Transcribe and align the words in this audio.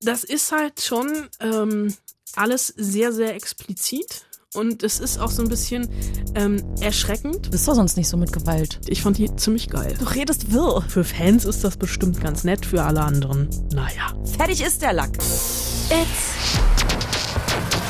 das 0.00 0.24
ist 0.24 0.52
halt 0.52 0.80
schon 0.80 1.28
ähm, 1.40 1.94
alles 2.34 2.68
sehr, 2.76 3.12
sehr 3.12 3.34
explizit. 3.34 4.22
Und 4.54 4.82
es 4.82 5.00
ist 5.00 5.18
auch 5.18 5.30
so 5.30 5.42
ein 5.42 5.48
bisschen 5.48 5.86
ähm, 6.34 6.62
erschreckend. 6.80 7.44
Du 7.44 7.50
bist 7.50 7.68
doch 7.68 7.74
sonst 7.74 7.98
nicht 7.98 8.08
so 8.08 8.16
mit 8.16 8.32
Gewalt. 8.32 8.80
Ich 8.86 9.02
fand 9.02 9.18
die 9.18 9.34
ziemlich 9.36 9.68
geil. 9.68 9.94
Du 9.98 10.06
redest 10.06 10.50
wirr. 10.50 10.82
Für 10.88 11.04
Fans 11.04 11.44
ist 11.44 11.62
das 11.62 11.76
bestimmt 11.76 12.22
ganz 12.22 12.42
nett, 12.42 12.64
für 12.64 12.82
alle 12.82 13.02
anderen, 13.02 13.50
naja. 13.74 14.14
Fertig 14.38 14.62
ist 14.62 14.80
der 14.80 14.94
Lack. 14.94 15.12
It's 15.18 16.36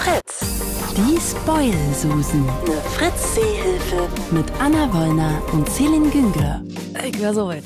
Fritz. 0.01 0.41
Die 0.97 1.21
Spoil-Susen. 1.21 2.49
Eine 2.49 2.81
Fritz-Seehilfe. 2.97 4.09
Mit 4.33 4.51
Anna 4.59 4.93
Wollner 4.93 5.41
und 5.53 5.69
Celine 5.71 6.11
Güngler. 6.11 6.65
Ich 7.07 7.21
wäre 7.21 7.35
soweit. 7.35 7.65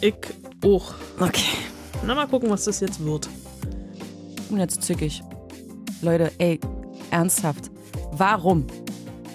Ich 0.00 0.14
auch. 0.62 0.94
Okay. 1.18 1.69
Na, 2.06 2.14
mal 2.14 2.26
gucken, 2.26 2.50
was 2.50 2.64
das 2.64 2.80
jetzt 2.80 3.04
wird. 3.04 3.28
Und 4.50 4.58
jetzt 4.58 4.82
zickig. 4.82 5.22
Leute, 6.02 6.32
ey, 6.38 6.58
ernsthaft. 7.10 7.70
Warum 8.12 8.66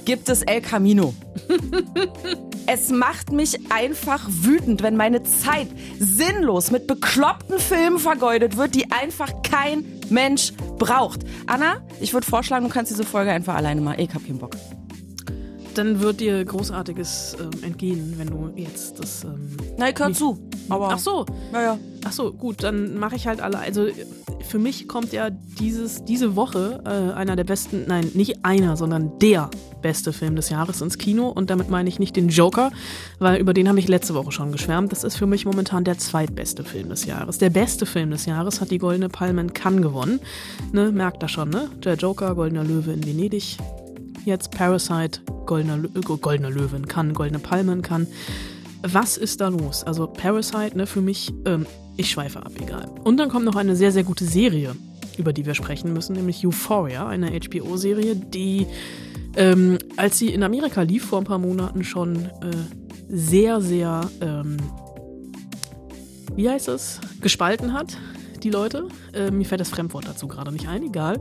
gibt 0.04 0.30
es 0.30 0.42
El 0.44 0.62
Camino? 0.62 1.14
es 2.68 2.90
macht 2.90 3.32
mich 3.32 3.72
einfach 3.72 4.28
wütend, 4.28 4.82
wenn 4.82 4.98
meine 4.98 5.24
Zeit 5.24 5.68
sinnlos 6.00 6.72
mit 6.72 6.88
bekloppten 6.88 7.60
Filmen 7.60 8.00
vergeudet 8.00 8.58
wird, 8.58 8.76
die 8.76 8.92
einfach 8.92 9.42
kein 9.44 9.86
Mensch 10.10 10.54
braucht. 10.78 11.22
Anna, 11.48 11.82
ich 12.02 12.14
würde 12.14 12.26
vorschlagen, 12.26 12.66
du 12.66 12.72
kannst 12.72 12.92
diese 12.92 13.04
Folge 13.04 13.32
einfach 13.32 13.56
alleine 13.56 13.82
mal. 13.82 14.00
Ich 14.00 14.14
hab 14.14 14.26
keinen 14.26 14.40
Bock. 14.40 14.56
Dann 15.76 16.00
wird 16.00 16.22
dir 16.22 16.44
Großartiges 16.46 17.38
ähm, 17.40 17.64
entgehen, 17.64 18.14
wenn 18.18 18.28
du 18.28 18.52
jetzt 18.56 18.98
das. 19.00 19.24
Ähm, 19.24 19.56
Na, 19.78 19.90
ich 19.90 20.00
hör 20.00 20.12
zu. 20.14 20.40
Aber 20.70 20.90
Ach 20.90 21.00
so, 21.00 21.26
Naja. 21.52 21.78
ach 22.06 22.12
so, 22.12 22.32
gut, 22.34 22.64
dann 22.64 22.98
mache 22.98 23.16
ich 23.16 23.28
halt 23.28 23.40
alle. 23.42 23.60
Also 23.60 23.88
für 24.48 24.58
mich 24.58 24.88
kommt 24.88 25.12
ja 25.12 25.30
dieses, 25.30 26.06
diese 26.06 26.36
Woche 26.36 26.82
äh, 26.86 27.14
einer 27.14 27.36
der 27.36 27.44
besten, 27.44 27.84
nein, 27.88 28.10
nicht 28.14 28.44
einer, 28.46 28.78
sondern 28.78 29.20
der 29.20 29.50
beste 29.82 30.14
Film 30.14 30.36
des 30.36 30.50
Jahres 30.50 30.82
ins 30.82 30.98
Kino. 30.98 31.28
Und 31.30 31.50
damit 31.50 31.70
meine 31.70 31.90
ich 31.90 32.00
nicht 32.00 32.16
den 32.16 32.30
Joker, 32.30 32.72
weil 33.20 33.40
über 33.40 33.54
den 33.54 33.68
habe 33.68 33.78
ich 33.80 33.88
letzte 33.88 34.16
Woche 34.16 34.32
schon 34.32 34.52
geschwärmt. 34.52 34.92
Das 34.92 35.04
ist 35.04 35.18
für 35.18 35.28
mich 35.28 35.46
momentan 35.46 35.84
der 35.84 35.98
zweitbeste 35.98 36.64
Film 36.64 36.90
des 36.90 37.06
Jahres. 37.06 37.38
Der 37.38 37.50
beste 37.50 37.86
Film 37.86 38.12
des 38.12 38.26
Jahres 38.26 38.62
hat 38.62 38.72
die 38.72 38.78
Goldene 38.78 39.10
Palme 39.10 39.42
in 39.42 39.54
Cannes 39.54 39.82
gewonnen. 39.82 40.20
Ne, 40.72 40.92
merkt 40.92 41.22
ihr 41.24 41.28
schon, 41.30 41.50
ne? 41.50 41.70
Der 41.84 41.96
Joker, 41.96 42.34
Goldener 42.34 42.64
Löwe 42.64 42.94
in 42.94 43.06
Venedig. 43.06 43.58
Jetzt 44.26 44.50
Parasite, 44.50 45.22
Goldener, 45.46 45.84
äh, 45.96 46.02
Goldener 46.02 46.50
Löwe 46.50 46.76
in 46.76 46.88
Cannes, 46.88 47.14
Goldene 47.14 47.38
Palme 47.38 47.74
in 47.74 47.82
Cannes. 47.84 48.08
Was 48.82 49.18
ist 49.18 49.40
da 49.40 49.50
los? 49.50 49.84
Also 49.84 50.08
Parasite, 50.08 50.76
ne, 50.76 50.88
für 50.88 51.02
mich, 51.02 51.32
ähm, 51.46 51.68
ich 51.96 52.10
schweife 52.10 52.44
ab, 52.44 52.52
egal. 52.60 52.90
Und 53.04 53.18
dann 53.18 53.30
kommt 53.30 53.46
noch 53.46 53.56
eine 53.56 53.76
sehr, 53.76 53.92
sehr 53.92 54.04
gute 54.04 54.26
Serie, 54.26 54.76
über 55.18 55.32
die 55.32 55.46
wir 55.46 55.54
sprechen 55.54 55.94
müssen, 55.94 56.16
nämlich 56.16 56.46
Euphoria, 56.46 57.08
eine 57.08 57.40
HBO-Serie, 57.40 58.16
die, 58.16 58.66
ähm, 59.36 59.78
als 59.96 60.18
sie 60.18 60.34
in 60.34 60.42
Amerika 60.42 60.82
lief, 60.82 61.06
vor 61.06 61.20
ein 61.20 61.26
paar 61.26 61.38
Monaten 61.38 61.84
schon 61.84 62.16
äh, 62.16 62.30
sehr, 63.08 63.62
sehr, 63.62 64.10
ähm, 64.22 64.58
wie 66.36 66.50
heißt 66.50 66.68
es, 66.70 67.00
gespalten 67.22 67.74
hat, 67.74 67.98
die 68.46 68.52
Leute. 68.52 68.88
Äh, 69.14 69.32
mir 69.32 69.46
fällt 69.46 69.60
das 69.60 69.70
Fremdwort 69.70 70.08
dazu 70.08 70.28
gerade 70.28 70.52
nicht 70.52 70.68
ein, 70.68 70.84
egal. 70.84 71.20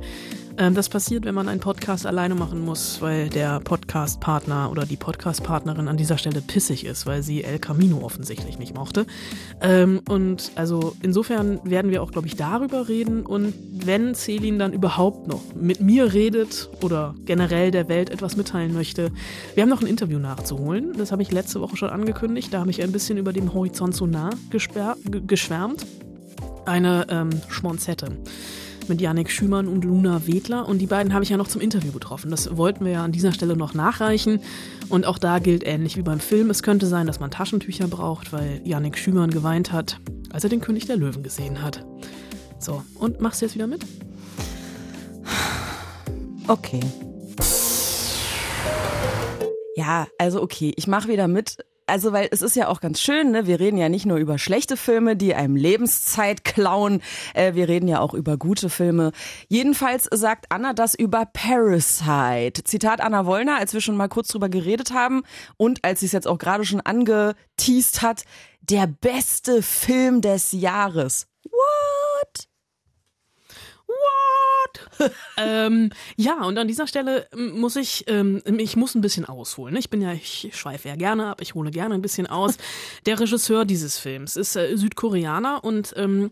Ähm, 0.59 0.75
das 0.75 0.89
passiert, 0.89 1.25
wenn 1.25 1.35
man 1.35 1.49
einen 1.49 1.61
Podcast 1.61 2.07
alleine 2.07 2.35
machen 2.35 2.61
muss, 2.61 3.01
weil 3.01 3.31
der 3.31 3.61
Podcast-Partner 3.61 4.71
oder 4.71 4.85
die 4.85 4.97
Podcast-Partnerin 4.97 5.89
an 5.89 5.97
dieser 5.97 6.19
Stelle 6.19 6.43
pissig 6.43 6.85
ist, 6.85 7.07
weil 7.07 7.23
sie 7.23 7.43
El 7.43 7.59
Camino 7.59 8.03
offensichtlich 8.03 8.59
nicht 8.59 8.75
mochte. 8.75 9.07
Ähm, 9.63 10.03
und 10.09 10.53
also 10.55 10.95
insofern 11.03 11.61
werden 11.65 11.91
wir 11.91 12.03
auch, 12.03 12.13
glaube 12.13 12.27
ich, 12.27 12.37
darüber 12.37 12.89
reden. 12.89 13.25
Und 13.25 13.55
wenn 13.73 14.15
Celine 14.15 14.59
dann 14.59 14.75
überhaupt 14.75 15.27
noch 15.27 15.43
mit 15.55 15.81
mir 15.81 16.13
redet 16.13 16.69
oder 16.83 17.15
generell 17.25 17.71
der 17.71 17.89
Welt 17.89 18.11
etwas 18.11 18.37
mitteilen 18.37 18.75
möchte, 18.75 19.11
wir 19.55 19.63
haben 19.63 19.71
noch 19.71 19.81
ein 19.81 19.87
Interview 19.87 20.19
nachzuholen. 20.19 20.93
Das 20.99 21.11
habe 21.11 21.23
ich 21.23 21.33
letzte 21.33 21.63
Woche 21.63 21.79
schon 21.79 21.89
angekündigt. 21.89 22.53
Da 22.53 22.61
habe 22.61 22.71
ich 22.71 22.83
ein 22.83 22.93
bisschen 22.93 23.17
über 23.17 23.33
den 23.33 23.55
Horizont 23.55 23.97
so 23.97 24.07
nah 24.07 24.31
geschwärmt. 24.51 25.87
Eine 26.67 27.07
ähm, 27.11 27.31
Schmonzette 27.49 28.09
mit 28.89 29.01
Janik 29.01 29.31
Schümann 29.31 29.69
und 29.69 29.85
Luna 29.85 30.27
Wedler. 30.27 30.69
Und 30.69 30.79
die 30.79 30.87
beiden 30.87 31.15
habe 31.15 31.25
ich 31.25 31.31
ja 31.31 31.37
noch 31.37 31.49
zum 31.49 31.61
Interview 31.61 31.93
getroffen. 31.93 32.31
Das 32.31 32.57
wollten 32.57 32.85
wir 32.85 32.93
ja 32.93 33.05
an 33.05 33.13
dieser 33.13 33.33
Stelle 33.33 33.57
noch 33.57 33.75
nachreichen. 33.75 34.41
Und 34.89 35.07
auch 35.07 35.19
da 35.19 35.39
gilt 35.39 35.67
ähnlich 35.67 35.97
wie 35.97 36.03
beim 36.03 36.21
Film. 36.21 36.51
Es 36.51 36.63
könnte 36.63 36.87
sein, 36.87 37.07
dass 37.07 37.21
man 37.21 37.31
Taschentücher 37.31 37.89
braucht, 37.89 38.33
weil 38.33 38.61
Janik 38.65 38.99
Schümann 38.99 39.31
geweint 39.31 39.73
hat, 39.73 40.01
als 40.33 40.45
er 40.45 40.51
den 40.51 40.61
König 40.61 40.87
der 40.87 40.97
Löwen 40.97 41.23
gesehen 41.23 41.63
hat. 41.63 41.85
So, 42.59 42.83
und 42.95 43.21
machst 43.21 43.41
du 43.41 43.47
jetzt 43.47 43.55
wieder 43.55 43.67
mit? 43.67 43.85
Okay. 46.47 46.81
Ja, 49.77 50.07
also 50.19 50.43
okay, 50.43 50.73
ich 50.77 50.87
mache 50.87 51.09
wieder 51.09 51.27
mit. 51.27 51.59
Also, 51.87 52.13
weil 52.13 52.29
es 52.31 52.41
ist 52.41 52.57
ja 52.57 52.69
auch 52.69 52.81
ganz 52.81 53.01
schön, 53.01 53.33
ne? 53.33 53.47
Wir 53.47 53.61
reden 53.61 53.77
ja 53.77 53.91
nicht 53.91 54.07
nur 54.07 54.17
über 54.17 54.39
schlechte 54.39 54.77
Filme, 54.77 55.17
die 55.17 55.35
einem 55.35 55.55
Lebenszeit 55.55 56.43
klauen. 56.45 57.03
Äh, 57.35 57.55
wir 57.55 57.69
reden 57.69 57.89
ja 57.89 58.01
auch 58.01 58.15
über 58.15 58.39
gute 58.39 58.71
Filme. 58.71 59.13
Jedenfalls 59.49 60.09
sagt 60.11 60.47
Anna 60.49 60.73
das 60.73 60.95
über 60.95 61.27
Parasite. 61.27 62.65
Zitat 62.65 63.03
Anna 63.03 63.27
Wollner, 63.27 63.59
als 63.59 63.75
wir 63.75 63.83
schon 63.83 63.97
mal 63.97 64.09
kurz 64.09 64.29
drüber 64.29 64.49
geredet 64.49 64.93
haben 64.93 65.25
und 65.59 65.85
als 65.85 66.01
sie 66.01 66.07
es 66.07 66.13
jetzt 66.13 66.27
auch 66.27 66.39
gerade 66.39 66.65
schon 66.65 66.81
angeteased 66.81 68.01
hat, 68.01 68.25
der 68.63 68.87
beste 68.87 69.61
Film 69.61 70.23
des 70.23 70.53
Jahres. 70.53 71.27
What? 71.45 72.49
What? 73.95 75.13
ähm, 75.37 75.91
ja, 76.17 76.43
und 76.43 76.59
an 76.59 76.69
dieser 76.69 76.87
Stelle 76.87 77.27
ähm, 77.33 77.59
muss 77.61 77.77
ich, 77.77 78.05
ähm, 78.09 78.43
ich 78.59 78.77
muss 78.77 78.95
ein 78.95 79.01
bisschen 79.01 79.25
ausholen. 79.25 79.75
ne? 79.75 79.81
Ich 79.81 79.91
bin 79.91 80.01
ja, 80.03 80.13
ich 80.13 80.51
schweife 80.53 80.89
ja 80.89 80.97
gerne 80.97 81.27
ab, 81.27 81.41
ich 81.41 81.55
hole 81.55 81.71
gerne 81.71 81.95
ein 81.95 82.03
bisschen 82.03 82.27
aus. 82.27 82.57
Der 83.07 83.19
Regisseur 83.19 83.65
dieses 83.65 83.99
Films 83.99 84.37
ist 84.37 84.57
äh, 84.57 84.77
Südkoreaner 84.77 85.63
und 85.65 85.95
ähm, 85.97 86.31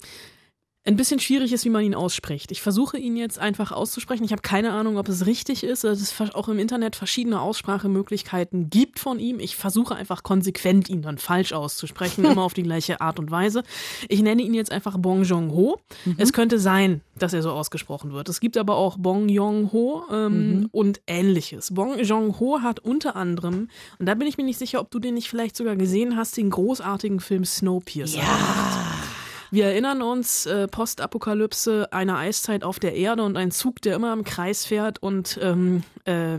ein 0.84 0.96
bisschen 0.96 1.20
schwierig 1.20 1.52
ist, 1.52 1.64
wie 1.64 1.70
man 1.70 1.84
ihn 1.84 1.94
ausspricht. 1.94 2.50
Ich 2.50 2.60
versuche 2.60 2.98
ihn 2.98 3.16
jetzt 3.16 3.38
einfach 3.38 3.70
auszusprechen. 3.70 4.24
Ich 4.24 4.32
habe 4.32 4.42
keine 4.42 4.72
Ahnung, 4.72 4.98
ob 4.98 5.08
es 5.08 5.26
richtig 5.26 5.62
ist, 5.62 5.84
dass 5.84 6.00
es 6.00 6.34
auch 6.34 6.48
im 6.48 6.58
Internet 6.58 6.96
verschiedene 6.96 7.40
Aussprachemöglichkeiten 7.40 8.68
gibt 8.68 8.98
von 8.98 9.20
ihm. 9.20 9.38
Ich 9.38 9.54
versuche 9.54 9.94
einfach 9.94 10.24
konsequent 10.24 10.88
ihn 10.90 11.02
dann 11.02 11.18
falsch 11.18 11.52
auszusprechen, 11.52 12.24
immer 12.30 12.42
auf 12.42 12.54
die 12.54 12.64
gleiche 12.64 13.00
Art 13.00 13.20
und 13.20 13.30
Weise. 13.30 13.62
Ich 14.08 14.22
nenne 14.22 14.42
ihn 14.42 14.54
jetzt 14.54 14.72
einfach 14.72 14.98
Bong 14.98 15.22
Joon-ho. 15.22 15.78
Es 16.16 16.32
könnte 16.32 16.58
sein, 16.58 17.00
dass 17.16 17.32
er 17.32 17.42
so 17.42 17.52
ausgesprochen 17.52 18.12
wird. 18.12 18.28
Es 18.28 18.40
gibt 18.40 18.56
aber 18.56 18.74
auch 18.74 18.98
Bong 18.98 19.28
Joon-ho 19.28 20.04
ähm, 20.10 20.68
und 20.72 21.00
ähnliches. 21.06 21.72
Bong 21.74 22.00
Joon-ho 22.00 22.60
hat 22.60 22.80
unter 22.80 23.14
anderem, 23.14 23.68
und 24.00 24.06
da 24.06 24.14
bin 24.14 24.26
ich 24.26 24.36
mir 24.36 24.44
nicht 24.44 24.58
sicher, 24.58 24.80
ob 24.80 24.90
du 24.90 24.98
den 24.98 25.14
nicht 25.14 25.28
vielleicht 25.28 25.54
sogar 25.54 25.76
gesehen 25.76 26.16
hast, 26.16 26.36
den 26.36 26.50
großartigen 26.50 27.20
Film 27.20 27.44
Snowpiercer. 27.44 28.20
Wir 29.52 29.66
erinnern 29.66 30.00
uns, 30.00 30.46
äh, 30.46 30.66
Postapokalypse, 30.66 31.92
eine 31.92 32.16
Eiszeit 32.16 32.64
auf 32.64 32.78
der 32.78 32.94
Erde 32.94 33.22
und 33.22 33.36
ein 33.36 33.50
Zug, 33.50 33.82
der 33.82 33.96
immer 33.96 34.14
im 34.14 34.24
Kreis 34.24 34.64
fährt 34.64 35.02
und 35.02 35.38
ähm, 35.42 35.82
äh, 36.06 36.38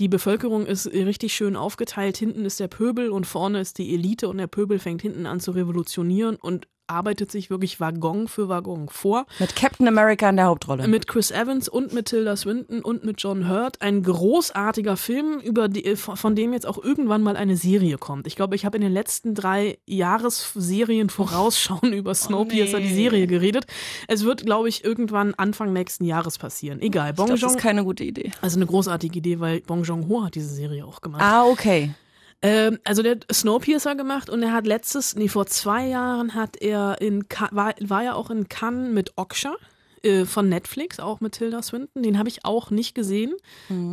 die 0.00 0.08
Bevölkerung 0.08 0.66
ist 0.66 0.88
richtig 0.92 1.32
schön 1.32 1.54
aufgeteilt. 1.54 2.16
Hinten 2.16 2.44
ist 2.44 2.58
der 2.58 2.66
Pöbel 2.66 3.10
und 3.10 3.24
vorne 3.24 3.60
ist 3.60 3.78
die 3.78 3.94
Elite 3.94 4.28
und 4.28 4.38
der 4.38 4.48
Pöbel 4.48 4.80
fängt 4.80 5.00
hinten 5.00 5.26
an 5.26 5.38
zu 5.38 5.52
revolutionieren 5.52 6.34
und 6.34 6.66
arbeitet 6.90 7.30
sich 7.30 7.50
wirklich 7.50 7.80
Waggon 7.80 8.28
für 8.28 8.48
Waggon 8.48 8.88
vor. 8.88 9.26
Mit 9.38 9.56
Captain 9.56 9.88
America 9.88 10.28
in 10.28 10.36
der 10.36 10.46
Hauptrolle. 10.46 10.86
Mit 10.88 11.06
Chris 11.06 11.30
Evans 11.30 11.68
und 11.68 11.94
mit 11.94 12.06
Tilda 12.06 12.36
Swinton 12.36 12.82
und 12.82 13.04
mit 13.04 13.22
John 13.22 13.48
Hurt. 13.48 13.80
Ein 13.80 14.02
großartiger 14.02 14.96
Film, 14.96 15.40
über 15.40 15.68
die, 15.68 15.84
äh, 15.84 15.96
von 15.96 16.34
dem 16.34 16.52
jetzt 16.52 16.66
auch 16.66 16.82
irgendwann 16.82 17.22
mal 17.22 17.36
eine 17.36 17.56
Serie 17.56 17.96
kommt. 17.98 18.26
Ich 18.26 18.36
glaube, 18.36 18.56
ich 18.56 18.64
habe 18.64 18.76
in 18.76 18.82
den 18.82 18.92
letzten 18.92 19.34
drei 19.34 19.78
Jahresserien 19.86 21.08
vorausschauen 21.08 21.92
über 21.92 22.14
Snowpiercer, 22.14 22.80
die 22.80 22.92
Serie, 22.92 23.26
geredet. 23.26 23.66
Es 24.08 24.24
wird, 24.24 24.44
glaube 24.44 24.68
ich, 24.68 24.84
irgendwann 24.84 25.34
Anfang 25.34 25.72
nächsten 25.72 26.04
Jahres 26.04 26.38
passieren. 26.38 26.80
Egal. 26.80 27.12
Bong 27.12 27.28
das 27.28 27.40
Joon, 27.40 27.52
ist 27.52 27.58
keine 27.58 27.84
gute 27.84 28.04
Idee. 28.04 28.32
also 28.40 28.58
eine 28.58 28.66
großartige 28.66 29.18
Idee, 29.18 29.40
weil 29.40 29.60
Bong 29.60 29.84
Joon-ho 29.84 30.24
hat 30.24 30.34
diese 30.34 30.52
Serie 30.52 30.84
auch 30.84 31.00
gemacht. 31.00 31.22
Ah, 31.22 31.44
okay. 31.44 31.94
Ähm, 32.42 32.78
also 32.84 33.02
der 33.02 33.12
hat 33.12 33.26
Snowpiercer 33.32 33.94
gemacht 33.94 34.30
und 34.30 34.42
er 34.42 34.52
hat 34.52 34.66
letztes, 34.66 35.14
nee, 35.14 35.28
vor 35.28 35.46
zwei 35.46 35.86
Jahren 35.86 36.34
hat 36.34 36.56
er 36.56 37.00
in, 37.00 37.26
war, 37.50 37.74
war 37.80 38.02
ja 38.02 38.14
auch 38.14 38.30
in 38.30 38.48
Cannes 38.48 38.92
mit 38.92 39.12
Oksha 39.16 39.54
äh, 40.02 40.24
von 40.24 40.48
Netflix, 40.48 41.00
auch 41.00 41.20
mit 41.20 41.32
Tilda 41.32 41.62
Swinton. 41.62 42.02
Den 42.02 42.18
habe 42.18 42.28
ich 42.28 42.44
auch 42.44 42.70
nicht 42.70 42.94
gesehen. 42.94 43.34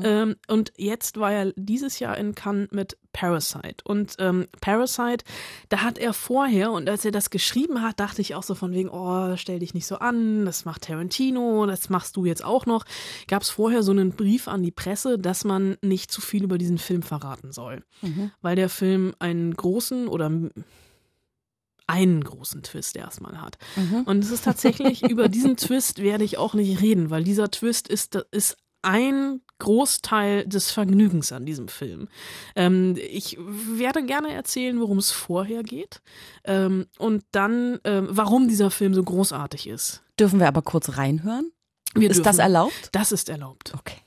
Ähm, 0.04 0.36
und 0.48 0.74
jetzt 0.77 1.19
war 1.19 1.31
er 1.31 1.54
dieses 1.56 2.00
Jahr 2.00 2.18
in 2.18 2.36
Cannes 2.36 2.69
mit 2.71 2.98
Parasite. 3.13 3.77
Und 3.83 4.15
ähm, 4.19 4.48
Parasite, 4.62 5.25
da 5.69 5.81
hat 5.81 5.98
er 5.98 6.13
vorher, 6.13 6.71
und 6.71 6.88
als 6.89 7.04
er 7.04 7.12
das 7.12 7.30
geschrieben 7.30 7.81
hat, 7.81 8.00
dachte 8.00 8.21
ich 8.21 8.36
auch 8.36 8.44
so 8.44 8.54
von 8.54 8.74
wegen, 8.74 8.89
oh, 8.89 9.36
stell 9.38 9.59
dich 9.59 9.74
nicht 9.74 9.88
so 9.88 9.98
an, 9.98 10.45
das 10.45 10.65
macht 10.65 10.83
Tarantino, 10.83 11.65
das 11.65 11.89
machst 11.89 12.15
du 12.15 12.25
jetzt 12.25 12.44
auch 12.44 12.65
noch. 12.65 12.86
Gab 13.27 13.42
es 13.42 13.50
vorher 13.50 13.81
so 13.81 13.92
einen 13.92 14.12
Brief 14.12 14.48
an 14.48 14.62
die 14.62 14.71
Presse, 14.71 15.18
dass 15.18 15.44
man 15.45 15.77
nicht 15.81 16.12
zu 16.12 16.21
viel 16.21 16.44
über 16.44 16.57
diesen 16.57 16.77
Film 16.77 17.01
verraten 17.01 17.51
soll. 17.51 17.83
Weil 18.42 18.56
der 18.56 18.69
Film 18.69 19.13
einen 19.19 19.54
großen 19.54 20.07
oder 20.07 20.31
einen 21.87 22.23
großen 22.23 22.63
Twist 22.63 22.95
erstmal 22.95 23.41
hat. 23.41 23.57
Mhm. 23.75 24.03
Und 24.05 24.23
es 24.23 24.31
ist 24.31 24.43
tatsächlich, 24.45 25.03
über 25.09 25.29
diesen 25.29 25.57
Twist 25.57 26.01
werde 26.01 26.23
ich 26.23 26.37
auch 26.37 26.53
nicht 26.53 26.81
reden, 26.81 27.09
weil 27.09 27.23
dieser 27.23 27.49
Twist 27.49 27.87
ist, 27.87 28.15
ist 28.31 28.57
ein 28.83 29.41
Großteil 29.59 30.45
des 30.45 30.69
Vergnügens 30.71 31.31
an 31.31 31.45
diesem 31.45 31.67
Film. 31.67 32.07
Ähm, 32.55 32.95
ich 33.09 33.37
werde 33.39 34.03
gerne 34.05 34.31
erzählen, 34.33 34.79
worum 34.79 34.99
es 34.99 35.11
vorher 35.11 35.63
geht 35.63 36.01
ähm, 36.43 36.85
und 36.99 37.23
dann, 37.31 37.79
ähm, 37.83 38.07
warum 38.11 38.47
dieser 38.47 38.69
Film 38.69 38.93
so 38.93 39.03
großartig 39.03 39.67
ist. 39.67 40.03
Dürfen 40.19 40.39
wir 40.39 40.47
aber 40.47 40.61
kurz 40.61 40.97
reinhören? 40.97 41.51
Wir 41.95 42.09
ist 42.09 42.17
dürfen. 42.17 42.25
das 42.27 42.37
erlaubt? 42.37 42.89
Das 42.91 43.11
ist 43.11 43.29
erlaubt. 43.29 43.73
Okay. 43.77 43.97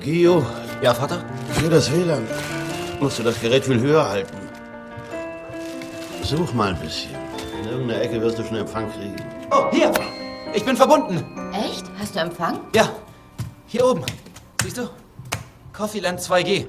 Gio, 0.00 0.46
Ja, 0.82 0.94
Vater? 0.94 1.24
für 1.52 1.68
das 1.68 1.90
WLAN 1.92 2.26
musst 3.00 3.18
du 3.18 3.22
das 3.24 3.40
Gerät 3.40 3.64
viel 3.64 3.80
höher 3.80 4.08
halten. 4.08 4.43
Such 6.24 6.54
mal 6.54 6.70
ein 6.70 6.80
bisschen. 6.80 7.10
In 7.60 7.68
irgendeiner 7.68 8.00
Ecke 8.00 8.18
wirst 8.22 8.38
du 8.38 8.44
schon 8.44 8.56
Empfang 8.56 8.90
kriegen. 8.92 9.14
Oh, 9.50 9.70
hier! 9.70 9.92
Ich 10.54 10.64
bin 10.64 10.74
verbunden. 10.74 11.22
Echt? 11.52 11.84
Hast 11.98 12.14
du 12.14 12.20
Empfang? 12.20 12.60
Ja, 12.74 12.88
hier 13.66 13.84
oben. 13.84 14.02
Siehst 14.62 14.78
du? 14.78 14.88
Coffeeland 15.74 16.18
2G. 16.18 16.64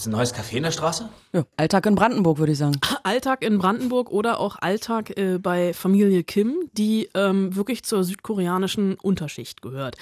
Gibt's 0.00 0.06
ein 0.06 0.12
neues 0.12 0.34
Café 0.34 0.56
in 0.56 0.62
der 0.62 0.70
Straße? 0.70 1.10
Ja, 1.34 1.44
Alltag 1.58 1.84
in 1.84 1.94
Brandenburg, 1.94 2.38
würde 2.38 2.52
ich 2.52 2.58
sagen. 2.58 2.80
Alltag 3.02 3.44
in 3.44 3.58
Brandenburg 3.58 4.10
oder 4.10 4.40
auch 4.40 4.56
Alltag 4.58 5.14
äh, 5.18 5.36
bei 5.36 5.74
Familie 5.74 6.24
Kim, 6.24 6.70
die 6.72 7.10
ähm, 7.12 7.54
wirklich 7.54 7.82
zur 7.82 8.02
südkoreanischen 8.02 8.94
Unterschicht 8.94 9.60
gehört. 9.60 9.96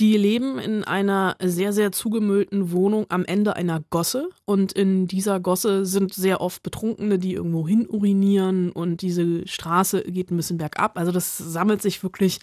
Die 0.00 0.16
leben 0.16 0.58
in 0.58 0.84
einer 0.84 1.36
sehr, 1.38 1.74
sehr 1.74 1.92
zugemüllten 1.92 2.72
Wohnung 2.72 3.04
am 3.10 3.26
Ende 3.26 3.54
einer 3.54 3.82
Gosse 3.90 4.30
und 4.46 4.72
in 4.72 5.06
dieser 5.06 5.38
Gosse 5.38 5.84
sind 5.84 6.14
sehr 6.14 6.40
oft 6.40 6.62
Betrunkene, 6.62 7.18
die 7.18 7.34
irgendwo 7.34 7.68
hin 7.68 7.86
urinieren 7.86 8.72
und 8.72 9.02
diese 9.02 9.46
Straße 9.46 10.00
geht 10.04 10.30
ein 10.30 10.38
bisschen 10.38 10.56
bergab. 10.56 10.96
Also 10.96 11.12
das 11.12 11.36
sammelt 11.36 11.82
sich 11.82 12.02
wirklich 12.02 12.40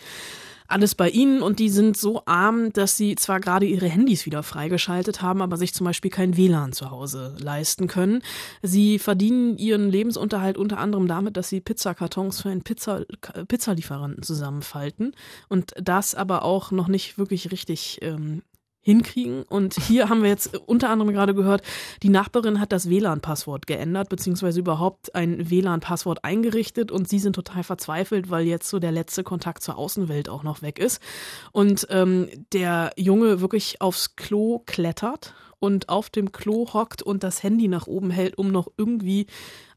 alles 0.69 0.94
bei 0.95 1.10
ihnen 1.10 1.42
und 1.42 1.60
die 1.60 1.69
sind 1.69 1.98
so 1.98 2.21
arm, 2.25 2.71
dass 2.74 2.95
sie 2.95 3.16
zwar 3.16 3.39
gerade 3.39 3.66
ihre 3.66 3.88
Handys 3.88 4.25
wieder 4.25 4.44
freigeschaltet 4.44 5.21
haben, 5.21 5.42
aber 5.42 5.57
sich 5.57 5.74
zum 5.74 5.86
Beispiel 5.86 6.12
kein 6.12 6.38
WLAN 6.38 6.74
zu 6.74 6.92
Hause 6.92 7.36
leisten 7.39 7.88
können. 7.88 8.21
Sie 8.62 9.00
verdienen 9.00 9.57
ihren 9.57 9.89
Lebensunterhalt 9.89 10.57
unter 10.57 10.77
anderem 10.77 11.07
damit, 11.07 11.38
dass 11.38 11.50
sie 11.50 11.60
Pizzakartons 11.60 12.42
für 12.42 12.50
einen 12.50 12.62
Pizza, 12.62 13.04
Pizzalieferanten 13.48 14.21
zusammenfalten 14.21 15.16
und 15.48 15.74
das 15.81 16.13
aber 16.13 16.44
auch 16.44 16.71
noch 16.71 16.88
nicht 16.88 17.18
wirklich 17.18 17.51
richtig 17.51 18.00
ähm, 18.01 18.44
hinkriegen. 18.90 19.44
Und 19.44 19.76
hier 19.76 20.10
haben 20.10 20.24
wir 20.24 20.30
jetzt 20.30 20.58
unter 20.66 20.90
anderem 20.90 21.14
gerade 21.14 21.36
gehört, 21.36 21.62
die 22.02 22.10
Nachbarin 22.10 22.60
hat 22.60 22.72
das 22.72 22.90
WLAN-Passwort 22.90 23.68
geändert, 23.68 24.10
beziehungsweise 24.10 24.60
überhaupt 24.60 25.14
ein 25.14 25.50
WLAN-Passwort 25.50 26.24
eingerichtet 26.24 26.92
und 26.92 27.08
sie 27.08 27.20
sind 27.20 27.34
total 27.34 27.64
verzweifelt, 27.64 28.30
weil 28.30 28.46
jetzt 28.46 28.70
so 28.70 28.80
der 28.80 28.92
letzte 28.92 29.24
Kontakt 29.24 29.62
zur 29.64 29.78
Außenwelt 29.78 30.28
auch 30.28 30.44
noch 30.44 30.62
weg 30.62 30.80
ist. 30.80 31.02
Und 31.52 31.88
ähm, 31.92 32.30
der 32.52 32.92
Junge 32.98 33.42
wirklich 33.42 33.82
aufs 33.82 34.16
Klo 34.16 34.64
klettert 34.66 35.36
und 35.60 35.90
auf 35.90 36.10
dem 36.10 36.32
Klo 36.32 36.68
hockt 36.74 37.04
und 37.04 37.24
das 37.24 37.44
Handy 37.44 37.68
nach 37.68 37.86
oben 37.86 38.10
hält, 38.10 38.38
um 38.38 38.52
noch 38.52 38.70
irgendwie 38.78 39.28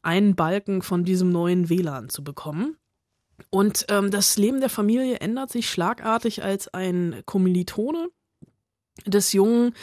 einen 0.01 0.35
Balken 0.35 0.81
von 0.81 1.03
diesem 1.03 1.29
neuen 1.29 1.69
WLAN 1.69 2.09
zu 2.09 2.23
bekommen. 2.23 2.77
Und 3.49 3.85
ähm, 3.89 4.09
das 4.09 4.37
Leben 4.37 4.59
der 4.59 4.69
Familie 4.69 5.17
ändert 5.17 5.51
sich 5.51 5.69
schlagartig, 5.69 6.43
als 6.43 6.73
ein 6.73 7.21
Kommilitone 7.25 8.09
des 9.05 9.33
Jungen 9.33 9.73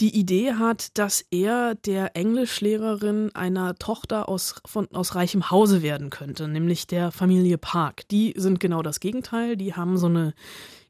die 0.00 0.18
Idee 0.18 0.54
hat, 0.54 0.98
dass 0.98 1.24
er 1.30 1.76
der 1.76 2.16
Englischlehrerin 2.16 3.30
einer 3.34 3.76
Tochter 3.76 4.28
aus, 4.28 4.56
von, 4.66 4.88
aus 4.92 5.14
reichem 5.14 5.50
Hause 5.50 5.82
werden 5.82 6.10
könnte, 6.10 6.48
nämlich 6.48 6.86
der 6.86 7.12
Familie 7.12 7.58
Park. 7.58 8.08
Die 8.08 8.34
sind 8.36 8.58
genau 8.58 8.82
das 8.82 8.98
Gegenteil. 8.98 9.56
Die 9.56 9.74
haben 9.74 9.96
so 9.96 10.06
eine 10.06 10.34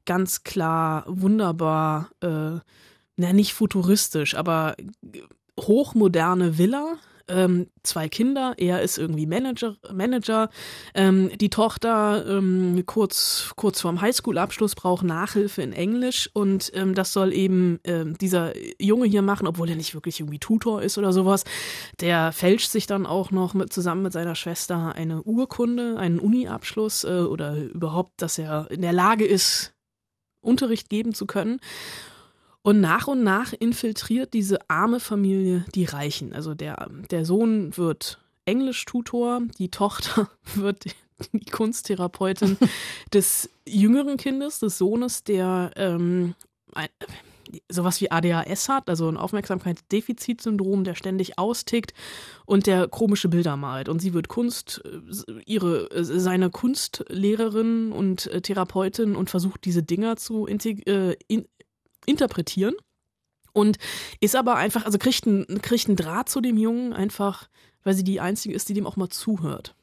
ganz 0.07 0.43
klar, 0.43 1.05
wunderbar, 1.07 2.11
äh, 2.23 2.59
na 3.17 3.33
nicht 3.33 3.53
futuristisch, 3.53 4.35
aber 4.35 4.75
hochmoderne 5.61 6.59
Villa 6.59 6.97
ähm, 7.29 7.69
zwei 7.83 8.09
Kinder, 8.09 8.55
er 8.57 8.83
ist 8.83 8.99
irgendwie 8.99 9.27
Manager, 9.27 9.77
Manager. 9.93 10.51
Ähm, 10.95 11.31
die 11.39 11.51
Tochter 11.51 12.25
ähm, 12.27 12.83
kurz, 12.87 13.53
kurz 13.57 13.81
vorm 13.81 14.01
Highschool-Abschluss 14.01 14.75
braucht 14.75 15.05
Nachhilfe 15.05 15.63
in 15.63 15.73
Englisch 15.73 16.31
und 16.33 16.71
ähm, 16.75 16.95
das 16.95 17.13
soll 17.13 17.33
eben 17.33 17.81
ähm, 17.85 18.17
dieser 18.19 18.53
Junge 18.81 19.07
hier 19.07 19.23
machen, 19.23 19.47
obwohl 19.47 19.69
er 19.69 19.77
nicht 19.77 19.95
wirklich 19.95 20.21
irgendwie 20.21 20.39
Tutor 20.39 20.83
ist 20.83 20.99
oder 20.99 21.13
sowas. 21.13 21.45
Der 22.01 22.33
fälscht 22.33 22.71
sich 22.71 22.87
dann 22.87 23.07
auch 23.07 23.31
noch 23.31 23.55
mit, 23.55 23.73
zusammen 23.73 24.03
mit 24.03 24.13
seiner 24.13 24.35
Schwester 24.35 24.95
eine 24.95 25.23
Urkunde, 25.23 25.97
einen 25.99 26.19
Uni-Abschluss 26.19 27.05
äh, 27.05 27.21
oder 27.21 27.57
überhaupt, 27.57 28.21
dass 28.23 28.39
er 28.39 28.71
in 28.71 28.83
der 28.83 28.93
Lage 28.93 29.25
ist, 29.25 29.75
Unterricht 30.41 30.91
geben 30.91 31.15
zu 31.15 31.27
können. 31.27 31.61
Und 32.67 32.81
nach 32.81 33.09
und 33.09 33.23
nach 33.23 33.53
infiltriert 33.53 34.33
diese 34.33 34.59
arme 34.71 34.99
Familie 34.99 35.67
die 35.75 35.85
Reichen. 35.85 36.33
Also 36.33 36.55
der, 36.55 36.89
der 37.11 37.27
Sohn 37.27 37.77
wird 37.77 38.19
Englischtutor, 38.47 39.43
die 39.59 39.71
Tochter 39.71 40.31
wird 40.55 40.87
die 41.33 41.45
Kunsttherapeutin 41.45 42.57
des 43.13 43.51
jüngeren 43.69 44.17
Kindes, 44.17 44.61
des 44.61 44.79
Sohnes, 44.79 45.25
der 45.25 45.73
ähm, 45.77 46.35
ein, 46.73 46.89
sowas 47.71 48.01
wie 48.01 48.11
ADHS 48.11 48.71
hat, 48.71 48.89
also 48.89 49.11
ein 49.11 49.19
Aufmerksamkeitsdefizitsyndrom, 49.19 50.85
der 50.85 50.95
ständig 50.95 51.39
austickt 51.39 51.93
und 52.47 52.67
der 52.67 52.89
komische 52.89 53.29
Bilder 53.29 53.59
malt. 53.59 53.91
Und 53.91 54.01
sie 54.01 54.15
wird 54.15 54.29
Kunst, 54.29 54.83
ihre, 55.45 55.89
seine 56.03 56.49
Kunstlehrerin 56.49 57.93
und 57.93 58.27
äh, 58.29 58.41
Therapeutin 58.41 59.17
und 59.17 59.29
versucht 59.29 59.67
diese 59.67 59.83
Dinger 59.83 60.17
zu 60.17 60.47
äh, 60.47 61.15
in, 61.29 61.47
interpretieren 62.07 62.75
und 63.53 63.79
ist 64.21 64.37
aber 64.37 64.57
einfach, 64.57 64.85
also 64.85 64.99
kriegt 64.99 65.27
einen, 65.27 65.63
kriegt 65.63 65.89
einen 65.89 65.97
Draht 65.97 66.29
zu 66.29 66.41
dem 66.41 66.59
Jungen 66.59 66.93
einfach, 66.93 67.49
weil 67.83 67.95
sie 67.95 68.05
die 68.05 68.21
Einzige 68.21 68.55
ist, 68.55 68.69
die 68.69 68.75
dem 68.75 68.87
auch 68.87 68.97
mal 68.97 69.09
zuhört. 69.09 69.75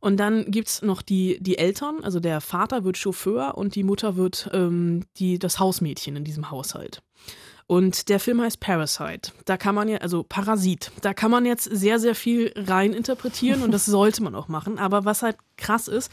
Und 0.00 0.18
dann 0.18 0.50
gibt's 0.50 0.82
noch 0.82 1.00
die, 1.00 1.38
die 1.40 1.56
Eltern, 1.56 2.04
also 2.04 2.20
der 2.20 2.42
Vater 2.42 2.84
wird 2.84 2.98
Chauffeur 2.98 3.56
und 3.56 3.74
die 3.74 3.84
Mutter 3.84 4.16
wird 4.16 4.50
ähm, 4.52 5.06
die, 5.16 5.38
das 5.38 5.58
Hausmädchen 5.58 6.14
in 6.16 6.24
diesem 6.24 6.50
Haushalt. 6.50 7.02
Und 7.66 8.10
der 8.10 8.20
Film 8.20 8.42
heißt 8.42 8.60
Parasite. 8.60 9.32
Da 9.46 9.56
kann 9.56 9.74
man 9.74 9.88
ja, 9.88 9.98
also 9.98 10.22
Parasit, 10.22 10.90
da 11.00 11.14
kann 11.14 11.30
man 11.30 11.46
jetzt 11.46 11.64
sehr, 11.64 11.98
sehr 11.98 12.14
viel 12.14 12.52
rein 12.54 12.92
interpretieren 12.92 13.62
und 13.62 13.72
das 13.72 13.86
sollte 13.86 14.22
man 14.22 14.34
auch 14.34 14.48
machen. 14.48 14.78
Aber 14.78 15.06
was 15.06 15.22
halt 15.22 15.36
krass 15.56 15.88
ist, 15.88 16.12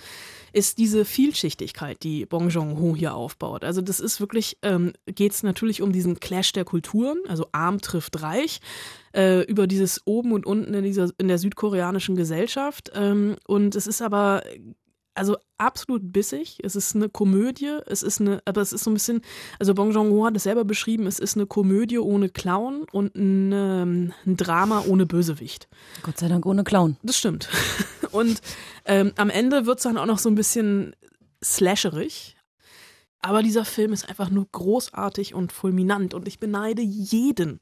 ist 0.54 0.78
diese 0.78 1.06
Vielschichtigkeit, 1.06 2.04
die 2.04 2.26
Bong 2.26 2.50
Joon-ho 2.50 2.96
hier 2.96 3.14
aufbaut. 3.14 3.64
Also 3.64 3.82
das 3.82 4.00
ist 4.00 4.20
wirklich, 4.20 4.58
ähm, 4.62 4.94
geht 5.06 5.32
es 5.32 5.44
natürlich 5.44 5.82
um 5.82 5.92
diesen 5.92 6.20
Clash 6.20 6.52
der 6.54 6.66
Kulturen, 6.66 7.18
also 7.28 7.48
arm 7.52 7.82
trifft 7.82 8.22
reich, 8.22 8.60
äh, 9.16 9.42
über 9.46 9.68
dieses 9.68 10.02
oben 10.06 10.32
und 10.32 10.46
unten 10.46 10.74
in 10.74 10.84
dieser 10.84 11.10
in 11.18 11.28
der 11.28 11.38
südkoreanischen 11.38 12.16
Gesellschaft. 12.16 12.92
Ähm, 12.94 13.36
und 13.48 13.76
es 13.76 13.88
ist 13.88 14.02
aber 14.02 14.44
also 15.14 15.38
absolut 15.58 16.14
bissig. 16.14 16.60
Es 16.64 16.76
ist 16.76 16.96
eine 16.96 17.10
Komödie. 17.10 17.80
Es 17.86 18.04
ist 18.04 18.22
eine, 18.22 18.42
aber 18.46 18.62
es 18.62 18.74
ist 18.74 18.84
so 18.84 18.92
ein 18.92 18.94
bisschen, 18.94 19.22
also 19.60 19.74
Bong 19.74 19.92
Joon-ho 19.92 20.26
hat 20.26 20.36
es 20.36 20.44
selber 20.44 20.64
beschrieben, 20.64 21.08
es 21.08 21.20
ist 21.20 21.36
eine 21.36 21.46
Komödie 21.46 22.00
ohne 22.00 22.30
Clown 22.30 22.86
und 22.92 23.16
ein, 23.16 23.52
ähm, 23.54 24.14
ein 24.26 24.38
Drama 24.38 24.84
ohne 24.88 25.06
Bösewicht. 25.06 25.68
Gott 26.04 26.18
sei 26.18 26.28
Dank 26.28 26.46
ohne 26.46 26.64
Clown. 26.64 26.98
Das 27.04 27.18
stimmt. 27.18 27.50
Und 28.12 28.42
ähm, 28.84 29.14
am 29.16 29.30
Ende 29.30 29.66
wird 29.66 29.78
es 29.78 29.84
dann 29.84 29.98
auch 29.98 30.06
noch 30.06 30.20
so 30.20 30.28
ein 30.28 30.36
bisschen 30.36 30.94
slasherig. 31.42 32.36
Aber 33.22 33.42
dieser 33.42 33.64
Film 33.64 33.94
ist 33.94 34.10
einfach 34.10 34.30
nur 34.30 34.48
großartig 34.52 35.34
und 35.34 35.54
fulminant 35.54 36.14
und 36.14 36.28
ich 36.28 36.40
beneide 36.40 36.82
jeden, 36.82 37.62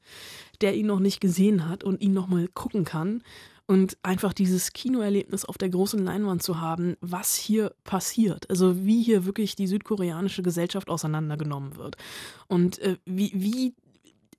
der 0.62 0.74
ihn 0.74 0.88
noch 0.88 1.00
nicht 1.00 1.22
gesehen 1.22 1.68
hat 1.68 1.84
und 1.84 2.02
ihn 2.02 2.14
noch 2.14 2.28
mal 2.28 2.48
gucken 2.48 2.84
kann 2.84 3.22
und 3.70 4.00
einfach 4.02 4.34
dieses 4.34 4.74
Kinoerlebnis 4.74 5.46
auf 5.46 5.60
der 5.60 5.70
großen 5.70 6.04
Leinwand 6.04 6.42
zu 6.42 6.60
haben, 6.60 6.98
was 7.02 7.36
hier 7.36 7.72
passiert. 7.84 8.50
Also 8.50 8.84
wie 8.84 9.04
hier 9.04 9.26
wirklich 9.26 9.56
die 9.56 9.68
südkoreanische 9.68 10.42
Gesellschaft 10.42 10.90
auseinandergenommen 10.90 11.76
wird 11.76 11.96
und 12.48 12.80
äh, 12.80 12.98
wie, 13.06 13.32
wie 13.36 13.76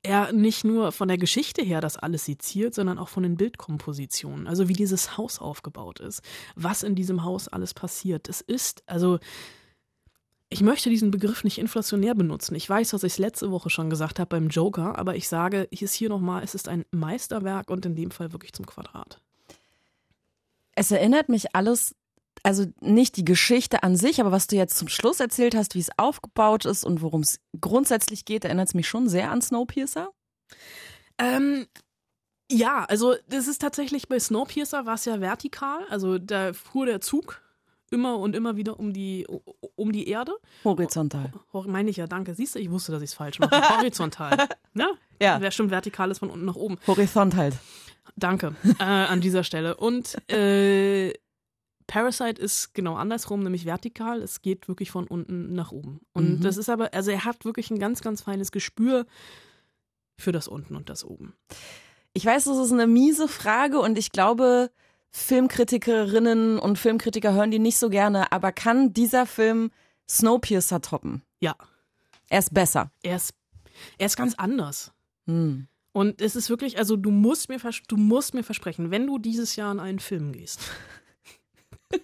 er 0.02 0.32
nicht 0.32 0.64
nur 0.64 0.90
von 0.90 1.06
der 1.06 1.16
Geschichte 1.16 1.62
her 1.62 1.80
das 1.80 1.96
alles 1.96 2.24
seziert, 2.24 2.74
sondern 2.74 2.98
auch 2.98 3.08
von 3.08 3.22
den 3.22 3.36
Bildkompositionen. 3.36 4.48
Also 4.48 4.68
wie 4.68 4.72
dieses 4.72 5.16
Haus 5.16 5.38
aufgebaut 5.38 6.00
ist, 6.00 6.22
was 6.56 6.82
in 6.82 6.96
diesem 6.96 7.22
Haus 7.22 7.46
alles 7.46 7.72
passiert. 7.72 8.28
Es 8.28 8.40
ist, 8.40 8.82
also 8.86 9.20
ich 10.52 10.62
möchte 10.62 10.90
diesen 10.90 11.12
Begriff 11.12 11.44
nicht 11.44 11.58
inflationär 11.58 12.14
benutzen. 12.14 12.56
Ich 12.56 12.68
weiß, 12.68 12.92
was 12.92 13.04
ich 13.04 13.18
letzte 13.18 13.52
Woche 13.52 13.70
schon 13.70 13.88
gesagt 13.88 14.18
habe 14.18 14.28
beim 14.28 14.48
Joker, 14.48 14.98
aber 14.98 15.14
ich 15.14 15.28
sage 15.28 15.68
es 15.70 15.92
hier 15.92 16.08
nochmal, 16.08 16.42
es 16.42 16.54
ist 16.56 16.68
ein 16.68 16.84
Meisterwerk 16.90 17.70
und 17.70 17.86
in 17.86 17.94
dem 17.94 18.10
Fall 18.10 18.32
wirklich 18.32 18.52
zum 18.52 18.66
Quadrat. 18.66 19.20
Es 20.74 20.90
erinnert 20.90 21.28
mich 21.28 21.54
alles, 21.54 21.94
also 22.42 22.66
nicht 22.80 23.16
die 23.16 23.24
Geschichte 23.24 23.84
an 23.84 23.94
sich, 23.96 24.20
aber 24.20 24.32
was 24.32 24.48
du 24.48 24.56
jetzt 24.56 24.76
zum 24.76 24.88
Schluss 24.88 25.20
erzählt 25.20 25.54
hast, 25.54 25.76
wie 25.76 25.80
es 25.80 25.96
aufgebaut 25.96 26.64
ist 26.64 26.84
und 26.84 27.00
worum 27.00 27.20
es 27.20 27.38
grundsätzlich 27.60 28.24
geht, 28.24 28.44
erinnert 28.44 28.68
es 28.68 28.74
mich 28.74 28.88
schon 28.88 29.08
sehr 29.08 29.30
an 29.30 29.42
Snowpiercer. 29.42 30.10
Ähm, 31.18 31.66
Ja, 32.50 32.84
also 32.86 33.14
das 33.28 33.46
ist 33.46 33.60
tatsächlich 33.60 34.08
bei 34.08 34.18
Snowpiercer 34.18 34.84
war 34.84 34.94
es 34.94 35.04
ja 35.04 35.20
vertikal, 35.20 35.84
also 35.88 36.18
da 36.18 36.52
fuhr 36.52 36.86
der 36.86 37.00
Zug 37.00 37.40
immer 37.90 38.18
und 38.18 38.34
immer 38.36 38.56
wieder 38.56 38.78
um 38.78 38.92
die 38.92 39.26
um 39.76 39.92
die 39.92 40.08
Erde. 40.08 40.32
Horizontal. 40.64 41.32
Hor 41.52 41.66
meine 41.66 41.90
ich 41.90 41.96
ja, 41.96 42.06
danke. 42.06 42.34
Siehst 42.34 42.54
du, 42.54 42.58
ich 42.58 42.70
wusste, 42.70 42.92
dass 42.92 43.02
ich 43.02 43.10
es 43.10 43.14
falsch 43.14 43.38
mache. 43.38 43.60
Horizontal. 43.78 44.36
ne? 44.74 44.88
Ja. 45.20 45.40
Wer 45.40 45.50
stimmt, 45.50 45.70
vertikal 45.70 46.10
ist 46.10 46.18
von 46.20 46.30
unten 46.30 46.44
nach 46.46 46.56
oben. 46.56 46.78
Horizont 46.86 47.36
halt. 47.36 47.54
Danke 48.16 48.54
äh, 48.78 48.82
an 48.84 49.20
dieser 49.20 49.44
Stelle. 49.44 49.76
Und 49.76 50.16
äh, 50.30 51.12
Parasite 51.86 52.40
ist 52.40 52.72
genau 52.74 52.94
andersrum, 52.94 53.42
nämlich 53.42 53.64
vertikal. 53.66 54.22
Es 54.22 54.42
geht 54.42 54.68
wirklich 54.68 54.90
von 54.90 55.06
unten 55.06 55.54
nach 55.54 55.72
oben. 55.72 56.00
Und 56.12 56.38
Mhm. 56.38 56.40
das 56.42 56.56
ist 56.56 56.68
aber, 56.68 56.94
also 56.94 57.10
er 57.10 57.24
hat 57.24 57.44
wirklich 57.44 57.70
ein 57.70 57.78
ganz, 57.78 58.00
ganz 58.00 58.22
feines 58.22 58.52
Gespür 58.52 59.06
für 60.16 60.32
das 60.32 60.48
unten 60.48 60.76
und 60.76 60.88
das 60.88 61.04
oben. 61.04 61.34
Ich 62.12 62.24
weiß, 62.26 62.44
das 62.44 62.58
ist 62.58 62.72
eine 62.72 62.86
miese 62.86 63.26
Frage 63.28 63.80
und 63.80 63.96
ich 63.98 64.12
glaube, 64.12 64.70
Filmkritikerinnen 65.12 66.58
und 66.58 66.78
Filmkritiker 66.78 67.32
hören 67.32 67.50
die 67.50 67.58
nicht 67.58 67.78
so 67.78 67.90
gerne, 67.90 68.30
aber 68.32 68.52
kann 68.52 68.92
dieser 68.92 69.26
Film 69.26 69.70
Snowpiercer 70.08 70.80
toppen? 70.80 71.22
Ja, 71.40 71.54
Er 72.28 72.38
ist 72.38 72.54
besser. 72.54 72.90
er 73.02 73.16
ist, 73.16 73.34
er 73.98 74.06
ist 74.06 74.16
ganz 74.16 74.34
anders. 74.36 74.92
Hm. 75.26 75.66
Und 75.92 76.20
es 76.20 76.36
ist 76.36 76.48
wirklich, 76.50 76.78
also 76.78 76.96
du 76.96 77.10
musst 77.10 77.48
mir, 77.48 77.58
du 77.88 77.96
musst 77.96 78.34
mir 78.34 78.44
versprechen, 78.44 78.90
wenn 78.92 79.06
du 79.06 79.18
dieses 79.18 79.56
Jahr 79.56 79.72
in 79.72 79.80
einen 79.80 79.98
Film 79.98 80.32
gehst, 80.32 80.60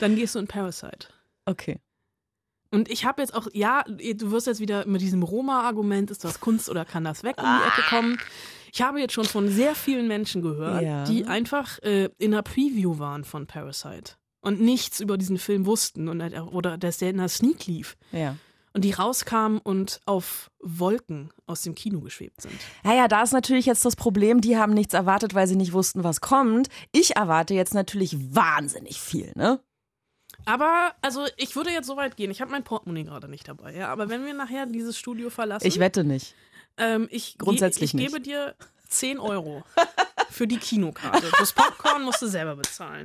dann 0.00 0.14
gehst 0.16 0.34
du 0.34 0.38
in 0.38 0.46
Parasite. 0.46 1.08
Okay. 1.44 1.78
Und 2.70 2.88
ich 2.88 3.04
habe 3.04 3.20
jetzt 3.20 3.34
auch, 3.34 3.48
ja, 3.52 3.82
du 3.82 4.30
wirst 4.30 4.46
jetzt 4.46 4.60
wieder 4.60 4.86
mit 4.86 5.00
diesem 5.00 5.24
Roma-Argument, 5.24 6.10
ist 6.12 6.22
das 6.22 6.38
Kunst 6.38 6.68
oder 6.68 6.84
kann 6.84 7.02
das 7.02 7.24
weg, 7.24 7.36
um 7.38 7.44
die 7.44 7.66
Ecke 7.68 7.82
kommen. 7.88 8.18
Ich 8.72 8.82
habe 8.82 9.00
jetzt 9.00 9.12
schon 9.14 9.24
von 9.24 9.48
sehr 9.48 9.74
vielen 9.74 10.08
Menschen 10.08 10.42
gehört, 10.42 10.82
Ja. 10.82 11.04
die 11.04 11.24
einfach 11.26 11.78
äh, 11.82 12.08
in 12.18 12.32
einer 12.34 12.42
Preview 12.42 12.98
waren 12.98 13.24
von 13.24 13.46
Parasite 13.46 14.12
und 14.40 14.60
nichts 14.60 15.00
über 15.00 15.18
diesen 15.18 15.38
Film 15.38 15.66
wussten 15.66 16.08
und, 16.08 16.20
oder 16.52 16.78
dass 16.78 16.98
der 16.98 17.10
in 17.10 17.18
einer 17.18 17.28
Sneak 17.28 17.66
lief. 17.66 17.96
Ja. 18.12 18.36
Und 18.72 18.84
die 18.84 18.92
rauskamen 18.92 19.58
und 19.58 20.00
auf 20.06 20.48
Wolken 20.60 21.32
aus 21.46 21.62
dem 21.62 21.74
Kino 21.74 22.00
geschwebt 22.00 22.40
sind. 22.40 22.54
Naja, 22.84 23.08
da 23.08 23.22
ist 23.24 23.32
natürlich 23.32 23.66
jetzt 23.66 23.84
das 23.84 23.96
Problem, 23.96 24.40
die 24.40 24.56
haben 24.56 24.74
nichts 24.74 24.94
erwartet, 24.94 25.34
weil 25.34 25.48
sie 25.48 25.56
nicht 25.56 25.72
wussten, 25.72 26.04
was 26.04 26.20
kommt. 26.20 26.68
Ich 26.92 27.16
erwarte 27.16 27.52
jetzt 27.54 27.74
natürlich 27.74 28.16
wahnsinnig 28.32 29.00
viel, 29.00 29.32
ne? 29.34 29.58
Aber, 30.46 30.92
also, 31.02 31.26
ich 31.36 31.54
würde 31.56 31.70
jetzt 31.70 31.86
so 31.86 31.96
weit 31.96 32.16
gehen. 32.16 32.30
Ich 32.30 32.40
habe 32.40 32.50
mein 32.52 32.64
Portemonnaie 32.64 33.04
gerade 33.04 33.28
nicht 33.28 33.46
dabei, 33.48 33.74
ja. 33.74 33.88
Aber 33.88 34.08
wenn 34.08 34.24
wir 34.24 34.34
nachher 34.34 34.66
dieses 34.66 34.96
Studio 34.96 35.30
verlassen. 35.30 35.66
Ich 35.66 35.78
wette 35.80 36.04
nicht. 36.04 36.34
Ähm, 36.80 37.08
ich, 37.10 37.36
Grundsätzlich 37.38 37.90
ich 37.90 37.94
nicht. 37.94 38.08
gebe 38.08 38.20
dir 38.20 38.54
10 38.88 39.18
Euro 39.20 39.62
für 40.30 40.46
die 40.48 40.56
Kinokarte. 40.58 41.30
Das 41.38 41.52
Popcorn 41.52 42.02
musst 42.02 42.20
du 42.22 42.26
selber 42.26 42.56
bezahlen. 42.56 43.04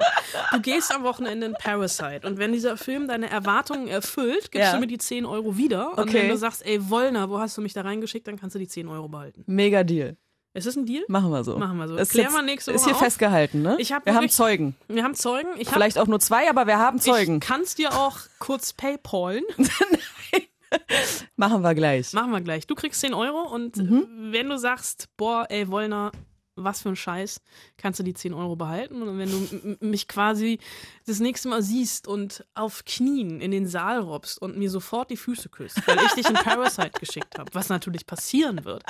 Du 0.52 0.60
gehst 0.62 0.92
am 0.94 1.04
Wochenende 1.04 1.46
in 1.48 1.54
Parasite 1.54 2.22
und 2.28 2.38
wenn 2.40 2.54
dieser 2.54 2.78
Film 2.78 3.08
deine 3.08 3.30
Erwartungen 3.30 3.88
erfüllt, 3.88 4.52
gibst 4.52 4.68
Ja. 4.68 4.74
du 4.74 4.80
mir 4.80 4.88
die 4.88 4.98
10 4.98 5.26
Euro 5.26 5.58
wieder. 5.58 5.90
Und 5.92 6.00
Okay. 6.10 6.14
wenn 6.24 6.30
du 6.30 6.38
sagst, 6.38 6.66
ey 6.66 6.90
Wollner, 6.90 7.30
wo 7.30 7.40
hast 7.40 7.58
du 7.58 7.62
mich 7.62 7.74
da 7.74 7.82
reingeschickt, 7.82 8.28
dann 8.28 8.40
kannst 8.40 8.56
du 8.56 8.60
die 8.60 8.68
10 8.68 8.88
Euro 8.88 9.08
behalten. 9.10 9.44
Mega 9.46 9.84
Deal. 9.84 10.18
Ist 10.56 10.66
das 10.68 10.78
ein 10.78 10.86
Deal? 10.86 11.04
Machen 11.10 11.32
wir 11.32 11.44
so. 11.44 11.58
Machen 11.58 11.78
wir 11.78 11.88
so. 11.90 11.98
Ist 11.98 12.12
Klären 12.12 12.32
jetzt- 12.34 12.46
nächste 12.46 12.72
Ist 12.72 12.82
Woche 12.84 12.92
hier 12.92 12.96
auf. 12.96 13.02
festgehalten, 13.04 13.62
ne? 13.62 13.76
Ich 13.78 13.90
wir 13.90 14.16
haben 14.16 14.30
Zeugen. 14.30 14.74
Wir 14.88 15.04
haben 15.04 15.14
Zeugen. 15.14 15.50
Ich 15.58 15.68
hab, 15.68 15.74
Vielleicht 15.74 15.98
auch 15.98 16.08
nur 16.08 16.22
zwei, 16.22 16.50
aber 16.50 16.66
wir 16.66 16.80
haben 16.80 16.98
Zeugen. 17.02 17.36
Ich 17.36 17.42
kann 17.42 17.60
es 17.62 17.76
dir 17.76 17.94
auch 17.94 18.18
kurz 18.40 18.72
paypalen. 18.72 19.44
Machen 21.36 21.62
wir 21.62 21.74
gleich. 21.76 22.14
Machen 22.14 22.32
wir 22.32 22.42
gleich. 22.42 22.68
Du 22.68 22.76
kriegst 22.76 23.02
10 23.02 23.14
Euro 23.14 23.42
und 23.54 23.78
Mhm. 23.78 24.08
wenn 24.32 24.50
du 24.50 24.58
sagst, 24.58 25.08
boah, 25.18 25.46
ey, 25.50 25.68
Wollner, 25.70 26.12
was 26.58 26.82
für 26.82 26.90
ein 26.90 26.96
Scheiß, 26.96 27.42
kannst 27.78 28.00
du 28.00 28.04
die 28.04 28.14
10 28.14 28.34
Euro 28.34 28.56
behalten. 28.56 29.02
Und 29.02 29.18
wenn 29.18 29.30
du 29.30 29.78
mich 29.86 30.08
quasi 30.08 30.60
das 31.06 31.20
nächste 31.20 31.50
Mal 31.50 31.62
siehst 31.62 32.08
und 32.08 32.46
auf 32.54 32.86
Knien 32.86 33.42
in 33.42 33.52
den 33.52 33.68
Saal 33.68 34.00
robbst 34.00 34.42
und 34.42 34.58
mir 34.58 34.70
sofort 34.70 35.10
die 35.10 35.18
Füße 35.18 35.50
küsst, 35.50 35.86
weil 35.86 35.98
ich 36.06 36.14
dich 36.14 36.28
in 36.30 36.34
Parasite 36.36 36.92
geschickt 37.00 37.38
habe, 37.38 37.54
was 37.54 37.68
natürlich 37.70 38.06
passieren 38.06 38.64
wird, 38.64 38.84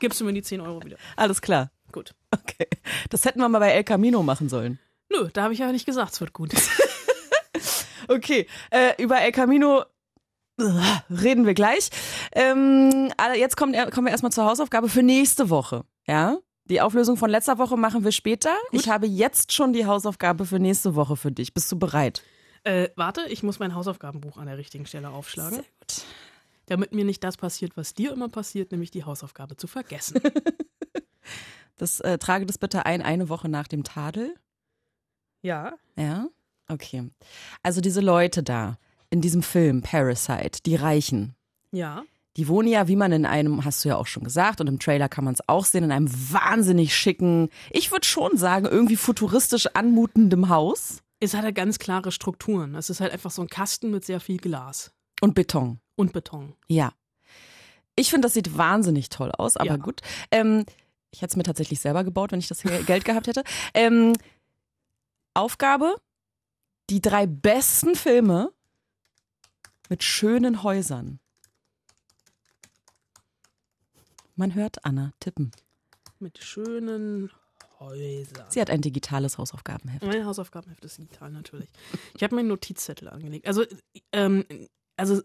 gibst 0.00 0.20
du 0.20 0.24
mir 0.24 0.32
die 0.32 0.42
10 0.42 0.60
Euro 0.60 0.82
wieder. 0.84 0.96
Alles 1.16 1.40
klar. 1.40 1.70
Gut. 1.92 2.14
Okay. 2.32 2.66
Das 3.10 3.24
hätten 3.24 3.38
wir 3.40 3.48
mal 3.48 3.58
bei 3.60 3.70
El 3.70 3.84
Camino 3.84 4.22
machen 4.22 4.48
sollen. 4.48 4.78
Nö, 5.10 5.28
da 5.32 5.42
habe 5.44 5.52
ich 5.52 5.60
ja 5.60 5.70
nicht 5.70 5.84
gesagt, 5.86 6.12
es 6.14 6.20
wird 6.20 6.32
gut. 6.32 6.52
Okay, 8.08 8.46
äh, 8.70 9.00
über 9.00 9.20
El 9.20 9.30
Camino 9.32 9.84
reden 11.10 11.46
wir 11.46 11.54
gleich. 11.54 11.90
Ähm, 12.32 13.10
aber 13.16 13.36
jetzt 13.36 13.56
kommt, 13.56 13.74
kommen 13.92 14.06
wir 14.06 14.10
erstmal 14.12 14.32
zur 14.32 14.44
Hausaufgabe 14.44 14.88
für 14.88 15.02
nächste 15.02 15.50
Woche. 15.50 15.84
Ja? 16.06 16.38
Die 16.66 16.80
Auflösung 16.80 17.16
von 17.16 17.30
letzter 17.30 17.58
Woche 17.58 17.76
machen 17.76 18.04
wir 18.04 18.12
später. 18.12 18.54
Ich 18.70 18.88
habe 18.88 19.06
jetzt 19.06 19.52
schon 19.52 19.72
die 19.72 19.86
Hausaufgabe 19.86 20.46
für 20.46 20.58
nächste 20.58 20.94
Woche 20.94 21.16
für 21.16 21.32
dich. 21.32 21.54
Bist 21.54 21.70
du 21.72 21.78
bereit? 21.78 22.22
äh, 22.64 22.90
warte, 22.96 23.22
ich 23.28 23.42
muss 23.42 23.58
mein 23.58 23.74
Hausaufgabenbuch 23.74 24.36
an 24.36 24.46
der 24.46 24.56
richtigen 24.58 24.86
Stelle 24.86 25.10
aufschlagen. 25.10 25.58
gut. 25.58 26.04
Damit 26.66 26.92
mir 26.92 27.04
nicht 27.04 27.22
das 27.24 27.36
passiert, 27.36 27.76
was 27.76 27.92
dir 27.94 28.12
immer 28.12 28.28
passiert, 28.28 28.70
nämlich 28.70 28.90
die 28.90 29.04
Hausaufgabe 29.04 29.56
zu 29.56 29.66
vergessen. 29.66 30.20
Das, 31.76 31.98
äh, 32.00 32.18
trage 32.18 32.46
das 32.46 32.58
bitte 32.58 32.86
ein, 32.86 33.02
eine 33.02 33.28
Woche 33.28 33.48
nach 33.48 33.66
dem 33.66 33.82
Tadel. 33.82 34.34
ja. 35.40 35.72
Ja? 35.96 36.28
Okay. 36.68 37.10
Also 37.62 37.80
diese 37.80 38.00
Leute 38.00 38.44
da 38.44 38.78
in 39.12 39.20
diesem 39.20 39.42
Film 39.42 39.82
Parasite, 39.82 40.62
die 40.66 40.74
Reichen, 40.74 41.34
Ja. 41.70 42.02
Die 42.38 42.48
wohnen 42.48 42.66
ja, 42.68 42.88
wie 42.88 42.96
man 42.96 43.12
in 43.12 43.26
einem, 43.26 43.62
hast 43.62 43.84
du 43.84 43.90
ja 43.90 43.96
auch 43.98 44.06
schon 44.06 44.24
gesagt, 44.24 44.62
und 44.62 44.66
im 44.66 44.78
Trailer 44.78 45.10
kann 45.10 45.22
man 45.24 45.34
es 45.34 45.46
auch 45.50 45.66
sehen, 45.66 45.84
in 45.84 45.92
einem 45.92 46.10
wahnsinnig 46.32 46.96
schicken, 46.96 47.50
ich 47.70 47.90
würde 47.92 48.06
schon 48.06 48.38
sagen, 48.38 48.64
irgendwie 48.64 48.96
futuristisch 48.96 49.66
anmutendem 49.74 50.48
Haus 50.48 51.02
Es 51.20 51.34
hat 51.34 51.42
halt 51.44 51.54
ganz 51.54 51.78
klare 51.78 52.10
Strukturen. 52.10 52.74
Es 52.74 52.88
ist 52.88 53.02
halt 53.02 53.12
einfach 53.12 53.30
so 53.30 53.42
ein 53.42 53.48
Kasten 53.48 53.90
mit 53.90 54.06
sehr 54.06 54.18
viel 54.18 54.38
Glas 54.38 54.92
und 55.20 55.34
Beton. 55.34 55.78
und 55.94 56.14
Beton. 56.14 56.54
Ja. 56.68 56.94
Ich 57.96 58.08
finde, 58.08 58.24
das 58.26 58.32
sieht 58.32 58.56
wahnsinnig 58.56 59.10
toll 59.10 59.30
aus, 59.32 59.58
aber 59.58 59.66
Ja. 59.72 59.76
gut. 59.76 60.00
Ähm, 60.30 60.64
ich 61.10 61.20
hätte 61.20 61.32
es 61.32 61.36
mir 61.36 61.42
tatsächlich 61.42 61.80
selber 61.80 62.02
gebaut, 62.02 62.32
wenn 62.32 62.38
ich 62.38 62.48
das 62.48 62.62
Geld 62.62 63.04
gehabt 63.04 63.26
hätte. 63.26 63.44
Ähm, 63.74 64.14
Aufgabe: 65.34 65.96
Die 66.88 67.02
drei 67.02 67.26
besten 67.26 67.94
Filme 67.94 68.50
mit 69.92 70.04
schönen 70.04 70.62
Häusern. 70.62 71.20
Man 74.36 74.54
hört 74.54 74.86
Anna 74.86 75.12
tippen. 75.20 75.50
Mit 76.18 76.38
schönen 76.38 77.30
Häusern. 77.78 78.46
Sie 78.48 78.58
hat 78.62 78.70
ein 78.70 78.80
digitales 78.80 79.36
Hausaufgabenheft. 79.36 80.02
Mein 80.02 80.24
Hausaufgabenheft 80.24 80.82
ist 80.86 80.96
digital 80.96 81.30
natürlich. 81.30 81.68
Ich 82.16 82.22
habe 82.22 82.34
mir 82.34 82.38
einen 82.38 82.48
Notizzettel 82.48 83.10
angelegt. 83.10 83.46
Also, 83.46 83.66
ähm, 84.12 84.46
also 84.96 85.20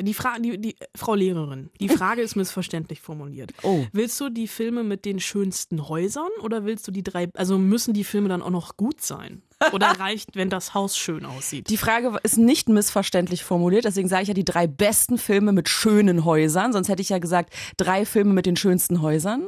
die 0.00 0.14
Frage, 0.14 0.42
die, 0.42 0.60
die 0.60 0.76
Frau 0.94 1.16
Lehrerin, 1.16 1.70
die 1.80 1.88
Frage 1.98 2.22
ist 2.22 2.36
missverständlich 2.36 3.00
formuliert. 3.00 3.52
Oh. 3.64 3.84
Willst 3.92 4.20
du 4.20 4.28
die 4.28 4.46
Filme 4.46 4.84
mit 4.84 5.04
den 5.04 5.18
schönsten 5.18 5.88
Häusern 5.88 6.30
oder 6.40 6.64
willst 6.64 6.86
du 6.86 6.92
die 6.92 7.02
drei, 7.02 7.30
also 7.34 7.58
müssen 7.58 7.94
die 7.94 8.04
Filme 8.04 8.28
dann 8.28 8.42
auch 8.42 8.50
noch 8.50 8.76
gut 8.76 9.00
sein? 9.00 9.42
Oder 9.72 9.88
reicht, 9.98 10.34
wenn 10.36 10.50
das 10.50 10.74
Haus 10.74 10.96
schön 10.96 11.24
aussieht? 11.24 11.68
Die 11.70 11.76
Frage 11.76 12.16
ist 12.22 12.38
nicht 12.38 12.68
missverständlich 12.68 13.44
formuliert, 13.44 13.84
deswegen 13.84 14.08
sage 14.08 14.22
ich 14.22 14.28
ja 14.28 14.34
die 14.34 14.44
drei 14.44 14.66
besten 14.66 15.18
Filme 15.18 15.52
mit 15.52 15.68
schönen 15.68 16.24
Häusern. 16.24 16.72
Sonst 16.72 16.88
hätte 16.88 17.02
ich 17.02 17.08
ja 17.10 17.18
gesagt, 17.18 17.52
drei 17.76 18.04
Filme 18.04 18.32
mit 18.32 18.46
den 18.46 18.56
schönsten 18.56 19.02
Häusern. 19.02 19.46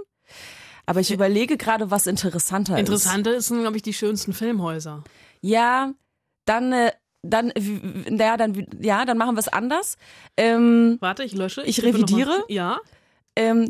Aber 0.86 1.00
ich 1.00 1.10
überlege 1.12 1.56
gerade, 1.56 1.90
was 1.90 2.06
interessanter 2.06 2.74
ist. 2.74 2.80
Interessanter 2.80 3.40
sind, 3.40 3.60
glaube 3.60 3.76
ich, 3.76 3.82
die 3.82 3.94
schönsten 3.94 4.32
Filmhäuser. 4.34 5.02
Ja, 5.40 5.92
dann, 6.44 6.72
äh, 6.72 6.92
dann, 7.22 7.48
w- 7.56 7.80
w- 7.82 8.16
ja, 8.16 8.36
dann, 8.36 8.66
ja, 8.80 9.04
dann 9.06 9.16
machen 9.16 9.34
wir 9.34 9.40
es 9.40 9.48
anders. 9.48 9.96
Ähm, 10.36 10.98
Warte, 11.00 11.24
ich 11.24 11.32
lösche. 11.32 11.62
Ich 11.62 11.80
mal- 11.82 11.88
revidiere? 11.90 12.44
Ja. 12.48 12.80
ähm, 13.36 13.68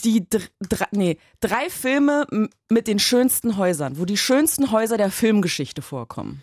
die 0.00 0.28
dr 0.28 0.48
drei, 0.60 0.86
nee, 0.92 1.18
drei 1.40 1.70
Filme 1.70 2.26
mit 2.68 2.86
den 2.86 2.98
schönsten 2.98 3.56
Häusern, 3.56 3.98
wo 3.98 4.04
die 4.04 4.16
schönsten 4.16 4.70
Häuser 4.70 4.96
der 4.96 5.10
Filmgeschichte 5.10 5.82
vorkommen. 5.82 6.42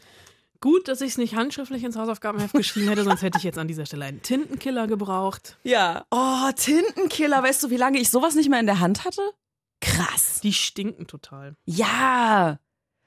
Gut, 0.62 0.88
dass 0.88 1.02
ich 1.02 1.12
es 1.12 1.18
nicht 1.18 1.36
handschriftlich 1.36 1.84
ins 1.84 1.96
Hausaufgabenheft 1.96 2.54
geschrieben 2.54 2.88
hätte, 2.88 3.04
sonst 3.04 3.22
hätte 3.22 3.38
ich 3.38 3.44
jetzt 3.44 3.60
an 3.60 3.68
dieser 3.68 3.86
Stelle 3.86 4.06
einen 4.06 4.22
Tintenkiller 4.22 4.88
gebraucht. 4.88 5.58
Ja. 5.64 6.06
Oh, 6.10 6.50
Tintenkiller, 6.56 7.44
weißt 7.44 7.64
du, 7.64 7.70
wie 7.70 7.78
lange 7.78 8.00
ich 8.00 8.10
sowas 8.10 8.36
nicht 8.36 8.50
mehr 8.50 8.60
in 8.60 8.66
der 8.66 8.80
Hand 8.80 9.06
hatte? 9.06 9.22
Krass. 9.82 10.40
Die 10.42 10.54
stinken 10.54 11.06
total. 11.08 11.56
Ja. 11.66 12.60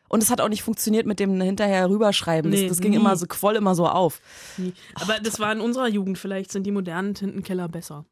Und 0.08 0.22
es 0.22 0.30
hat 0.30 0.40
auch 0.40 0.48
nicht 0.48 0.62
funktioniert 0.62 1.06
mit 1.06 1.20
dem 1.20 1.40
hinterher 1.40 1.90
rüberschreiben. 1.90 2.50
Nee, 2.50 2.68
das, 2.68 2.76
das 2.76 2.80
ging 2.80 2.92
nie. 2.92 2.96
immer 2.96 3.16
so, 3.16 3.26
quoll 3.26 3.56
immer 3.56 3.74
so 3.74 3.86
auf. 3.86 4.20
Nie. 4.56 4.72
Aber 4.94 5.18
das 5.18 5.38
war 5.38 5.52
in 5.52 5.60
unserer 5.60 5.88
Jugend. 5.88 6.18
Vielleicht 6.18 6.52
sind 6.52 6.64
die 6.64 6.70
modernen 6.70 7.14
Tintenkiller 7.14 7.68
besser. 7.68 8.06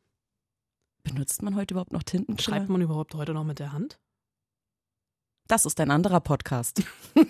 Benutzt 1.07 1.41
man 1.43 1.55
heute 1.55 1.75
überhaupt 1.75 1.93
noch 1.93 2.03
Tintenkiller? 2.03 2.43
Schreibt 2.43 2.69
man 2.69 2.81
überhaupt 2.81 3.15
heute 3.15 3.33
noch 3.33 3.45
mit 3.45 3.61
der 3.61 3.73
Hand? 3.73 4.01
Das 5.47 5.65
ist 5.65 5.79
ein 5.81 5.93
anderer 5.93 6.19
Podcast. 6.19 6.83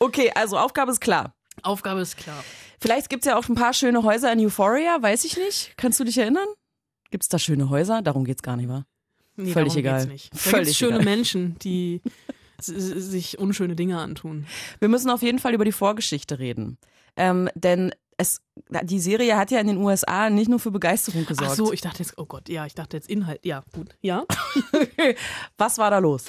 okay, 0.00 0.32
also 0.34 0.56
Aufgabe 0.56 0.90
ist 0.90 1.00
klar. 1.00 1.34
Aufgabe 1.62 2.00
ist 2.00 2.16
klar. 2.16 2.42
Vielleicht 2.80 3.10
gibt's 3.10 3.26
ja 3.26 3.36
auch 3.36 3.46
ein 3.48 3.54
paar 3.54 3.74
schöne 3.74 4.04
Häuser 4.04 4.32
in 4.32 4.40
Euphoria, 4.40 5.02
weiß 5.02 5.24
ich 5.24 5.36
nicht. 5.36 5.74
Kannst 5.76 6.00
du 6.00 6.04
dich 6.04 6.16
erinnern? 6.16 6.48
Gibt's 7.10 7.28
da 7.28 7.38
schöne 7.38 7.68
Häuser? 7.68 8.00
Darum 8.00 8.24
geht's 8.24 8.42
gar 8.42 8.56
nicht, 8.56 8.70
wa? 8.70 8.86
Nee, 9.36 9.52
Völlig 9.52 9.76
egal. 9.76 10.06
Nicht. 10.06 10.32
Da 10.32 10.38
Völlig 10.38 10.78
schöne 10.78 11.00
egal. 11.00 11.04
Menschen, 11.04 11.58
die 11.58 12.00
sich 12.58 13.38
unschöne 13.38 13.76
Dinge 13.76 13.98
antun. 13.98 14.46
Wir 14.78 14.88
müssen 14.88 15.10
auf 15.10 15.20
jeden 15.20 15.38
Fall 15.40 15.52
über 15.52 15.66
die 15.66 15.72
Vorgeschichte 15.72 16.38
reden. 16.38 16.78
Ähm, 17.16 17.50
denn 17.54 17.92
es, 18.18 18.42
die 18.82 18.98
Serie 18.98 19.36
hat 19.36 19.50
ja 19.50 19.60
in 19.60 19.68
den 19.68 19.78
USA 19.78 20.28
nicht 20.28 20.48
nur 20.48 20.58
für 20.58 20.72
Begeisterung 20.72 21.24
gesorgt. 21.24 21.52
Ach 21.52 21.56
so, 21.56 21.72
ich 21.72 21.80
dachte 21.80 22.02
jetzt, 22.02 22.18
oh 22.18 22.26
Gott, 22.26 22.48
ja, 22.48 22.66
ich 22.66 22.74
dachte 22.74 22.96
jetzt 22.96 23.08
Inhalt. 23.08 23.46
Ja, 23.46 23.64
gut. 23.72 23.96
Ja. 24.02 24.24
Was 25.56 25.78
war 25.78 25.90
da 25.90 25.98
los? 25.98 26.24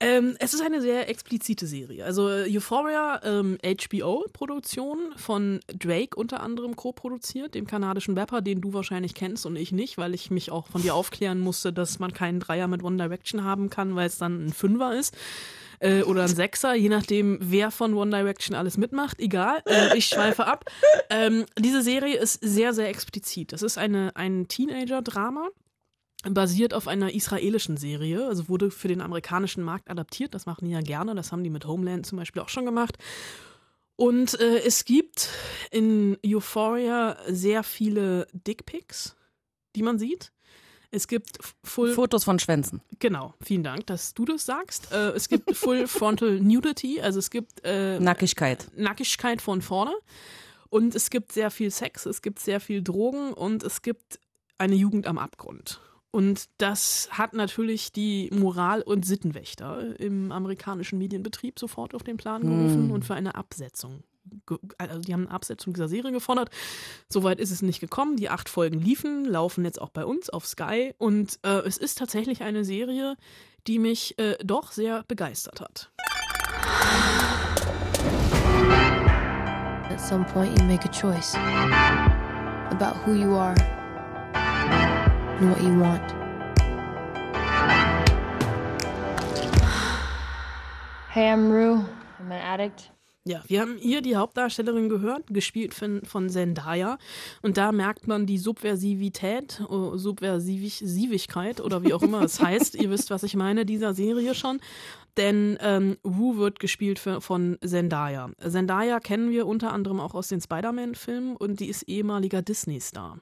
Ähm, 0.00 0.36
es 0.38 0.54
ist 0.54 0.60
eine 0.60 0.80
sehr 0.80 1.08
explizite 1.08 1.66
Serie. 1.66 2.04
Also 2.04 2.28
äh, 2.28 2.48
Euphoria, 2.48 3.20
ähm, 3.24 3.58
HBO-Produktion 3.62 4.98
von 5.16 5.58
Drake 5.66 6.14
unter 6.14 6.40
anderem 6.40 6.76
co-produziert, 6.76 7.56
dem 7.56 7.66
kanadischen 7.66 8.16
Rapper, 8.16 8.40
den 8.40 8.60
du 8.60 8.72
wahrscheinlich 8.72 9.14
kennst 9.14 9.44
und 9.44 9.56
ich 9.56 9.72
nicht, 9.72 9.98
weil 9.98 10.14
ich 10.14 10.30
mich 10.30 10.52
auch 10.52 10.68
von 10.68 10.82
dir 10.82 10.94
aufklären 10.94 11.40
musste, 11.40 11.72
dass 11.72 11.98
man 11.98 12.12
keinen 12.12 12.38
Dreier 12.38 12.68
mit 12.68 12.84
One 12.84 12.96
Direction 12.96 13.42
haben 13.42 13.70
kann, 13.70 13.96
weil 13.96 14.06
es 14.06 14.18
dann 14.18 14.46
ein 14.46 14.52
Fünfer 14.52 14.96
ist. 14.96 15.16
Äh, 15.80 16.02
oder 16.02 16.22
ein 16.22 16.28
Sechser, 16.28 16.74
je 16.74 16.88
nachdem, 16.88 17.38
wer 17.40 17.72
von 17.72 17.94
One 17.94 18.16
Direction 18.16 18.56
alles 18.56 18.76
mitmacht. 18.76 19.18
Egal, 19.20 19.62
äh, 19.66 19.96
ich 19.96 20.06
schweife 20.06 20.46
ab. 20.46 20.64
Ähm, 21.10 21.44
diese 21.58 21.82
Serie 21.82 22.16
ist 22.18 22.38
sehr, 22.40 22.72
sehr 22.72 22.88
explizit. 22.88 23.52
Das 23.52 23.62
ist 23.62 23.78
eine, 23.78 24.14
ein 24.14 24.46
Teenager-Drama 24.46 25.48
basiert 26.30 26.74
auf 26.74 26.88
einer 26.88 27.12
israelischen 27.12 27.76
Serie, 27.76 28.26
also 28.26 28.48
wurde 28.48 28.70
für 28.70 28.88
den 28.88 29.00
amerikanischen 29.00 29.62
Markt 29.62 29.90
adaptiert. 29.90 30.34
Das 30.34 30.46
machen 30.46 30.66
die 30.66 30.72
ja 30.72 30.80
gerne, 30.80 31.14
das 31.14 31.32
haben 31.32 31.44
die 31.44 31.50
mit 31.50 31.66
Homeland 31.66 32.06
zum 32.06 32.18
Beispiel 32.18 32.42
auch 32.42 32.48
schon 32.48 32.64
gemacht. 32.64 32.98
Und 33.96 34.38
äh, 34.40 34.60
es 34.60 34.84
gibt 34.84 35.28
in 35.70 36.16
Euphoria 36.24 37.16
sehr 37.26 37.64
viele 37.64 38.28
Dickpics, 38.32 39.16
die 39.74 39.82
man 39.82 39.98
sieht. 39.98 40.32
Es 40.90 41.06
gibt 41.06 41.38
Full 41.64 41.92
Fotos 41.92 42.24
von 42.24 42.38
Schwänzen. 42.38 42.80
Genau, 42.98 43.34
vielen 43.42 43.62
Dank, 43.62 43.86
dass 43.88 44.14
du 44.14 44.24
das 44.24 44.46
sagst. 44.46 44.92
Äh, 44.92 45.10
es 45.10 45.28
gibt 45.28 45.54
Full 45.54 45.86
Frontal 45.88 46.40
Nudity, 46.40 47.00
also 47.00 47.18
es 47.18 47.30
gibt 47.30 47.60
äh, 47.64 47.98
Nackigkeit. 47.98 48.70
Nackigkeit 48.76 49.42
von 49.42 49.60
vorne 49.60 49.92
und 50.70 50.94
es 50.94 51.10
gibt 51.10 51.32
sehr 51.32 51.50
viel 51.50 51.70
Sex, 51.70 52.06
es 52.06 52.22
gibt 52.22 52.38
sehr 52.38 52.60
viel 52.60 52.82
Drogen 52.82 53.32
und 53.32 53.62
es 53.64 53.82
gibt 53.82 54.18
eine 54.58 54.76
Jugend 54.76 55.06
am 55.06 55.18
Abgrund. 55.18 55.80
Und 56.10 56.48
das 56.56 57.08
hat 57.10 57.34
natürlich 57.34 57.92
die 57.92 58.30
Moral- 58.32 58.82
und 58.82 59.04
Sittenwächter 59.04 59.98
im 60.00 60.32
amerikanischen 60.32 60.98
Medienbetrieb 60.98 61.58
sofort 61.58 61.94
auf 61.94 62.02
den 62.02 62.16
Plan 62.16 62.42
gerufen 62.42 62.90
und 62.90 63.04
für 63.04 63.14
eine 63.14 63.34
Absetzung. 63.34 64.02
Also 64.78 65.00
die 65.00 65.12
haben 65.12 65.26
eine 65.26 65.34
Absetzung 65.34 65.74
dieser 65.74 65.88
Serie 65.88 66.12
gefordert. 66.12 66.50
Soweit 67.08 67.40
ist 67.40 67.50
es 67.50 67.62
nicht 67.62 67.80
gekommen. 67.80 68.16
Die 68.16 68.30
acht 68.30 68.48
Folgen 68.48 68.80
liefen, 68.80 69.24
laufen 69.24 69.64
jetzt 69.64 69.80
auch 69.80 69.90
bei 69.90 70.04
uns 70.04 70.30
auf 70.30 70.46
Sky. 70.46 70.94
Und 70.98 71.38
äh, 71.42 71.60
es 71.66 71.76
ist 71.76 71.98
tatsächlich 71.98 72.42
eine 72.42 72.64
Serie, 72.64 73.16
die 73.66 73.78
mich 73.78 74.18
äh, 74.18 74.36
doch 74.42 74.72
sehr 74.72 75.04
begeistert 75.08 75.60
hat. 75.60 75.90
At 79.90 80.00
some 80.00 80.24
point, 80.24 80.58
you 80.58 80.64
make 80.64 80.84
a 80.84 80.92
choice 80.92 81.34
about 82.70 82.96
who 83.04 83.14
you 83.14 83.34
are 83.34 83.54
what 85.40 85.62
you 85.62 85.78
want. 85.80 86.02
Hey, 91.08 91.30
I'm 91.30 91.50
Rue. 91.50 91.84
I'm 92.18 92.32
an 92.32 92.40
addict. 92.42 92.90
Ja, 93.24 93.42
wir 93.46 93.60
haben 93.60 93.76
hier 93.76 94.00
die 94.00 94.16
Hauptdarstellerin 94.16 94.88
gehört, 94.88 95.26
gespielt 95.28 95.74
von, 95.74 96.02
von 96.04 96.30
Zendaya. 96.30 96.96
Und 97.42 97.58
da 97.58 97.72
merkt 97.72 98.08
man 98.08 98.24
die 98.24 98.38
Subversivität, 98.38 99.62
oh, 99.68 99.98
Subversivigkeit 99.98 101.60
oder 101.60 101.84
wie 101.84 101.92
auch 101.92 102.02
immer 102.02 102.22
es 102.22 102.40
heißt. 102.42 102.74
Ihr 102.74 102.90
wisst, 102.90 103.10
was 103.10 103.22
ich 103.22 103.36
meine, 103.36 103.66
dieser 103.66 103.92
Serie 103.92 104.34
schon. 104.34 104.60
Denn 105.18 105.58
ähm, 105.60 105.98
Wu 106.02 106.36
wird 106.36 106.58
gespielt 106.58 106.98
für, 106.98 107.20
von 107.20 107.58
Zendaya. 107.62 108.30
Zendaya 108.38 108.98
kennen 108.98 109.30
wir 109.30 109.46
unter 109.46 109.72
anderem 109.72 110.00
auch 110.00 110.14
aus 110.14 110.28
den 110.28 110.40
Spider-Man-Filmen 110.40 111.36
und 111.36 111.60
die 111.60 111.68
ist 111.68 111.82
ehemaliger 111.82 112.40
Disney-Star. 112.40 113.18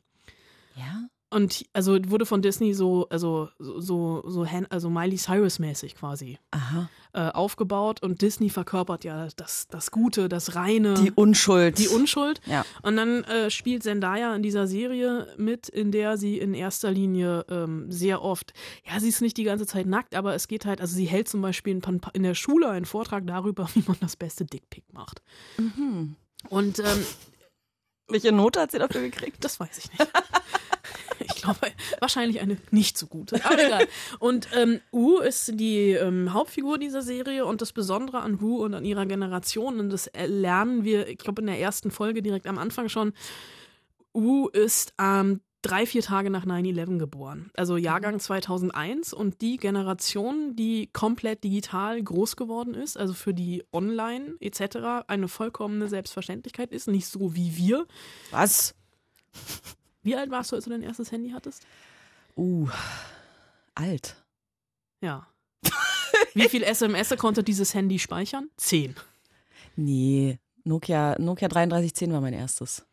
Ja? 0.76 1.08
Und 1.28 1.64
also 1.72 1.98
wurde 2.08 2.24
von 2.24 2.40
Disney 2.40 2.72
so, 2.72 3.08
also 3.08 3.48
so, 3.58 3.80
so, 3.80 4.22
so 4.28 4.46
Han- 4.46 4.66
also 4.70 4.88
Miley 4.88 5.16
Cyrus-mäßig 5.16 5.96
quasi 5.96 6.38
äh, 7.12 7.30
aufgebaut 7.30 8.00
und 8.00 8.22
Disney 8.22 8.48
verkörpert 8.48 9.02
ja 9.02 9.26
das, 9.36 9.66
das 9.66 9.90
Gute, 9.90 10.28
das 10.28 10.54
Reine. 10.54 10.94
Die 10.94 11.10
Unschuld. 11.10 11.78
Die 11.80 11.88
Unschuld. 11.88 12.40
Ja. 12.46 12.64
Und 12.82 12.96
dann 12.96 13.24
äh, 13.24 13.50
spielt 13.50 13.82
Zendaya 13.82 14.36
in 14.36 14.42
dieser 14.44 14.68
Serie 14.68 15.26
mit, 15.36 15.68
in 15.68 15.90
der 15.90 16.16
sie 16.16 16.38
in 16.38 16.54
erster 16.54 16.92
Linie 16.92 17.44
ähm, 17.50 17.90
sehr 17.90 18.22
oft, 18.22 18.52
ja, 18.88 19.00
sie 19.00 19.08
ist 19.08 19.20
nicht 19.20 19.36
die 19.36 19.44
ganze 19.44 19.66
Zeit 19.66 19.86
nackt, 19.86 20.14
aber 20.14 20.34
es 20.36 20.46
geht 20.46 20.64
halt, 20.64 20.80
also 20.80 20.94
sie 20.94 21.06
hält 21.06 21.28
zum 21.28 21.42
Beispiel 21.42 21.72
in, 21.74 22.00
in 22.12 22.22
der 22.22 22.34
Schule 22.36 22.70
einen 22.70 22.86
Vortrag 22.86 23.26
darüber, 23.26 23.68
wie 23.74 23.82
man 23.88 23.96
das 24.00 24.14
beste 24.14 24.44
Dickpick 24.44 24.84
macht. 24.92 25.22
Mhm. 25.58 26.14
Und 26.50 26.78
ähm, 26.78 27.04
Welche 28.08 28.30
Note 28.30 28.60
hat 28.60 28.70
sie 28.70 28.78
dafür 28.78 29.00
gekriegt? 29.00 29.38
das 29.44 29.58
weiß 29.58 29.76
ich 29.78 29.90
nicht. 29.98 30.12
Ich 31.20 31.42
glaube, 31.42 31.72
wahrscheinlich 32.00 32.40
eine 32.40 32.56
nicht 32.70 32.96
so 32.98 33.06
gute. 33.06 33.44
Aber 33.44 33.64
egal. 33.64 33.86
Und 34.18 34.48
ähm, 34.54 34.80
Wu 34.90 35.18
ist 35.18 35.52
die 35.54 35.90
ähm, 35.90 36.32
Hauptfigur 36.32 36.78
dieser 36.78 37.02
Serie 37.02 37.46
und 37.46 37.60
das 37.60 37.72
Besondere 37.72 38.20
an 38.20 38.40
Wu 38.40 38.64
und 38.64 38.74
an 38.74 38.84
ihrer 38.84 39.06
Generation, 39.06 39.80
und 39.80 39.90
das 39.90 40.10
lernen 40.26 40.84
wir, 40.84 41.08
ich 41.08 41.18
glaube, 41.18 41.42
in 41.42 41.46
der 41.46 41.58
ersten 41.58 41.90
Folge 41.90 42.22
direkt 42.22 42.46
am 42.46 42.58
Anfang 42.58 42.88
schon, 42.88 43.12
Wu 44.12 44.48
ist 44.48 44.94
ähm, 44.98 45.40
drei, 45.66 45.86
vier 45.86 46.02
Tage 46.02 46.30
nach 46.30 46.46
9-11 46.46 46.98
geboren. 46.98 47.50
Also 47.54 47.76
Jahrgang 47.76 48.20
2001 48.20 49.12
und 49.12 49.40
die 49.40 49.56
Generation, 49.56 50.54
die 50.54 50.88
komplett 50.92 51.44
digital 51.44 52.02
groß 52.02 52.36
geworden 52.36 52.74
ist, 52.74 52.96
also 52.96 53.14
für 53.14 53.34
die 53.34 53.64
Online 53.72 54.34
etc. 54.40 55.04
eine 55.08 55.28
vollkommene 55.28 55.88
Selbstverständlichkeit 55.88 56.72
ist, 56.72 56.88
nicht 56.88 57.06
so 57.06 57.34
wie 57.34 57.56
wir. 57.56 57.86
Was? 58.30 58.74
Wie 60.06 60.14
alt 60.14 60.30
warst 60.30 60.52
du, 60.52 60.56
als 60.56 60.64
du 60.64 60.70
dein 60.70 60.82
erstes 60.82 61.10
Handy 61.10 61.30
hattest? 61.30 61.66
Uh, 62.36 62.68
alt. 63.74 64.14
Ja. 65.00 65.26
Wie 66.34 66.48
viel 66.48 66.62
SMS 66.62 67.12
konnte 67.18 67.42
dieses 67.42 67.74
Handy 67.74 67.98
speichern? 67.98 68.48
Zehn. 68.56 68.94
Nee, 69.74 70.38
Nokia, 70.62 71.16
Nokia 71.18 71.48
3310 71.48 72.12
war 72.12 72.20
mein 72.20 72.34
erstes. 72.34 72.86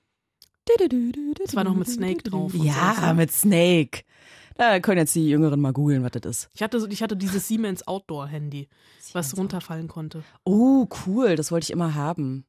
Das 0.66 1.56
war 1.56 1.64
noch 1.64 1.76
mit 1.76 1.88
Snake 1.88 2.24
drauf. 2.24 2.52
Ja, 2.56 2.96
so, 2.96 3.06
ne? 3.06 3.14
mit 3.14 3.32
Snake. 3.32 4.04
Da 4.56 4.80
können 4.80 4.98
jetzt 4.98 5.14
die 5.14 5.30
Jüngeren 5.30 5.62
mal 5.62 5.72
googeln, 5.72 6.02
was 6.02 6.14
das 6.14 6.26
ist. 6.26 6.50
Ich 6.56 6.64
hatte, 6.64 6.88
ich 6.90 7.04
hatte 7.04 7.16
dieses 7.16 7.48
Siemens 7.48 7.88
Outdoor-Handy, 7.88 8.70
was 9.12 9.38
runterfallen 9.38 9.88
konnte. 9.88 10.24
Oh, 10.46 10.88
cool, 11.06 11.36
das 11.36 11.52
wollte 11.52 11.66
ich 11.66 11.72
immer 11.72 11.94
haben. 11.94 12.48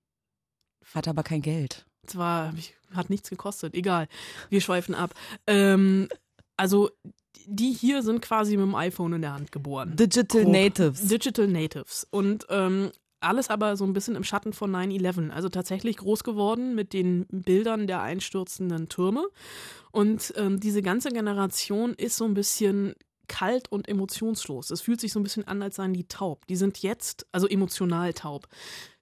Hatte 0.94 1.10
aber 1.10 1.22
kein 1.22 1.42
Geld. 1.42 1.84
Es 2.08 2.16
war, 2.16 2.52
hat 2.94 3.10
nichts 3.10 3.30
gekostet. 3.30 3.74
Egal. 3.74 4.08
Wir 4.48 4.60
schweifen 4.60 4.94
ab. 4.94 5.14
Ähm, 5.46 6.08
also, 6.56 6.90
die 7.46 7.72
hier 7.72 8.02
sind 8.02 8.22
quasi 8.22 8.56
mit 8.56 8.66
dem 8.66 8.74
iPhone 8.74 9.12
in 9.14 9.22
der 9.22 9.34
Hand 9.34 9.52
geboren. 9.52 9.96
Digital 9.96 10.44
Grob. 10.44 10.52
Natives. 10.52 11.06
Digital 11.06 11.48
Natives. 11.48 12.06
Und 12.10 12.46
ähm, 12.48 12.90
alles 13.20 13.50
aber 13.50 13.76
so 13.76 13.84
ein 13.84 13.92
bisschen 13.92 14.16
im 14.16 14.24
Schatten 14.24 14.52
von 14.52 14.70
9-11. 14.70 15.30
Also 15.30 15.48
tatsächlich 15.48 15.96
groß 15.96 16.24
geworden 16.24 16.74
mit 16.74 16.92
den 16.92 17.26
Bildern 17.30 17.86
der 17.86 18.02
einstürzenden 18.02 18.88
Türme. 18.88 19.26
Und 19.90 20.32
ähm, 20.36 20.60
diese 20.60 20.82
ganze 20.82 21.08
Generation 21.10 21.94
ist 21.94 22.16
so 22.16 22.24
ein 22.24 22.34
bisschen 22.34 22.94
kalt 23.28 23.70
und 23.70 23.88
emotionslos. 23.88 24.70
Es 24.70 24.82
fühlt 24.82 25.00
sich 25.00 25.12
so 25.12 25.20
ein 25.20 25.22
bisschen 25.22 25.48
an, 25.48 25.62
als 25.62 25.76
seien 25.76 25.94
die 25.94 26.06
taub. 26.06 26.46
Die 26.46 26.56
sind 26.56 26.78
jetzt, 26.78 27.26
also 27.32 27.48
emotional 27.48 28.12
taub. 28.12 28.46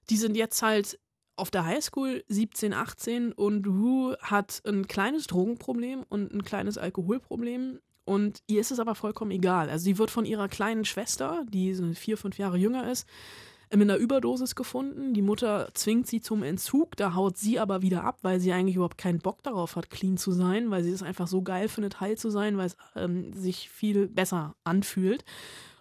Die 0.09 0.17
sind 0.17 0.35
jetzt 0.35 0.61
halt 0.61 0.99
auf 1.35 1.51
der 1.51 1.65
Highschool 1.65 2.23
17, 2.27 2.73
18 2.73 3.31
und 3.31 3.67
Wu 3.67 4.13
hat 4.21 4.61
ein 4.65 4.87
kleines 4.87 5.27
Drogenproblem 5.27 6.03
und 6.07 6.33
ein 6.33 6.43
kleines 6.43 6.77
Alkoholproblem. 6.77 7.79
Und 8.05 8.39
ihr 8.47 8.61
ist 8.61 8.71
es 8.71 8.79
aber 8.79 8.95
vollkommen 8.95 9.31
egal. 9.31 9.69
Also 9.69 9.85
sie 9.85 9.97
wird 9.97 10.11
von 10.11 10.25
ihrer 10.25 10.49
kleinen 10.49 10.85
Schwester, 10.85 11.45
die 11.49 11.73
so 11.73 11.91
vier, 11.93 12.17
fünf 12.17 12.37
Jahre 12.37 12.57
jünger 12.57 12.91
ist, 12.91 13.07
mit 13.71 13.89
einer 13.89 13.97
Überdosis 13.97 14.55
gefunden. 14.55 15.13
Die 15.13 15.21
Mutter 15.21 15.69
zwingt 15.73 16.07
sie 16.07 16.21
zum 16.21 16.43
Entzug, 16.43 16.95
da 16.97 17.15
haut 17.15 17.37
sie 17.37 17.59
aber 17.59 17.81
wieder 17.81 18.03
ab, 18.03 18.19
weil 18.21 18.39
sie 18.39 18.51
eigentlich 18.51 18.75
überhaupt 18.75 18.97
keinen 18.97 19.19
Bock 19.19 19.41
darauf 19.43 19.75
hat, 19.75 19.89
clean 19.89 20.17
zu 20.17 20.31
sein, 20.31 20.69
weil 20.69 20.83
sie 20.83 20.91
es 20.91 21.01
einfach 21.01 21.27
so 21.27 21.41
geil 21.41 21.69
findet, 21.69 21.99
heil 21.99 22.17
zu 22.17 22.29
sein, 22.29 22.57
weil 22.57 22.67
es 22.67 22.77
ähm, 22.95 23.33
sich 23.33 23.69
viel 23.69 24.07
besser 24.07 24.55
anfühlt. 24.63 25.23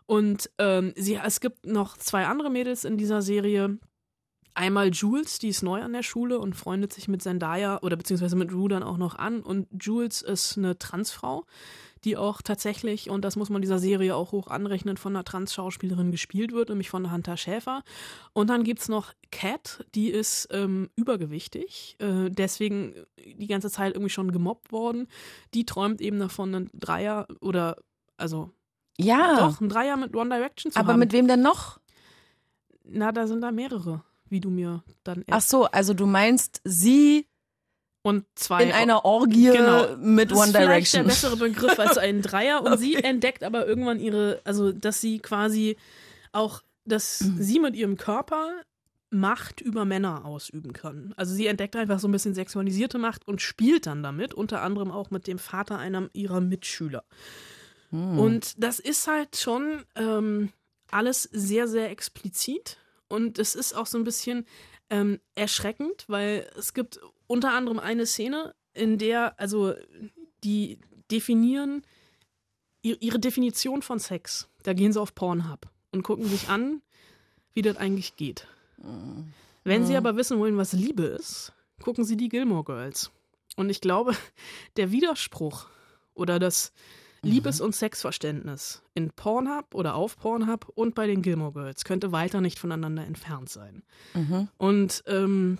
Und 0.06 0.50
ähm, 0.58 0.92
sie, 0.96 1.16
es 1.16 1.40
gibt 1.40 1.66
noch 1.66 1.96
zwei 1.96 2.26
andere 2.26 2.50
Mädels 2.50 2.84
in 2.84 2.96
dieser 2.96 3.22
Serie. 3.22 3.78
Einmal 4.54 4.90
Jules, 4.90 5.38
die 5.38 5.48
ist 5.48 5.62
neu 5.62 5.80
an 5.82 5.92
der 5.92 6.02
Schule 6.02 6.38
und 6.38 6.54
freundet 6.54 6.92
sich 6.92 7.08
mit 7.08 7.22
Zendaya 7.22 7.78
oder 7.82 7.96
beziehungsweise 7.96 8.36
mit 8.36 8.52
Rue 8.52 8.68
dann 8.68 8.82
auch 8.82 8.98
noch 8.98 9.14
an. 9.14 9.40
Und 9.42 9.66
Jules 9.80 10.20
ist 10.20 10.58
eine 10.58 10.78
Transfrau, 10.78 11.46
die 12.04 12.16
auch 12.18 12.42
tatsächlich, 12.42 13.08
und 13.08 13.24
das 13.24 13.36
muss 13.36 13.48
man 13.48 13.62
dieser 13.62 13.78
Serie 13.78 14.14
auch 14.14 14.32
hoch 14.32 14.48
anrechnen, 14.48 14.96
von 14.98 15.14
einer 15.16 15.24
Trans-Schauspielerin 15.24 16.10
gespielt 16.10 16.52
wird, 16.52 16.68
nämlich 16.68 16.90
von 16.90 17.10
Hunter 17.10 17.36
Schäfer. 17.36 17.82
Und 18.34 18.50
dann 18.50 18.64
gibt's 18.64 18.88
noch 18.88 19.12
Cat, 19.30 19.86
die 19.94 20.10
ist 20.10 20.48
ähm, 20.50 20.90
übergewichtig, 20.96 21.96
äh, 22.00 22.28
deswegen 22.28 22.94
die 23.36 23.46
ganze 23.46 23.70
Zeit 23.70 23.94
irgendwie 23.94 24.10
schon 24.10 24.32
gemobbt 24.32 24.70
worden. 24.72 25.08
Die 25.54 25.64
träumt 25.64 26.00
eben 26.02 26.18
davon, 26.18 26.54
einen 26.54 26.70
Dreier 26.74 27.26
oder 27.40 27.76
also 28.18 28.50
Ja. 28.98 29.48
Doch, 29.48 29.60
ein 29.60 29.68
Dreier 29.70 29.96
mit 29.96 30.14
One 30.14 30.28
Direction 30.34 30.72
zu 30.72 30.78
Aber 30.78 30.92
haben. 30.92 30.98
mit 31.00 31.12
wem 31.12 31.26
denn 31.26 31.40
noch? 31.40 31.80
Na, 32.84 33.12
da 33.12 33.26
sind 33.26 33.40
da 33.40 33.52
mehrere, 33.52 34.04
wie 34.32 34.40
du 34.40 34.50
mir 34.50 34.82
dann 35.04 35.24
Ach 35.30 35.40
so, 35.40 35.66
also 35.66 35.94
du 35.94 36.06
meinst 36.06 36.60
sie 36.64 37.26
und 38.02 38.24
zwei 38.34 38.64
in 38.64 38.72
einer 38.72 39.04
Orgie 39.04 39.50
Genau. 39.52 39.96
mit 39.98 40.32
das 40.32 40.38
One 40.38 40.46
ist 40.48 40.56
vielleicht 40.56 40.58
der 40.94 41.02
Direction. 41.02 41.06
bessere 41.06 41.36
Begriff 41.36 41.78
als 41.78 41.98
ein 41.98 42.20
Dreier. 42.22 42.60
Und 42.64 42.78
sie 42.78 42.96
entdeckt 42.96 43.44
aber 43.44 43.64
irgendwann 43.68 44.00
ihre, 44.00 44.40
also 44.42 44.72
dass 44.72 45.00
sie 45.00 45.20
quasi 45.20 45.76
auch, 46.32 46.62
dass 46.84 47.20
Mhm. 47.20 47.36
sie 47.40 47.60
mit 47.60 47.76
ihrem 47.76 47.96
Körper 47.96 48.50
Macht 49.10 49.60
über 49.60 49.84
Männer 49.84 50.24
ausüben 50.24 50.72
kann. 50.72 51.12
Also 51.16 51.34
sie 51.34 51.46
entdeckt 51.46 51.76
einfach 51.76 52.00
so 52.00 52.08
ein 52.08 52.12
bisschen 52.12 52.34
sexualisierte 52.34 52.98
Macht 52.98 53.28
und 53.28 53.40
spielt 53.42 53.86
dann 53.86 54.02
damit, 54.02 54.32
unter 54.34 54.62
anderem 54.62 54.90
auch 54.90 55.10
mit 55.12 55.26
dem 55.28 55.38
Vater 55.38 55.78
einer 55.78 56.08
ihrer 56.14 56.40
Mitschüler. 56.40 57.04
Hm. 57.90 58.18
Und 58.18 58.54
das 58.56 58.80
ist 58.80 59.06
halt 59.06 59.36
schon 59.36 59.84
ähm, 59.96 60.48
alles 60.90 61.22
sehr, 61.24 61.68
sehr 61.68 61.90
explizit. 61.90 62.78
Und 63.12 63.38
es 63.38 63.54
ist 63.54 63.74
auch 63.74 63.86
so 63.86 63.98
ein 63.98 64.04
bisschen 64.04 64.46
ähm, 64.90 65.20
erschreckend, 65.34 66.04
weil 66.08 66.50
es 66.56 66.72
gibt 66.74 66.98
unter 67.26 67.52
anderem 67.52 67.78
eine 67.78 68.06
Szene, 68.06 68.54
in 68.74 68.98
der, 68.98 69.38
also 69.38 69.74
die 70.44 70.78
definieren 71.10 71.82
ihr- 72.82 73.00
ihre 73.02 73.18
Definition 73.18 73.82
von 73.82 73.98
Sex. 73.98 74.48
Da 74.62 74.72
gehen 74.72 74.92
sie 74.92 75.00
auf 75.00 75.14
Pornhub 75.14 75.68
und 75.92 76.02
gucken 76.02 76.26
sich 76.26 76.48
an, 76.48 76.80
wie 77.52 77.62
das 77.62 77.76
eigentlich 77.76 78.16
geht. 78.16 78.46
Wenn 79.64 79.86
sie 79.86 79.96
aber 79.96 80.16
wissen 80.16 80.38
wollen, 80.38 80.56
was 80.56 80.72
Liebe 80.72 81.04
ist, 81.04 81.52
gucken 81.82 82.04
sie 82.04 82.16
die 82.16 82.28
Gilmore 82.28 82.64
Girls. 82.64 83.10
Und 83.56 83.68
ich 83.70 83.80
glaube, 83.80 84.16
der 84.76 84.90
Widerspruch 84.90 85.66
oder 86.14 86.38
das 86.38 86.72
Liebes- 87.24 87.60
und 87.60 87.74
Sexverständnis 87.74 88.82
in 88.94 89.10
Pornhub 89.10 89.74
oder 89.74 89.94
auf 89.94 90.16
Pornhub 90.16 90.68
und 90.74 90.94
bei 90.94 91.06
den 91.06 91.22
Gilmore 91.22 91.52
Girls 91.52 91.84
könnte 91.84 92.12
weiter 92.12 92.40
nicht 92.40 92.58
voneinander 92.58 93.06
entfernt 93.06 93.48
sein. 93.48 93.82
Mhm. 94.14 94.48
Und 94.58 95.04
ähm, 95.06 95.58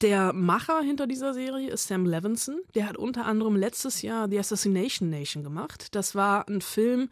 der 0.00 0.32
Macher 0.32 0.80
hinter 0.80 1.06
dieser 1.06 1.34
Serie 1.34 1.70
ist 1.70 1.88
Sam 1.88 2.06
Levinson. 2.06 2.60
Der 2.74 2.88
hat 2.88 2.96
unter 2.96 3.26
anderem 3.26 3.56
letztes 3.56 4.02
Jahr 4.02 4.28
The 4.28 4.38
Assassination 4.38 5.10
Nation 5.10 5.42
gemacht. 5.42 5.94
Das 5.94 6.14
war 6.14 6.48
ein 6.48 6.62
Film 6.62 7.10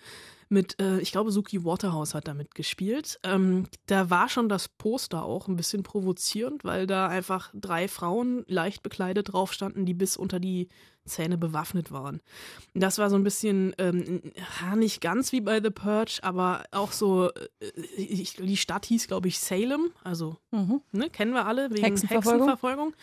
mit, 0.48 0.80
äh, 0.80 0.98
ich 1.00 1.12
glaube, 1.12 1.30
Suki 1.32 1.64
Waterhouse 1.64 2.14
hat 2.14 2.28
da 2.28 2.34
mitgespielt. 2.34 3.18
Ähm, 3.22 3.66
da 3.86 4.10
war 4.10 4.28
schon 4.28 4.48
das 4.48 4.68
Poster 4.68 5.24
auch 5.24 5.48
ein 5.48 5.56
bisschen 5.56 5.82
provozierend, 5.82 6.64
weil 6.64 6.86
da 6.86 7.08
einfach 7.08 7.50
drei 7.54 7.88
Frauen 7.88 8.44
leicht 8.46 8.82
bekleidet 8.82 9.32
drauf 9.32 9.52
standen, 9.52 9.86
die 9.86 9.94
bis 9.94 10.16
unter 10.16 10.40
die 10.40 10.68
Zähne 11.06 11.36
bewaffnet 11.36 11.92
waren. 11.92 12.20
Das 12.72 12.96
war 12.98 13.10
so 13.10 13.16
ein 13.16 13.24
bisschen, 13.24 13.74
ähm, 13.76 14.22
nicht 14.76 15.02
ganz 15.02 15.32
wie 15.32 15.42
bei 15.42 15.60
The 15.62 15.68
Purge, 15.70 16.20
aber 16.22 16.64
auch 16.70 16.92
so, 16.92 17.28
äh, 17.30 17.70
ich, 17.98 18.36
die 18.36 18.56
Stadt 18.56 18.86
hieß, 18.86 19.06
glaube 19.08 19.28
ich, 19.28 19.38
Salem, 19.38 19.90
also 20.02 20.36
Mhm. 20.50 20.80
ne, 20.92 21.10
kennen 21.10 21.32
wir 21.34 21.46
alle 21.46 21.70
wegen 21.70 21.82
Hexenverfolgung. 21.84 22.48
Hexenverfolgung. 22.48 22.94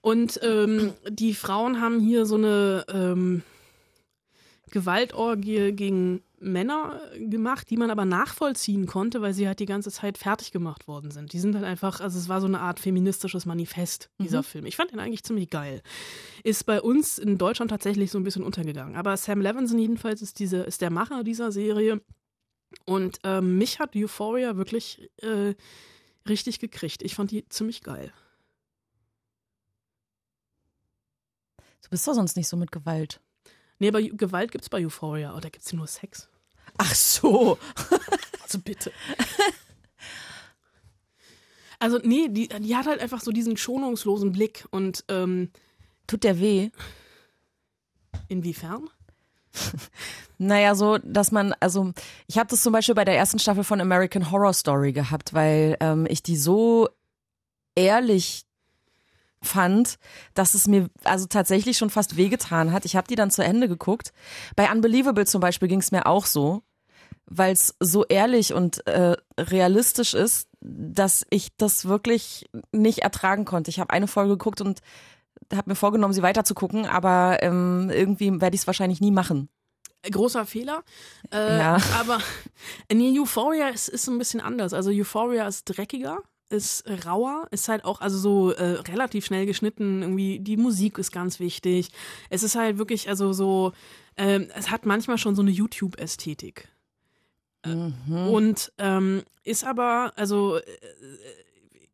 Und 0.00 0.40
ähm, 0.42 0.92
die 1.10 1.34
Frauen 1.34 1.80
haben 1.80 2.00
hier 2.00 2.26
so 2.26 2.36
eine 2.36 2.84
ähm, 2.88 3.42
Gewaltorgie 4.70 5.72
gegen 5.72 6.22
Männer 6.38 7.00
gemacht, 7.18 7.70
die 7.70 7.76
man 7.76 7.90
aber 7.90 8.04
nachvollziehen 8.04 8.86
konnte, 8.86 9.22
weil 9.22 9.32
sie 9.32 9.46
halt 9.46 9.58
die 9.58 9.66
ganze 9.66 9.90
Zeit 9.90 10.18
fertig 10.18 10.52
gemacht 10.52 10.86
worden 10.86 11.10
sind. 11.10 11.32
Die 11.32 11.38
sind 11.38 11.54
halt 11.54 11.64
einfach, 11.64 12.00
also 12.00 12.18
es 12.18 12.28
war 12.28 12.40
so 12.40 12.46
eine 12.46 12.60
Art 12.60 12.78
feministisches 12.78 13.46
Manifest, 13.46 14.10
dieser 14.18 14.42
Film. 14.42 14.66
Ich 14.66 14.76
fand 14.76 14.92
den 14.92 15.00
eigentlich 15.00 15.24
ziemlich 15.24 15.50
geil. 15.50 15.82
Ist 16.44 16.66
bei 16.66 16.80
uns 16.80 17.18
in 17.18 17.38
Deutschland 17.38 17.70
tatsächlich 17.70 18.10
so 18.10 18.18
ein 18.18 18.24
bisschen 18.24 18.44
untergegangen. 18.44 18.96
Aber 18.96 19.16
Sam 19.16 19.40
Levinson 19.40 19.78
jedenfalls 19.78 20.20
ist, 20.20 20.38
diese, 20.38 20.58
ist 20.58 20.82
der 20.82 20.90
Macher 20.90 21.24
dieser 21.24 21.52
Serie. 21.52 22.02
Und 22.84 23.18
ähm, 23.24 23.56
mich 23.56 23.78
hat 23.78 23.96
Euphoria 23.96 24.56
wirklich 24.56 25.10
äh, 25.22 25.54
richtig 26.28 26.58
gekriegt. 26.58 27.02
Ich 27.02 27.14
fand 27.14 27.30
die 27.30 27.48
ziemlich 27.48 27.82
geil. 27.82 28.12
Du 31.82 31.90
bist 31.90 32.06
doch 32.06 32.14
sonst 32.14 32.36
nicht 32.36 32.48
so 32.48 32.56
mit 32.56 32.72
Gewalt. 32.72 33.20
Nee, 33.78 33.88
aber 33.88 34.02
Gewalt 34.02 34.52
gibt's 34.52 34.68
bei 34.68 34.84
Euphoria. 34.84 35.34
Oder 35.34 35.50
gibt's 35.50 35.70
hier 35.70 35.78
nur 35.78 35.86
Sex? 35.86 36.28
Ach 36.78 36.94
so. 36.94 37.58
Also 38.42 38.60
bitte. 38.60 38.92
Also, 41.80 41.98
nee, 42.04 42.28
die, 42.28 42.46
die 42.46 42.76
hat 42.76 42.86
halt 42.86 43.00
einfach 43.00 43.20
so 43.20 43.32
diesen 43.32 43.56
schonungslosen 43.56 44.30
Blick. 44.30 44.66
Und 44.70 45.04
ähm, 45.08 45.50
Tut 46.06 46.24
der 46.24 46.38
weh? 46.40 46.70
inwiefern? 48.28 48.88
Naja, 50.38 50.74
so, 50.74 50.98
dass 50.98 51.32
man, 51.32 51.54
also 51.60 51.92
ich 52.26 52.36
habe 52.36 52.50
das 52.50 52.60
zum 52.60 52.70
Beispiel 52.74 52.94
bei 52.94 53.06
der 53.06 53.16
ersten 53.16 53.38
Staffel 53.38 53.64
von 53.64 53.80
American 53.80 54.30
Horror 54.30 54.52
Story 54.52 54.92
gehabt, 54.92 55.32
weil 55.32 55.78
ähm, 55.80 56.06
ich 56.10 56.22
die 56.22 56.36
so 56.36 56.90
ehrlich 57.74 58.44
fand, 59.46 59.98
dass 60.34 60.54
es 60.54 60.66
mir 60.66 60.88
also 61.04 61.26
tatsächlich 61.26 61.78
schon 61.78 61.90
fast 61.90 62.16
wehgetan 62.16 62.72
hat. 62.72 62.84
Ich 62.84 62.96
habe 62.96 63.06
die 63.08 63.14
dann 63.14 63.30
zu 63.30 63.42
Ende 63.42 63.68
geguckt. 63.68 64.12
Bei 64.54 64.70
Unbelievable 64.70 65.24
zum 65.26 65.40
Beispiel 65.40 65.68
ging 65.68 65.80
es 65.80 65.92
mir 65.92 66.06
auch 66.06 66.26
so, 66.26 66.62
weil 67.26 67.52
es 67.52 67.74
so 67.80 68.04
ehrlich 68.04 68.52
und 68.52 68.86
äh, 68.86 69.16
realistisch 69.38 70.14
ist, 70.14 70.48
dass 70.60 71.24
ich 71.30 71.56
das 71.56 71.86
wirklich 71.86 72.46
nicht 72.72 72.98
ertragen 72.98 73.44
konnte. 73.44 73.70
Ich 73.70 73.80
habe 73.80 73.90
eine 73.90 74.08
Folge 74.08 74.32
geguckt 74.32 74.60
und 74.60 74.80
habe 75.52 75.70
mir 75.70 75.76
vorgenommen, 75.76 76.12
sie 76.12 76.22
weiter 76.22 76.44
zu 76.44 76.54
gucken, 76.54 76.86
aber 76.86 77.38
ähm, 77.42 77.90
irgendwie 77.92 78.40
werde 78.40 78.54
ich 78.54 78.62
es 78.62 78.66
wahrscheinlich 78.66 79.00
nie 79.00 79.12
machen. 79.12 79.48
Großer 80.10 80.46
Fehler. 80.46 80.82
Äh, 81.32 81.58
Ja. 81.58 81.78
Aber 81.98 82.18
nee, 82.92 83.18
Euphoria 83.18 83.68
ist, 83.68 83.88
ist 83.88 84.08
ein 84.08 84.18
bisschen 84.18 84.40
anders. 84.40 84.72
Also 84.72 84.90
Euphoria 84.90 85.46
ist 85.48 85.64
dreckiger, 85.64 86.18
ist 86.48 86.84
rauer, 87.04 87.48
ist 87.50 87.68
halt 87.68 87.84
auch 87.84 88.00
also 88.00 88.18
so 88.18 88.50
äh, 88.52 88.80
relativ 88.88 89.26
schnell 89.26 89.46
geschnitten. 89.46 90.02
Irgendwie 90.02 90.38
die 90.38 90.56
Musik 90.56 90.98
ist 90.98 91.12
ganz 91.12 91.40
wichtig. 91.40 91.90
Es 92.30 92.42
ist 92.42 92.54
halt 92.54 92.78
wirklich 92.78 93.08
also 93.08 93.32
so. 93.32 93.72
Ähm, 94.16 94.48
es 94.54 94.70
hat 94.70 94.86
manchmal 94.86 95.18
schon 95.18 95.34
so 95.34 95.42
eine 95.42 95.50
YouTube-Ästhetik. 95.50 96.68
Mhm. 97.66 98.28
Und 98.28 98.72
ähm, 98.78 99.22
ist 99.44 99.64
aber, 99.64 100.12
also 100.16 100.56
äh, 100.56 100.62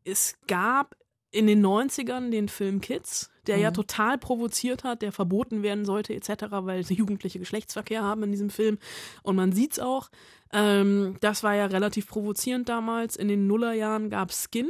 es 0.05 0.35
gab 0.47 0.95
in 1.31 1.47
den 1.47 1.65
90ern 1.65 2.29
den 2.29 2.47
Film 2.47 2.79
Kids, 2.79 3.31
der 3.47 3.57
ja 3.57 3.71
total 3.71 4.17
provoziert 4.17 4.83
hat, 4.83 5.01
der 5.01 5.11
verboten 5.11 5.63
werden 5.63 5.83
sollte 5.83 6.13
etc., 6.13 6.45
weil 6.49 6.83
sie 6.85 6.93
jugendliche 6.95 7.39
Geschlechtsverkehr 7.39 8.03
haben 8.03 8.23
in 8.23 8.31
diesem 8.31 8.49
Film. 8.49 8.77
Und 9.23 9.35
man 9.35 9.51
sieht's 9.51 9.79
auch. 9.79 10.09
Ähm, 10.53 11.17
das 11.19 11.43
war 11.43 11.55
ja 11.55 11.65
relativ 11.65 12.07
provozierend 12.07 12.69
damals. 12.69 13.15
In 13.15 13.27
den 13.27 13.47
Nullerjahren 13.47 14.09
gab 14.09 14.31
Skin. 14.31 14.69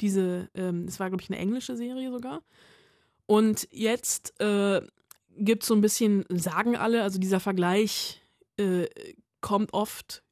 Diese, 0.00 0.48
ähm, 0.54 0.86
das 0.86 0.98
war, 1.00 1.10
glaube 1.10 1.22
ich, 1.22 1.30
eine 1.30 1.38
englische 1.38 1.76
Serie 1.76 2.10
sogar. 2.10 2.42
Und 3.26 3.68
jetzt 3.70 4.40
äh, 4.40 4.80
gibt 5.36 5.62
es 5.62 5.68
so 5.68 5.74
ein 5.74 5.80
bisschen, 5.80 6.24
sagen 6.28 6.76
alle, 6.76 7.02
also 7.02 7.18
dieser 7.18 7.40
Vergleich 7.40 8.22
äh, 8.56 8.86
kommt 9.40 9.72
oft 9.74 10.22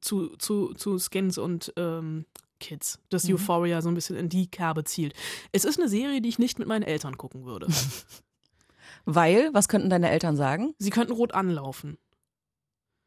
zu, 0.00 0.36
zu, 0.36 0.74
zu 0.74 0.98
Skins 0.98 1.38
und 1.38 1.72
ähm, 1.76 2.26
Kids, 2.58 2.98
dass 3.08 3.24
Mhm. 3.24 3.34
Euphoria 3.34 3.80
so 3.82 3.88
ein 3.88 3.94
bisschen 3.94 4.16
in 4.16 4.28
die 4.28 4.46
Kerbe 4.46 4.84
zielt. 4.84 5.14
Es 5.52 5.64
ist 5.64 5.78
eine 5.78 5.88
Serie, 5.88 6.20
die 6.20 6.28
ich 6.28 6.38
nicht 6.38 6.58
mit 6.58 6.68
meinen 6.68 6.82
Eltern 6.82 7.16
gucken 7.16 7.44
würde. 7.44 7.66
Weil, 9.06 9.52
was 9.54 9.68
könnten 9.68 9.88
deine 9.88 10.10
Eltern 10.10 10.36
sagen? 10.36 10.74
Sie 10.78 10.90
könnten 10.90 11.12
rot 11.12 11.32
anlaufen. 11.32 11.96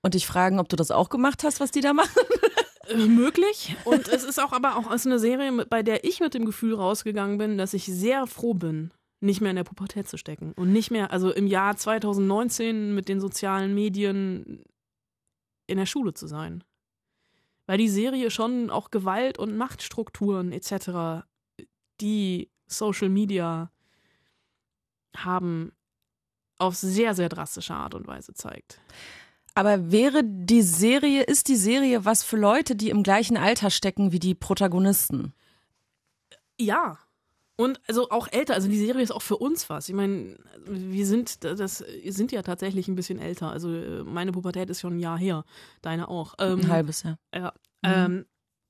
Und 0.04 0.14
dich 0.14 0.28
fragen, 0.28 0.60
ob 0.60 0.70
du 0.70 0.76
das 0.76 0.92
auch 0.92 1.10
gemacht 1.10 1.44
hast, 1.44 1.60
was 1.60 1.72
die 1.72 1.82
da 1.82 1.94
machen? 1.94 2.12
Äh, 2.90 3.08
möglich. 3.08 3.78
Und 3.86 4.10
es 4.10 4.26
ist 4.26 4.44
auch 4.44 4.52
aber 4.52 4.76
auch 4.76 4.88
als 4.88 5.06
eine 5.06 5.18
Serie, 5.18 5.66
bei 5.68 5.84
der 5.84 6.04
ich 6.04 6.20
mit 6.20 6.34
dem 6.34 6.44
Gefühl 6.44 6.76
rausgegangen 6.76 7.38
bin, 7.38 7.58
dass 7.58 7.74
ich 7.74 7.86
sehr 7.86 8.28
froh 8.28 8.54
bin, 8.54 8.92
nicht 9.22 9.40
mehr 9.40 9.52
in 9.52 9.56
der 9.56 9.64
Pubertät 9.64 10.10
zu 10.10 10.18
stecken. 10.18 10.52
Und 10.58 10.74
nicht 10.74 10.92
mehr, 10.92 11.12
also 11.12 11.32
im 11.32 11.48
Jahr 11.48 11.78
2019 11.78 12.94
mit 12.94 13.08
den 13.08 13.22
sozialen 13.22 13.74
Medien 13.74 14.66
in 15.66 15.78
der 15.78 15.86
Schule 15.86 16.14
zu 16.14 16.28
sein. 16.28 16.66
Weil 17.66 17.78
die 17.78 17.88
Serie 17.88 18.30
schon 18.30 18.70
auch 18.70 18.92
Gewalt 18.92 19.40
und 19.40 19.56
Machtstrukturen 19.56 20.52
etc., 20.52 21.26
die 22.02 22.52
Social 22.68 23.08
Media 23.08 23.72
haben, 25.16 25.72
auf 26.58 26.76
sehr, 26.76 27.14
sehr 27.14 27.30
drastische 27.30 27.74
Art 27.74 27.96
und 27.96 28.08
Weise 28.08 28.34
zeigt. 28.34 28.82
Aber 29.56 29.92
wäre 29.92 30.24
die 30.24 30.64
Serie, 30.64 31.24
ist 31.24 31.48
die 31.48 31.56
Serie 31.56 32.06
was 32.06 32.24
für 32.24 32.38
Leute, 32.38 32.76
die 32.76 32.90
im 32.90 33.04
gleichen 33.04 33.38
Alter 33.38 33.70
stecken 33.70 34.12
wie 34.12 34.20
die 34.20 34.34
Protagonisten? 34.34 35.34
Ja. 36.60 36.98
Und 37.56 37.80
also 37.88 38.10
auch 38.10 38.28
älter, 38.32 38.56
also 38.56 38.68
die 38.68 38.80
Serie 38.80 39.04
ist 39.04 39.12
auch 39.12 39.22
für 39.22 39.38
uns 39.38 39.70
was. 39.70 39.88
Ich 39.88 39.94
meine, 39.94 40.38
wir 40.66 41.06
sind, 41.06 41.44
das 41.44 41.78
sind 41.78 42.32
ja 42.32 42.42
tatsächlich 42.42 42.88
ein 42.88 42.96
bisschen 42.96 43.20
älter. 43.20 43.52
Also 43.52 43.72
äh, 43.72 44.04
meine 44.04 44.32
Pubertät 44.32 44.72
ist 44.72 44.82
schon 44.82 44.96
ein 44.96 45.00
Jahr 45.00 45.20
her, 45.20 45.46
deine 45.84 46.08
auch. 46.08 46.34
Ähm, 46.40 46.62
Ein 46.62 46.70
halbes 46.70 47.04
Jahr. 47.04 47.20
Ja. 47.34 47.54
Mhm. 47.84 47.92
Ähm, 47.92 48.26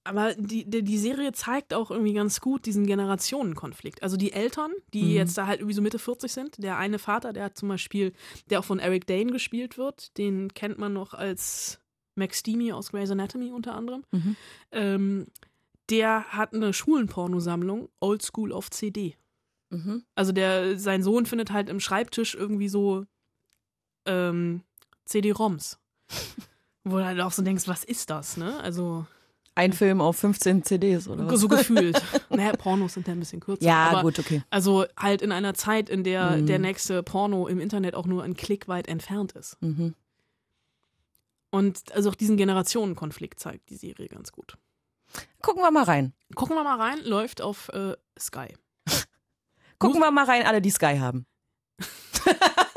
aber 0.05 0.33
die, 0.35 0.65
die, 0.69 0.83
die 0.83 0.97
Serie 0.97 1.31
zeigt 1.31 1.73
auch 1.73 1.89
irgendwie 1.91 2.13
ganz 2.13 2.41
gut 2.41 2.65
diesen 2.65 2.85
Generationenkonflikt. 2.85 4.03
Also 4.03 4.17
die 4.17 4.33
Eltern, 4.33 4.71
die 4.93 5.03
Mhm. 5.03 5.11
jetzt 5.11 5.37
da 5.37 5.47
halt 5.47 5.59
irgendwie 5.59 5.75
so 5.75 5.81
Mitte 5.81 5.99
40 5.99 6.31
sind. 6.31 6.61
Der 6.63 6.77
eine 6.77 6.99
Vater, 6.99 7.31
der 7.33 7.45
hat 7.45 7.57
zum 7.57 7.69
Beispiel, 7.69 8.13
der 8.49 8.59
auch 8.59 8.65
von 8.65 8.79
Eric 8.79 9.07
Dane 9.07 9.31
gespielt 9.31 9.77
wird, 9.77 10.17
den 10.17 10.53
kennt 10.53 10.77
man 10.77 10.93
noch 10.93 11.13
als 11.13 11.79
Max 12.15 12.39
Steamy 12.39 12.71
aus 12.73 12.91
Grey's 12.91 13.11
Anatomy 13.11 13.51
unter 13.51 13.75
anderem. 13.75 14.03
Mhm. 14.11 14.35
Ähm, 14.71 15.27
der 15.89 16.25
hat 16.25 16.53
eine 16.53 16.73
Schulenpornosammlung, 16.73 17.89
Old 17.99 18.21
School 18.21 18.51
auf 18.51 18.69
CD. 18.69 19.15
Mhm. 19.69 20.03
Also 20.15 20.31
der, 20.31 20.77
sein 20.77 21.01
Sohn 21.03 21.25
findet 21.25 21.51
halt 21.51 21.69
im 21.69 21.79
Schreibtisch 21.79 22.35
irgendwie 22.35 22.69
so 22.69 23.05
ähm, 24.05 24.61
CD-ROMs. 25.05 25.79
Wo 26.83 26.97
du 26.97 27.05
halt 27.05 27.19
auch 27.21 27.31
so 27.31 27.41
denkst, 27.41 27.67
was 27.67 27.83
ist 27.83 28.09
das, 28.09 28.35
ne? 28.37 28.59
Also 28.59 29.05
Ein 29.55 29.71
Film 29.73 30.01
auf 30.01 30.17
15 30.17 30.63
CDs 30.63 31.07
oder 31.07 31.27
was? 31.27 31.39
so 31.39 31.47
gefühlt. 31.47 32.01
naja, 32.29 32.53
Pornos 32.53 32.95
sind 32.95 33.07
ja 33.07 33.13
ein 33.13 33.19
bisschen 33.19 33.39
kürzer. 33.39 33.63
Ja, 33.63 33.89
aber 33.89 34.01
gut, 34.01 34.17
okay. 34.19 34.41
Also 34.49 34.85
halt 34.97 35.21
in 35.21 35.31
einer 35.31 35.53
Zeit, 35.53 35.89
in 35.89 36.03
der 36.03 36.37
Mhm. 36.37 36.45
der 36.47 36.57
nächste 36.59 37.03
Porno 37.03 37.47
im 37.47 37.59
Internet 37.59 37.93
auch 37.93 38.05
nur 38.07 38.23
ein 38.23 38.35
Klick 38.35 38.67
weit 38.67 38.87
entfernt 38.87 39.33
ist. 39.33 39.61
Mhm. 39.61 39.93
Und 41.51 41.91
also 41.93 42.09
auch 42.09 42.15
diesen 42.15 42.35
Generationenkonflikt 42.35 43.39
zeigt 43.39 43.69
die 43.69 43.75
Serie 43.75 44.07
ganz 44.07 44.31
gut. 44.31 44.57
Gucken 45.43 45.61
wir 45.61 45.69
mal 45.69 45.83
rein. 45.83 46.13
Gucken 46.33 46.55
wir 46.55 46.63
mal 46.63 46.79
rein, 46.79 46.97
läuft 47.03 47.41
auf 47.41 47.69
äh, 47.69 47.95
Sky. 48.19 48.47
Gucken 49.77 50.01
wir 50.01 50.09
mal 50.09 50.25
rein, 50.25 50.47
alle, 50.47 50.61
die 50.61 50.71
Sky 50.71 50.97
haben. 50.97 51.27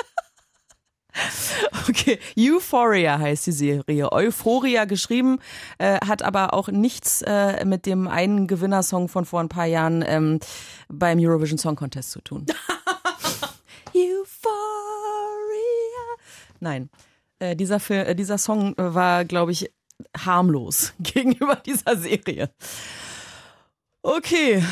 Okay, 1.89 2.19
Euphoria 2.37 3.19
heißt 3.19 3.47
die 3.47 3.53
Serie. 3.53 4.11
Euphoria 4.11 4.87
geschrieben, 4.87 5.39
äh, 5.79 5.99
hat 6.05 6.23
aber 6.23 6.53
auch 6.53 6.69
nichts 6.69 7.23
äh, 7.23 7.65
mit 7.65 7.87
dem 7.87 8.09
einen 8.09 8.47
Gewinnersong 8.49 9.09
von 9.09 9.25
vor 9.25 9.41
ein 9.41 9.49
paar 9.49 9.67
Jahren 9.67 10.05
ähm, 10.07 10.41
beim 10.89 11.19
Eurovision 11.21 11.59
Song 11.59 11.77
Contest 11.77 12.11
zu 12.11 12.21
tun. 12.21 12.47
Euphoria. 13.95 14.57
Nein, 16.61 16.91
äh, 17.39 17.55
dieser, 17.55 17.81
Fil 17.81 17.99
äh, 17.99 18.15
dieser 18.15 18.39
Song 18.39 18.77
äh, 18.77 18.95
war, 18.95 19.25
glaube 19.25 19.53
ich, 19.53 19.71
harmlos 20.17 20.93
gegenüber 21.01 21.57
dieser 21.57 21.97
Serie. 21.97 22.51
Okay, 24.03 24.63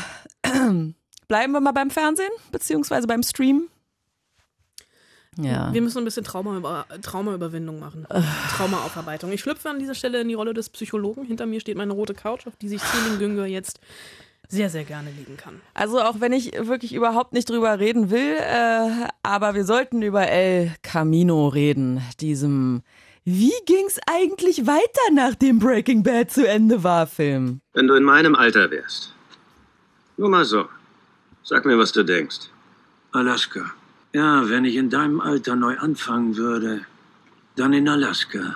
bleiben 1.29 1.53
wir 1.53 1.61
mal 1.61 1.73
beim 1.73 1.90
Fernsehen, 1.90 2.33
beziehungsweise 2.53 3.07
beim 3.07 3.23
Stream. 3.23 3.69
Ja. 5.37 5.73
Wir 5.73 5.83
müssen 5.83 5.99
ein 5.99 6.05
bisschen 6.05 6.25
Trauma 6.25 6.57
über, 6.57 6.87
Traumaüberwindung 7.03 7.81
machen. 7.81 8.07
Traumaaufarbeitung. 8.57 9.33
Ich 9.33 9.40
schlüpfe 9.40 9.68
an 9.68 9.79
dieser 9.79 9.94
Stelle 9.94 10.20
in 10.20 10.29
die 10.29 10.35
Rolle 10.35 10.55
des 10.55 10.68
Psychologen. 10.70 11.25
Hinter 11.25 11.47
mir 11.47 11.61
steht 11.61 11.77
meine 11.77 11.92
rote 11.92 12.14
Couch, 12.14 12.47
auf 12.47 12.57
die 12.57 12.68
sich 12.68 12.81
Celine 12.81 13.18
Günger 13.18 13.47
jetzt 13.47 13.81
sehr, 14.49 14.70
sehr 14.70 14.85
gerne 14.85 15.11
liegen 15.11 15.37
kann. 15.37 15.61
Also 15.73 16.01
auch 16.01 16.20
wenn 16.20 16.33
ich 16.33 16.53
wirklich 16.66 16.94
überhaupt 16.94 17.33
nicht 17.33 17.49
drüber 17.49 17.79
reden 17.79 18.11
will, 18.11 18.37
äh, 18.38 19.09
aber 19.23 19.55
wir 19.55 19.64
sollten 19.64 20.03
über 20.03 20.29
El 20.29 20.73
Camino 20.83 21.49
reden, 21.49 22.03
diesem 22.20 22.83
Wie 23.25 23.55
ging's 23.64 23.99
eigentlich 24.07 24.66
weiter, 24.66 25.12
nachdem 25.12 25.59
Breaking 25.59 26.03
Bad 26.03 26.31
zu 26.31 26.47
Ende 26.47 26.83
war, 26.83 27.07
Film. 27.07 27.61
Wenn 27.73 27.88
du 27.88 27.94
in 27.94 28.05
meinem 28.05 28.35
Alter 28.35 28.70
wärst. 28.70 29.14
Nur 30.16 30.29
mal 30.29 30.44
so. 30.44 30.66
Sag 31.42 31.64
mir, 31.64 31.79
was 31.79 31.92
du 31.92 32.05
denkst. 32.05 32.51
Alaska. 33.12 33.73
Ja, 34.14 34.48
wenn 34.48 34.64
ich 34.64 34.77
in 34.77 34.90
deinem 34.90 35.20
Alter 35.20 35.57
neu 35.57 35.77
anfangen 35.77 36.37
würde, 36.37 36.87
dann 37.57 37.72
in 37.72 37.88
Alaska, 37.88 38.55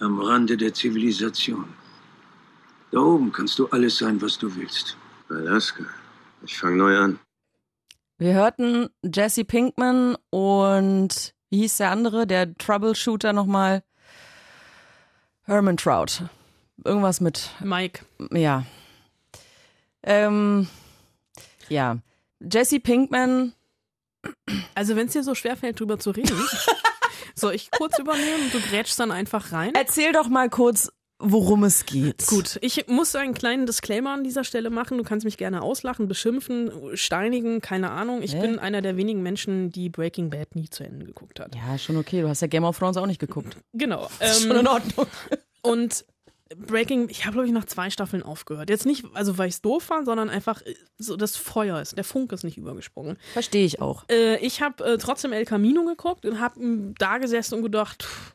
am 0.00 0.18
Rande 0.18 0.56
der 0.56 0.74
Zivilisation. 0.74 1.72
Da 2.90 2.98
oben 2.98 3.30
kannst 3.30 3.60
du 3.60 3.68
alles 3.68 3.98
sein, 3.98 4.20
was 4.20 4.38
du 4.38 4.56
willst. 4.56 4.96
Alaska. 5.28 5.84
Ich 6.42 6.58
fange 6.58 6.78
neu 6.78 6.98
an. 6.98 7.20
Wir 8.18 8.34
hörten 8.34 8.88
Jesse 9.04 9.44
Pinkman 9.44 10.16
und 10.30 11.32
wie 11.50 11.58
hieß 11.58 11.76
der 11.76 11.92
andere, 11.92 12.26
der 12.26 12.52
Troubleshooter 12.58 13.32
nochmal? 13.32 13.84
Herman 15.44 15.76
Trout. 15.76 16.24
Irgendwas 16.84 17.20
mit 17.20 17.50
Mike. 17.60 18.04
ja. 18.32 18.64
Ähm, 20.02 20.66
ja. 21.68 21.98
Jesse 22.40 22.80
Pinkman, 22.80 23.52
Also, 24.74 24.96
wenn 24.96 25.06
es 25.06 25.12
dir 25.12 25.22
so 25.22 25.34
schwerfällt, 25.34 25.80
drüber 25.80 25.98
zu 25.98 26.10
reden, 26.10 26.36
soll 27.34 27.54
ich 27.54 27.70
kurz 27.70 27.98
übernehmen 27.98 28.44
und 28.44 28.54
du 28.54 28.60
grätschst 28.60 28.98
dann 28.98 29.10
einfach 29.10 29.52
rein? 29.52 29.72
erzähl 29.74 30.12
doch 30.12 30.28
mal 30.28 30.48
kurz, 30.48 30.90
worum 31.18 31.64
es 31.64 31.84
geht. 31.84 32.26
Gut, 32.26 32.58
ich 32.62 32.86
muss 32.86 33.14
einen 33.16 33.34
kleinen 33.34 33.66
Disclaimer 33.66 34.12
an 34.12 34.24
dieser 34.24 34.44
Stelle 34.44 34.70
machen. 34.70 34.98
Du 34.98 35.04
kannst 35.04 35.24
mich 35.24 35.36
gerne 35.36 35.62
auslachen, 35.62 36.08
beschimpfen, 36.08 36.70
steinigen, 36.94 37.60
keine 37.60 37.90
Ahnung. 37.90 38.22
Ich 38.22 38.34
Hä? 38.34 38.40
bin 38.40 38.58
einer 38.58 38.82
der 38.82 38.96
wenigen 38.96 39.22
Menschen, 39.22 39.70
die 39.70 39.88
Breaking 39.88 40.30
Bad 40.30 40.54
nie 40.54 40.68
zu 40.68 40.84
Ende 40.84 41.06
geguckt 41.06 41.40
hat. 41.40 41.54
Ja, 41.54 41.76
schon 41.78 41.96
okay. 41.96 42.22
Du 42.22 42.28
hast 42.28 42.40
ja 42.40 42.46
Game 42.46 42.64
of 42.64 42.78
Thrones 42.78 42.96
auch 42.96 43.06
nicht 43.06 43.20
geguckt. 43.20 43.56
Genau. 43.72 44.08
Ist 44.20 44.44
ähm, 44.44 44.48
schon 44.48 44.60
in 44.60 44.66
Ordnung. 44.66 45.06
Und 45.62 46.04
Breaking, 46.56 47.08
ich 47.08 47.24
habe 47.24 47.34
glaube 47.34 47.46
ich 47.46 47.52
nach 47.52 47.66
zwei 47.66 47.90
Staffeln 47.90 48.22
aufgehört. 48.22 48.70
Jetzt 48.70 48.86
nicht, 48.86 49.04
also 49.14 49.38
weil 49.38 49.48
ich 49.48 49.54
es 49.54 49.62
doof 49.62 49.82
fand, 49.82 50.06
sondern 50.06 50.30
einfach 50.30 50.62
äh, 50.62 50.74
so 50.96 51.16
das 51.16 51.36
Feuer 51.36 51.80
ist, 51.80 51.96
der 51.96 52.04
Funke 52.04 52.34
ist 52.34 52.44
nicht 52.44 52.56
übergesprungen. 52.56 53.18
Verstehe 53.32 53.64
ich 53.64 53.80
auch. 53.80 54.04
Äh, 54.10 54.38
ich 54.38 54.62
habe 54.62 54.84
äh, 54.84 54.98
trotzdem 54.98 55.32
El 55.32 55.44
Camino 55.44 55.84
geguckt 55.84 56.24
und 56.24 56.40
habe 56.40 56.94
da 56.98 57.18
gesessen 57.18 57.56
und 57.56 57.62
gedacht, 57.62 58.02
pff, 58.02 58.34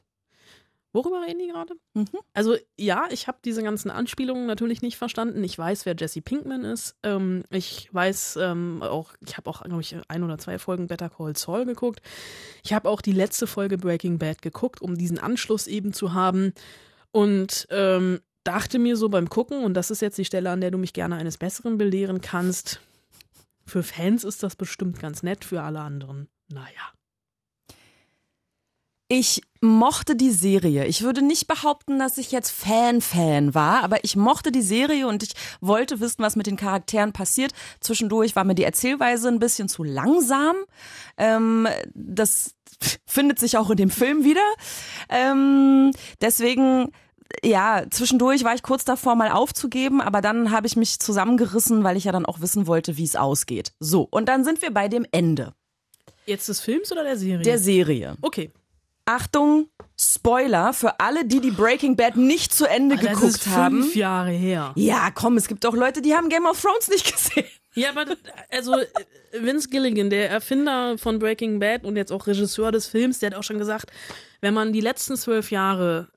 worüber 0.94 1.24
reden 1.26 1.40
die 1.40 1.48
gerade? 1.48 1.74
Mhm. 1.96 2.08
Also 2.34 2.56
ja, 2.78 3.08
ich 3.10 3.28
habe 3.28 3.40
diese 3.44 3.64
ganzen 3.64 3.90
Anspielungen 3.90 4.46
natürlich 4.46 4.82
nicht 4.82 4.98
verstanden. 4.98 5.44
Ich 5.44 5.58
weiß, 5.58 5.86
wer 5.86 5.96
Jesse 5.96 6.22
Pinkman 6.22 6.64
ist. 6.64 6.96
Ähm, 7.04 7.44
ich 7.50 7.92
weiß 7.94 8.38
ähm, 8.40 8.82
auch, 8.84 9.14
ich 9.26 9.36
habe 9.36 9.50
auch, 9.50 9.64
glaube 9.64 9.82
ich, 9.82 9.96
ein 10.08 10.24
oder 10.24 10.38
zwei 10.38 10.60
Folgen 10.60 10.88
Better 10.88 11.10
Call 11.10 11.36
Saul 11.36 11.66
geguckt. 11.66 12.02
Ich 12.64 12.74
habe 12.74 12.90
auch 12.90 13.02
die 13.02 13.12
letzte 13.12 13.48
Folge 13.48 13.78
Breaking 13.78 14.20
Bad 14.20 14.42
geguckt, 14.42 14.82
um 14.82 14.96
diesen 14.96 15.18
Anschluss 15.18 15.68
eben 15.68 15.94
zu 15.94 16.14
haben. 16.14 16.54
Und 17.14 17.68
ähm, 17.70 18.22
dachte 18.44 18.80
mir 18.80 18.98
so 18.98 19.08
beim 19.08 19.30
Gucken, 19.30 19.64
und 19.64 19.76
das 19.76 19.92
ist 19.92 20.02
jetzt 20.02 20.18
die 20.18 20.26
Stelle, 20.26 20.50
an 20.50 20.62
der 20.62 20.72
du 20.72 20.80
mich 20.80 20.94
gerne 20.94 21.16
eines 21.16 21.38
Besseren 21.38 21.78
belehren 21.78 22.22
kannst, 22.22 22.82
für 23.66 23.84
Fans 23.84 24.24
ist 24.24 24.44
das 24.44 24.56
bestimmt 24.56 25.00
ganz 25.00 25.24
nett, 25.24 25.46
für 25.46 25.62
alle 25.62 25.80
anderen, 25.80 26.28
naja. 26.50 26.92
Ich 29.08 29.44
mochte 29.62 30.16
die 30.16 30.32
Serie. 30.32 30.88
Ich 30.88 31.04
würde 31.04 31.22
nicht 31.22 31.46
behaupten, 31.46 32.00
dass 32.00 32.18
ich 32.18 32.32
jetzt 32.32 32.50
Fan-Fan 32.50 33.54
war, 33.54 33.84
aber 33.84 34.04
ich 34.04 34.16
mochte 34.16 34.52
die 34.52 34.64
Serie 34.64 35.08
und 35.08 35.22
ich 35.22 35.34
wollte 35.62 36.00
wissen, 36.00 36.24
was 36.24 36.36
mit 36.36 36.48
den 36.48 36.58
Charakteren 36.58 37.14
passiert. 37.14 37.54
Zwischendurch 37.80 38.36
war 38.36 38.44
mir 38.44 38.56
die 38.56 38.64
Erzählweise 38.64 39.28
ein 39.28 39.38
bisschen 39.38 39.70
zu 39.70 39.84
langsam. 39.84 40.56
Ähm, 41.18 41.68
das 41.94 42.56
findet 43.06 43.40
sich 43.40 43.58
auch 43.58 43.70
in 43.70 43.78
dem 43.78 43.90
Film 43.90 44.24
wieder. 44.24 44.42
Ähm, 45.10 45.92
deswegen 46.22 46.92
ja, 47.44 47.84
zwischendurch 47.90 48.44
war 48.44 48.54
ich 48.54 48.62
kurz 48.64 48.86
davor, 48.86 49.16
mal 49.16 49.32
aufzugeben, 49.32 50.02
aber 50.02 50.22
dann 50.22 50.52
habe 50.52 50.68
ich 50.68 50.76
mich 50.76 51.00
zusammengerissen, 51.00 51.84
weil 51.84 51.98
ich 51.98 52.04
ja 52.04 52.12
dann 52.12 52.26
auch 52.26 52.42
wissen 52.42 52.68
wollte, 52.68 52.98
wie 52.98 53.04
es 53.04 53.16
ausgeht. 53.16 53.74
So, 53.80 54.08
und 54.12 54.28
dann 54.30 54.44
sind 54.44 54.62
wir 54.62 54.72
bei 54.72 54.88
dem 54.88 55.06
Ende 55.12 55.54
Jetzt 56.26 56.48
des 56.48 56.62
Films 56.62 56.92
oder 56.92 57.04
der 57.04 57.18
Serie? 57.18 57.44
der 57.44 57.58
Serie. 57.60 58.18
okay. 58.22 58.52
Achtung, 59.06 59.68
Spoiler 60.00 60.72
für 60.72 61.00
alle, 61.02 61.26
die 61.26 61.42
die 61.42 61.52
Breaking 61.52 61.98
Bad 61.98 62.16
nicht 62.16 62.54
zu 62.54 62.66
Ende 62.70 62.96
das 62.96 63.06
geguckt 63.06 63.24
ist 63.36 63.48
haben. 63.48 63.82
fünf 63.82 63.96
Jahre 63.96 64.32
her. 64.32 64.72
Ja, 64.76 65.12
komm, 65.12 65.36
es 65.36 65.48
gibt 65.48 65.66
auch 65.66 65.74
Leute, 65.74 66.02
die 66.02 66.16
haben 66.16 66.30
Game 66.30 66.46
of 66.46 66.62
Thrones 66.62 66.88
nicht 66.88 67.12
gesehen. 67.14 67.46
Ja, 67.76 67.90
aber 67.90 68.06
also 68.52 68.76
Vince 69.32 69.70
Gilligan, 69.70 70.10
der 70.10 70.30
Erfinder 70.30 70.98
von 70.98 71.20
Breaking 71.20 71.60
Bad 71.60 71.84
und 71.84 71.96
jetzt 71.96 72.12
auch 72.12 72.28
Regisseur 72.28 72.72
des 72.72 72.88
Films, 72.88 73.20
der 73.20 73.32
hat 73.32 73.38
auch 73.38 73.44
schon 73.44 73.58
gesagt, 73.58 73.92
wenn 74.42 74.54
man 74.54 74.74
die 74.74 74.82
letzten 74.82 75.18
zwölf 75.18 75.52
Jahre 75.52 76.10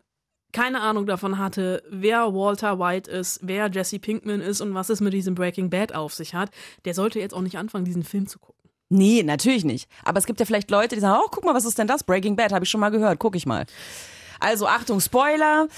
keine 0.53 0.81
Ahnung 0.81 1.07
davon 1.07 1.39
hatte, 1.39 1.83
wer 1.91 2.33
Walter 2.33 2.79
White 2.79 3.11
ist, 3.11 3.41
wer 3.43 3.71
Jesse 3.71 3.99
Pinkman 3.99 4.41
ist 4.41 4.61
und 4.61 4.75
was 4.75 4.89
es 4.89 5.01
mit 5.01 5.13
diesem 5.13 5.35
Breaking 5.35 5.71
Bad 5.71 5.95
auf 5.95 6.15
sich 6.15 6.35
hat, 6.35 6.51
der 6.85 6.95
sollte 6.95 7.21
jetzt 7.21 7.35
auch 7.35 7.43
nicht 7.43 7.59
anfangen, 7.59 7.85
diesen 7.85 8.05
Film 8.05 8.27
zu 8.27 8.39
gucken. 8.39 8.71
Nee, 8.89 9.23
natürlich 9.23 9.65
nicht. 9.65 9.91
Aber 10.05 10.19
es 10.19 10.27
gibt 10.27 10.41
ja 10.41 10.47
vielleicht 10.47 10.71
Leute, 10.71 10.95
die 10.95 11.01
sagen, 11.01 11.21
oh, 11.23 11.29
guck 11.31 11.45
mal, 11.45 11.55
was 11.55 11.65
ist 11.65 11.79
denn 11.79 11.89
das? 11.89 12.05
Breaking 12.05 12.37
Bad, 12.37 12.53
habe 12.53 12.65
ich 12.65 12.71
schon 12.71 12.81
mal 12.81 12.91
gehört, 12.91 13.19
guck 13.19 13.37
ich 13.37 13.45
mal. 13.45 13.67
Also 14.41 14.67
Achtung, 14.67 15.01
Spoiler. 15.01 15.69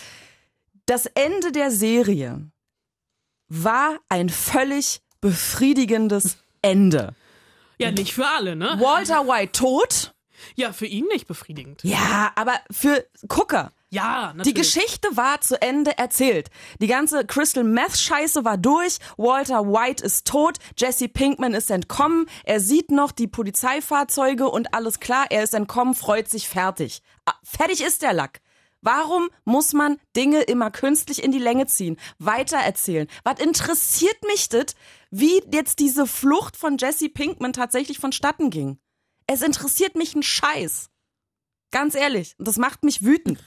Das 0.86 1.06
Ende 1.06 1.52
der 1.52 1.70
Serie 1.70 2.50
war 3.48 3.98
ein 4.08 4.28
völlig 4.28 5.00
befriedigendes 5.20 6.38
Ende. 6.62 7.14
Ja, 7.78 7.90
nicht 7.90 8.12
für 8.12 8.26
alle, 8.26 8.56
ne? 8.56 8.76
Walter 8.80 9.26
White 9.26 9.52
tot? 9.52 10.14
Ja, 10.54 10.72
für 10.72 10.86
ihn 10.86 11.06
nicht 11.06 11.26
befriedigend. 11.26 11.82
Ja, 11.84 12.32
aber 12.34 12.54
für 12.70 13.06
Gucker. 13.26 13.72
Ja, 13.90 14.32
Die 14.32 14.38
natürlich. 14.38 14.54
Geschichte 14.56 15.08
war 15.16 15.40
zu 15.40 15.60
Ende 15.62 15.96
erzählt. 15.96 16.50
Die 16.80 16.86
ganze 16.88 17.24
Crystal 17.24 17.64
Meth 17.64 17.96
Scheiße 17.96 18.44
war 18.44 18.58
durch. 18.58 18.98
Walter 19.16 19.64
White 19.64 20.04
ist 20.04 20.26
tot. 20.26 20.58
Jesse 20.76 21.08
Pinkman 21.08 21.54
ist 21.54 21.70
entkommen. 21.70 22.26
Er 22.44 22.60
sieht 22.60 22.90
noch 22.90 23.12
die 23.12 23.28
Polizeifahrzeuge 23.28 24.48
und 24.50 24.74
alles 24.74 25.00
klar. 25.00 25.26
Er 25.30 25.42
ist 25.42 25.54
entkommen, 25.54 25.94
freut 25.94 26.28
sich 26.28 26.48
fertig. 26.48 27.02
Ah, 27.24 27.34
fertig 27.42 27.80
ist 27.80 28.02
der 28.02 28.12
Lack. 28.12 28.40
Warum 28.80 29.28
muss 29.44 29.72
man 29.72 29.98
Dinge 30.14 30.42
immer 30.42 30.70
künstlich 30.70 31.22
in 31.22 31.32
die 31.32 31.40
Länge 31.40 31.66
ziehen, 31.66 31.96
weitererzählen? 32.18 33.08
Was 33.24 33.40
interessiert 33.40 34.22
mich 34.26 34.48
das, 34.50 34.66
wie 35.10 35.42
jetzt 35.52 35.78
diese 35.78 36.06
Flucht 36.06 36.56
von 36.56 36.76
Jesse 36.78 37.08
Pinkman 37.08 37.52
tatsächlich 37.52 37.98
vonstatten 37.98 38.50
ging? 38.50 38.78
Es 39.26 39.42
interessiert 39.42 39.94
mich 39.94 40.14
ein 40.14 40.22
Scheiß. 40.22 40.90
Ganz 41.70 41.94
ehrlich. 41.94 42.34
Und 42.38 42.48
das 42.48 42.56
macht 42.56 42.84
mich 42.84 43.02
wütend. 43.02 43.38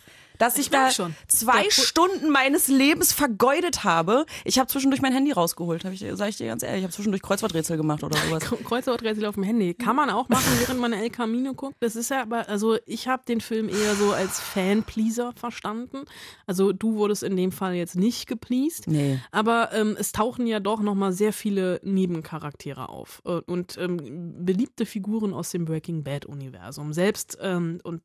Dass 0.42 0.56
ich, 0.56 0.62
Ich 0.66 0.70
da 0.72 0.90
schon. 0.92 1.16
zwei 1.28 1.68
Pu- 1.68 1.82
Stunden 1.86 2.30
meines 2.32 2.68
Lebens 2.68 3.14
vergeudet 3.14 3.84
habe. 3.84 4.26
Ich 4.44 4.58
habe 4.60 4.68
zwischendurch 4.68 5.02
mein 5.02 5.14
Handy 5.14 5.32
rausgeholt, 5.32 5.86
hab 5.86 5.94
ich, 5.94 6.04
sag 6.14 6.30
ich 6.30 6.38
dir 6.38 6.48
ganz 6.48 6.64
ehrlich. 6.64 6.80
Ich 6.80 6.84
habe 6.84 6.94
zwischendurch 6.94 7.22
Kreuzworträtsel 7.22 7.78
gemacht 7.78 8.04
oder 8.04 8.18
sowas. 8.18 8.44
Kreuzworträtsel 8.66 9.26
auf 9.26 9.36
dem 9.36 9.44
Handy. 9.44 9.74
Kann 9.74 9.96
man 9.96 10.10
auch 10.10 10.28
machen, 10.30 10.52
während 10.60 10.80
man 10.80 10.94
El 10.94 11.10
Camino 11.12 11.54
guckt. 11.54 11.76
Das 11.80 11.96
ist 11.96 12.10
ja 12.10 12.22
aber, 12.24 12.50
also 12.50 12.78
ich 12.86 13.08
habe 13.08 13.24
den 13.28 13.40
Film 13.40 13.70
eher 13.70 13.96
so 13.96 14.12
als 14.14 14.40
Fanpleaser 14.40 15.34
verstanden. 15.36 16.06
Also 16.48 16.72
du 16.74 16.96
wurdest 16.96 17.24
in 17.24 17.36
dem 17.36 17.52
Fall 17.52 17.76
jetzt 17.76 17.96
nicht 17.96 18.28
gepleased. 18.28 18.88
Nee. 18.88 19.20
Aber 19.32 19.72
ähm, 19.74 19.96
es 20.00 20.12
tauchen 20.12 20.48
ja 20.48 20.60
doch 20.60 20.82
nochmal 20.82 21.14
sehr 21.14 21.34
viele 21.34 21.80
Nebencharaktere 21.84 22.90
auf. 22.90 23.22
Äh, 23.26 23.42
Und 23.46 23.78
ähm, 23.78 24.34
beliebte 24.46 24.86
Figuren 24.86 25.34
aus 25.34 25.52
dem 25.52 25.66
Breaking 25.66 26.04
Bad-Universum. 26.04 26.94
Selbst, 26.94 27.38
ähm, 27.42 27.80
und 27.84 28.02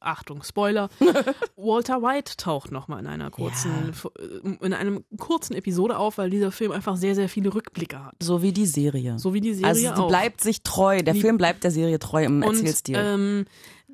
Achtung, 0.00 0.42
Spoiler, 0.42 0.88
Walter 1.56 2.02
White 2.02 2.36
taucht 2.36 2.70
nochmal 2.72 3.00
in 3.00 3.06
einer 3.06 3.30
kurzen, 3.30 3.70
äh, 4.18 4.64
in 4.66 4.72
einem 4.72 5.04
kurzen 5.18 5.54
Episode 5.54 5.98
auf, 5.98 6.18
weil 6.18 6.30
dieser 6.30 6.52
Film 6.52 6.72
einfach 6.72 6.96
sehr, 6.96 7.14
sehr 7.14 7.28
viele 7.28 7.54
Rückblicke 7.54 8.04
hat. 8.04 8.14
So 8.22 8.42
wie 8.42 8.52
die 8.52 8.66
Serie. 8.66 9.18
So 9.18 9.34
wie 9.34 9.40
die 9.40 9.54
Serie 9.54 9.68
also 9.68 9.80
die 9.82 9.88
auch. 10.00 10.08
bleibt 10.08 10.40
sich 10.40 10.62
treu. 10.62 11.02
Der 11.02 11.14
Die- 11.14 11.20
Film 11.20 11.36
bleibt 11.38 11.64
der 11.64 11.70
Serie 11.70 11.98
treu 11.98 12.24
im 12.24 12.42
Und 12.42 12.56
Erzählstil. 12.56 12.96
ähm, 12.98 13.44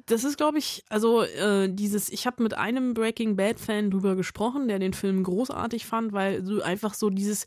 das 0.06 0.24
ist, 0.24 0.36
glaube 0.36 0.58
ich, 0.58 0.84
also 0.90 1.22
äh, 1.22 1.68
dieses, 1.72 2.10
ich 2.10 2.26
habe 2.26 2.42
mit 2.42 2.52
einem 2.52 2.92
Breaking 2.92 3.36
Bad-Fan 3.36 3.90
drüber 3.90 4.16
gesprochen, 4.16 4.68
der 4.68 4.78
den 4.78 4.92
Film 4.92 5.22
großartig 5.22 5.86
fand, 5.86 6.12
weil 6.12 6.42
du 6.42 6.60
einfach 6.60 6.92
so 6.92 7.08
dieses, 7.08 7.46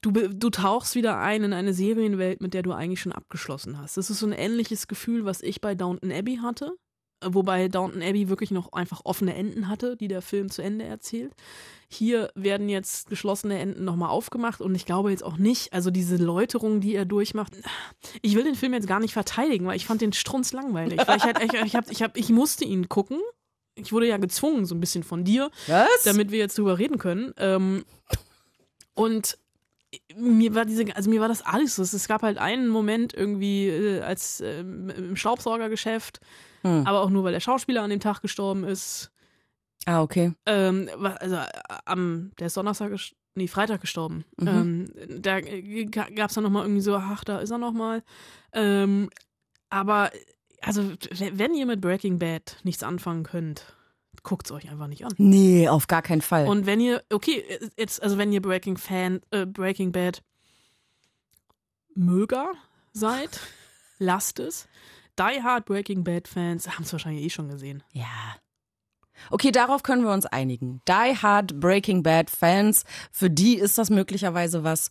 du, 0.00 0.12
du 0.12 0.50
tauchst 0.50 0.94
wieder 0.94 1.18
ein 1.18 1.42
in 1.42 1.52
eine 1.52 1.74
Serienwelt, 1.74 2.40
mit 2.40 2.54
der 2.54 2.62
du 2.62 2.70
eigentlich 2.72 3.00
schon 3.00 3.10
abgeschlossen 3.10 3.76
hast. 3.80 3.96
Das 3.96 4.08
ist 4.08 4.20
so 4.20 4.26
ein 4.26 4.32
ähnliches 4.32 4.86
Gefühl, 4.86 5.24
was 5.24 5.40
ich 5.42 5.60
bei 5.60 5.74
Downton 5.74 6.12
Abbey 6.12 6.36
hatte. 6.36 6.74
Äh, 7.20 7.28
Wobei 7.32 7.68
Downton 7.68 8.02
Abbey 8.02 8.28
wirklich 8.28 8.50
noch 8.50 8.72
einfach 8.72 9.02
offene 9.04 9.34
Enden 9.34 9.68
hatte, 9.68 9.96
die 9.96 10.08
der 10.08 10.22
Film 10.22 10.50
zu 10.50 10.62
Ende 10.62 10.84
erzählt. 10.84 11.32
Hier 11.88 12.30
werden 12.34 12.68
jetzt 12.68 13.08
geschlossene 13.08 13.58
Enden 13.58 13.84
nochmal 13.84 14.10
aufgemacht 14.10 14.60
und 14.60 14.74
ich 14.74 14.86
glaube 14.86 15.10
jetzt 15.10 15.24
auch 15.24 15.36
nicht, 15.36 15.72
also 15.72 15.90
diese 15.90 16.16
Läuterung, 16.16 16.80
die 16.80 16.94
er 16.94 17.04
durchmacht, 17.04 17.52
ich 18.22 18.36
will 18.36 18.44
den 18.44 18.54
Film 18.54 18.74
jetzt 18.74 18.86
gar 18.86 19.00
nicht 19.00 19.12
verteidigen, 19.12 19.66
weil 19.66 19.76
ich 19.76 19.86
fand 19.86 20.00
den 20.00 20.12
strunzlangweilig. 20.12 21.00
Weil 21.06 21.16
ich, 21.16 21.24
halt, 21.24 21.42
ich, 21.42 21.52
ich, 21.52 21.74
hab, 21.74 21.90
ich, 21.90 22.02
hab, 22.02 22.16
ich 22.16 22.28
musste 22.30 22.64
ihn 22.64 22.88
gucken. 22.88 23.18
Ich 23.74 23.92
wurde 23.92 24.06
ja 24.06 24.18
gezwungen, 24.18 24.66
so 24.66 24.74
ein 24.74 24.80
bisschen 24.80 25.02
von 25.02 25.24
dir, 25.24 25.50
Was? 25.66 26.02
damit 26.04 26.30
wir 26.30 26.38
jetzt 26.38 26.58
drüber 26.58 26.78
reden 26.78 26.98
können. 26.98 27.32
Ähm, 27.38 27.84
und 28.94 29.38
mir 30.16 30.54
war 30.54 30.64
diese, 30.64 30.84
also 30.94 31.10
mir 31.10 31.20
war 31.20 31.28
das 31.28 31.42
alles 31.42 31.76
so. 31.76 31.82
Es 31.82 32.08
gab 32.08 32.22
halt 32.22 32.38
einen 32.38 32.68
Moment 32.68 33.14
irgendwie 33.14 33.68
äh, 33.68 34.00
als 34.02 34.40
ähm, 34.40 34.90
im 34.90 35.16
Staubsaugergeschäft, 35.16 36.20
Hm. 36.62 36.86
aber 36.86 37.00
auch 37.00 37.10
nur, 37.10 37.24
weil 37.24 37.32
der 37.32 37.40
Schauspieler 37.40 37.82
an 37.82 37.90
dem 37.90 38.00
Tag 38.00 38.20
gestorben 38.20 38.64
ist. 38.64 39.10
Ah, 39.86 40.02
okay. 40.02 40.32
Ähm, 40.46 40.88
also 41.18 41.36
äh, 41.36 41.46
am, 41.86 42.32
der 42.38 42.48
ist 42.48 42.56
Donnerstag, 42.56 42.92
nee, 43.34 43.48
Freitag 43.48 43.80
gestorben. 43.80 44.24
Mhm. 44.36 44.48
Ähm, 44.48 45.22
da 45.22 45.40
gab 45.40 46.28
es 46.28 46.34
dann 46.34 46.44
nochmal 46.44 46.64
irgendwie 46.64 46.82
so, 46.82 46.94
ach, 46.96 47.24
da 47.24 47.38
ist 47.38 47.50
er 47.50 47.58
nochmal. 47.58 48.02
Ähm, 48.52 49.08
aber, 49.70 50.10
also, 50.60 50.92
wenn 51.32 51.54
ihr 51.54 51.64
mit 51.64 51.80
Breaking 51.80 52.18
Bad 52.18 52.58
nichts 52.64 52.82
anfangen 52.82 53.22
könnt, 53.22 53.64
guckt's 54.22 54.52
euch 54.52 54.70
einfach 54.70 54.88
nicht 54.88 55.04
an. 55.04 55.14
Nee, 55.16 55.68
auf 55.68 55.86
gar 55.86 56.02
keinen 56.02 56.20
Fall. 56.20 56.46
Und 56.46 56.66
wenn 56.66 56.80
ihr, 56.80 57.02
okay, 57.10 57.44
jetzt, 57.76 58.02
also 58.02 58.18
wenn 58.18 58.32
ihr 58.32 58.42
Breaking 58.42 58.76
Fan, 58.76 59.20
äh, 59.30 59.46
Breaking 59.46 59.92
Bad 59.92 60.22
Möger 61.94 62.52
seid, 62.92 63.40
lasst 63.98 64.38
es. 64.40 64.68
Die 65.20 65.42
Hard 65.42 65.66
Breaking 65.66 66.02
Bad 66.02 66.26
Fans 66.26 66.66
haben 66.66 66.84
es 66.84 66.92
wahrscheinlich 66.92 67.24
eh 67.26 67.30
schon 67.30 67.50
gesehen. 67.50 67.82
Ja. 67.92 68.06
Okay, 69.28 69.52
darauf 69.52 69.82
können 69.82 70.02
wir 70.02 70.12
uns 70.12 70.24
einigen. 70.24 70.80
Die 70.88 71.14
Hard 71.14 71.60
Breaking 71.60 72.02
Bad 72.02 72.30
Fans, 72.30 72.84
für 73.12 73.28
die 73.28 73.56
ist 73.56 73.76
das 73.76 73.90
möglicherweise 73.90 74.64
was. 74.64 74.88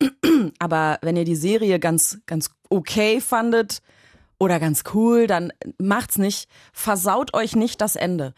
Aber 0.60 1.00
wenn 1.02 1.16
ihr 1.16 1.24
die 1.24 1.34
Serie 1.34 1.80
ganz, 1.80 2.20
ganz 2.26 2.50
okay 2.70 3.20
fandet 3.20 3.82
oder 4.38 4.60
ganz 4.60 4.84
cool, 4.94 5.26
dann 5.26 5.52
macht's 5.78 6.16
nicht. 6.16 6.48
Versaut 6.72 7.34
euch 7.34 7.56
nicht 7.56 7.80
das 7.80 7.96
Ende. 7.96 8.34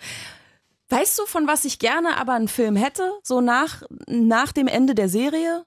Weißt 0.89 1.19
du, 1.19 1.27
von 1.27 1.47
was 1.47 1.67
ich 1.67 1.79
gerne 1.79 2.17
aber 2.17 2.33
einen 2.33 2.49
Film 2.49 2.77
hätte, 2.77 3.11
so 3.23 3.43
nach, 3.43 3.83
nach 4.07 4.53
dem 4.53 4.67
Ende 4.67 4.95
der 4.95 5.11
Serie? 5.11 5.67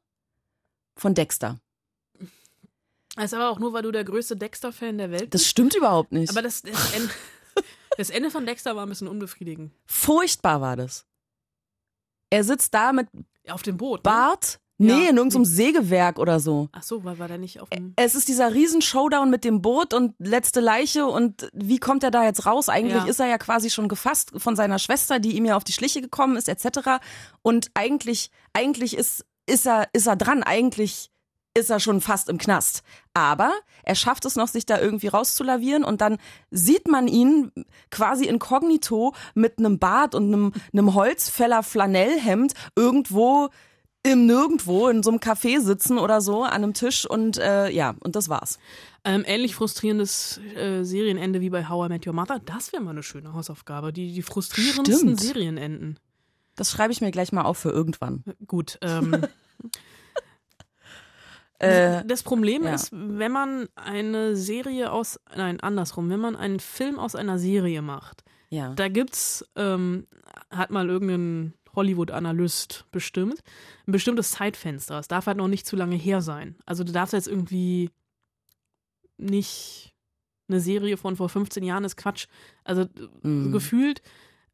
Von 0.95 1.13
Dexter. 1.13 1.59
Das 3.17 3.25
ist 3.25 3.33
aber 3.33 3.49
auch 3.49 3.59
nur, 3.59 3.73
weil 3.73 3.81
du 3.83 3.91
der 3.91 4.03
größte 4.03 4.35
Dexter-Fan 4.37 4.97
der 4.97 5.11
Welt 5.11 5.31
bist. 5.31 5.33
Das 5.33 5.45
stimmt 5.49 5.75
überhaupt 5.75 6.11
nicht. 6.11 6.29
Aber 6.29 6.41
das, 6.41 6.61
das, 6.61 6.93
Ende, 6.93 7.09
das 7.97 8.09
Ende 8.09 8.31
von 8.31 8.45
Dexter 8.45 8.75
war 8.75 8.85
ein 8.85 8.89
bisschen 8.89 9.07
unbefriedigend. 9.07 9.71
Furchtbar 9.85 10.61
war 10.61 10.75
das. 10.75 11.05
Er 12.29 12.43
sitzt 12.43 12.73
da 12.73 12.93
mit 12.93 13.07
Auf 13.49 13.63
dem 13.63 13.77
Boot. 13.77 13.99
Ne? 13.99 14.03
Bart. 14.03 14.59
Nee, 14.79 15.05
Ja. 15.05 15.09
in 15.09 15.17
irgendeinem 15.17 15.45
Sägewerk 15.45 16.19
oder 16.19 16.39
so. 16.39 16.69
Ach 16.71 16.83
so, 16.83 17.03
war, 17.03 17.17
war 17.17 17.27
der 17.27 17.39
nicht 17.39 17.59
auf 17.59 17.69
dem. 17.71 17.93
Es 17.95 18.13
ist 18.13 18.27
dieser 18.27 18.53
riesen 18.53 18.83
Showdown 18.83 19.31
mit 19.31 19.43
dem 19.43 19.63
Boot 19.63 19.91
und 19.95 20.13
letzte 20.19 20.59
Leiche 20.59 21.07
und 21.07 21.49
wie 21.51 21.79
kommt 21.79 22.03
er 22.03 22.11
da 22.11 22.23
jetzt 22.23 22.45
raus? 22.45 22.69
Eigentlich 22.69 23.03
Ja. 23.03 23.09
ist 23.09 23.19
er 23.19 23.25
ja 23.25 23.39
quasi 23.39 23.71
schon 23.71 23.87
gefasst 23.87 24.33
von 24.37 24.55
seiner 24.55 24.77
Schwester, 24.77 25.19
die 25.19 25.35
ihm 25.35 25.45
ja 25.45 25.57
auf 25.57 25.63
die 25.63 25.71
Schliche 25.71 25.99
gekommen 26.01 26.35
ist, 26.37 26.47
etc. 26.47 26.99
Und 27.41 27.71
eigentlich, 27.73 28.29
eigentlich 28.53 28.95
ist, 28.95 29.25
ist 29.47 29.65
er, 29.65 29.87
ist 29.93 30.05
er 30.05 30.15
dran. 30.15 30.43
Eigentlich 30.43 31.09
ist 31.57 31.69
er 31.69 31.79
schon 31.79 32.01
fast 32.01 32.29
im 32.29 32.37
Knast. 32.37 32.83
Aber 33.13 33.51
er 33.83 33.95
schafft 33.95 34.25
es 34.25 34.35
noch, 34.35 34.47
sich 34.47 34.65
da 34.65 34.79
irgendwie 34.79 35.07
rauszulavieren 35.07 35.83
und 35.83 36.01
dann 36.01 36.17
sieht 36.51 36.87
man 36.87 37.07
ihn 37.07 37.51
quasi 37.89 38.25
inkognito 38.25 39.13
mit 39.33 39.59
einem 39.59 39.79
Bart 39.79 40.13
und 40.13 40.27
einem, 40.27 40.53
einem 40.71 40.93
Holzfäller 40.93 41.63
Flanellhemd 41.63 42.53
irgendwo 42.75 43.49
im 44.03 44.25
Nirgendwo 44.25 44.87
in 44.87 45.03
so 45.03 45.09
einem 45.09 45.19
Café 45.19 45.59
sitzen 45.59 45.97
oder 45.97 46.21
so 46.21 46.43
an 46.43 46.63
einem 46.63 46.73
Tisch 46.73 47.05
und 47.05 47.37
äh, 47.37 47.69
ja, 47.69 47.95
und 47.99 48.15
das 48.15 48.29
war's. 48.29 48.59
Ähm, 49.03 49.23
ähnlich 49.25 49.55
frustrierendes 49.55 50.39
äh, 50.55 50.83
Serienende 50.83 51.41
wie 51.41 51.49
bei 51.49 51.67
How 51.67 51.87
I 51.87 51.89
Met 51.89 52.07
Your 52.07 52.13
Mother. 52.13 52.39
Das 52.39 52.71
wäre 52.71 52.83
mal 52.83 52.91
eine 52.91 53.03
schöne 53.03 53.33
Hausaufgabe. 53.33 53.91
Die, 53.91 54.13
die 54.13 54.21
frustrierendsten 54.21 55.17
Stimmt. 55.17 55.19
Serienenden. 55.19 55.99
Das 56.55 56.71
schreibe 56.71 56.93
ich 56.93 57.01
mir 57.01 57.11
gleich 57.11 57.31
mal 57.31 57.43
auf 57.43 57.57
für 57.57 57.69
irgendwann. 57.69 58.23
Gut. 58.45 58.77
Ähm, 58.81 59.25
Äh, 61.59 62.05
das 62.05 62.23
Problem 62.23 62.63
ja. 62.63 62.73
ist, 62.73 62.89
wenn 62.91 63.31
man 63.31 63.67
eine 63.75 64.35
Serie 64.35 64.91
aus, 64.91 65.19
nein, 65.35 65.59
andersrum, 65.59 66.09
wenn 66.09 66.19
man 66.19 66.35
einen 66.35 66.59
Film 66.59 66.99
aus 66.99 67.15
einer 67.15 67.39
Serie 67.39 67.81
macht, 67.81 68.23
ja. 68.49 68.73
da 68.75 68.87
gibt's, 68.89 69.43
ähm, 69.55 70.05
hat 70.51 70.69
mal 70.69 70.87
irgendein 70.87 71.53
Hollywood-Analyst 71.75 72.85
bestimmt, 72.91 73.41
ein 73.87 73.91
bestimmtes 73.91 74.31
Zeitfenster. 74.31 74.99
Es 74.99 75.07
darf 75.07 75.27
halt 75.27 75.37
noch 75.37 75.47
nicht 75.47 75.65
zu 75.65 75.75
lange 75.75 75.95
her 75.95 76.21
sein. 76.21 76.55
Also 76.65 76.83
du 76.83 76.91
darfst 76.91 77.13
jetzt 77.13 77.27
irgendwie 77.27 77.89
nicht 79.17 79.93
eine 80.49 80.59
Serie 80.59 80.97
von 80.97 81.15
vor 81.15 81.29
15 81.29 81.63
Jahren 81.63 81.83
ist 81.83 81.97
Quatsch. 81.97 82.27
Also 82.63 82.85
Mhm. 83.21 83.51
gefühlt, 83.51 84.01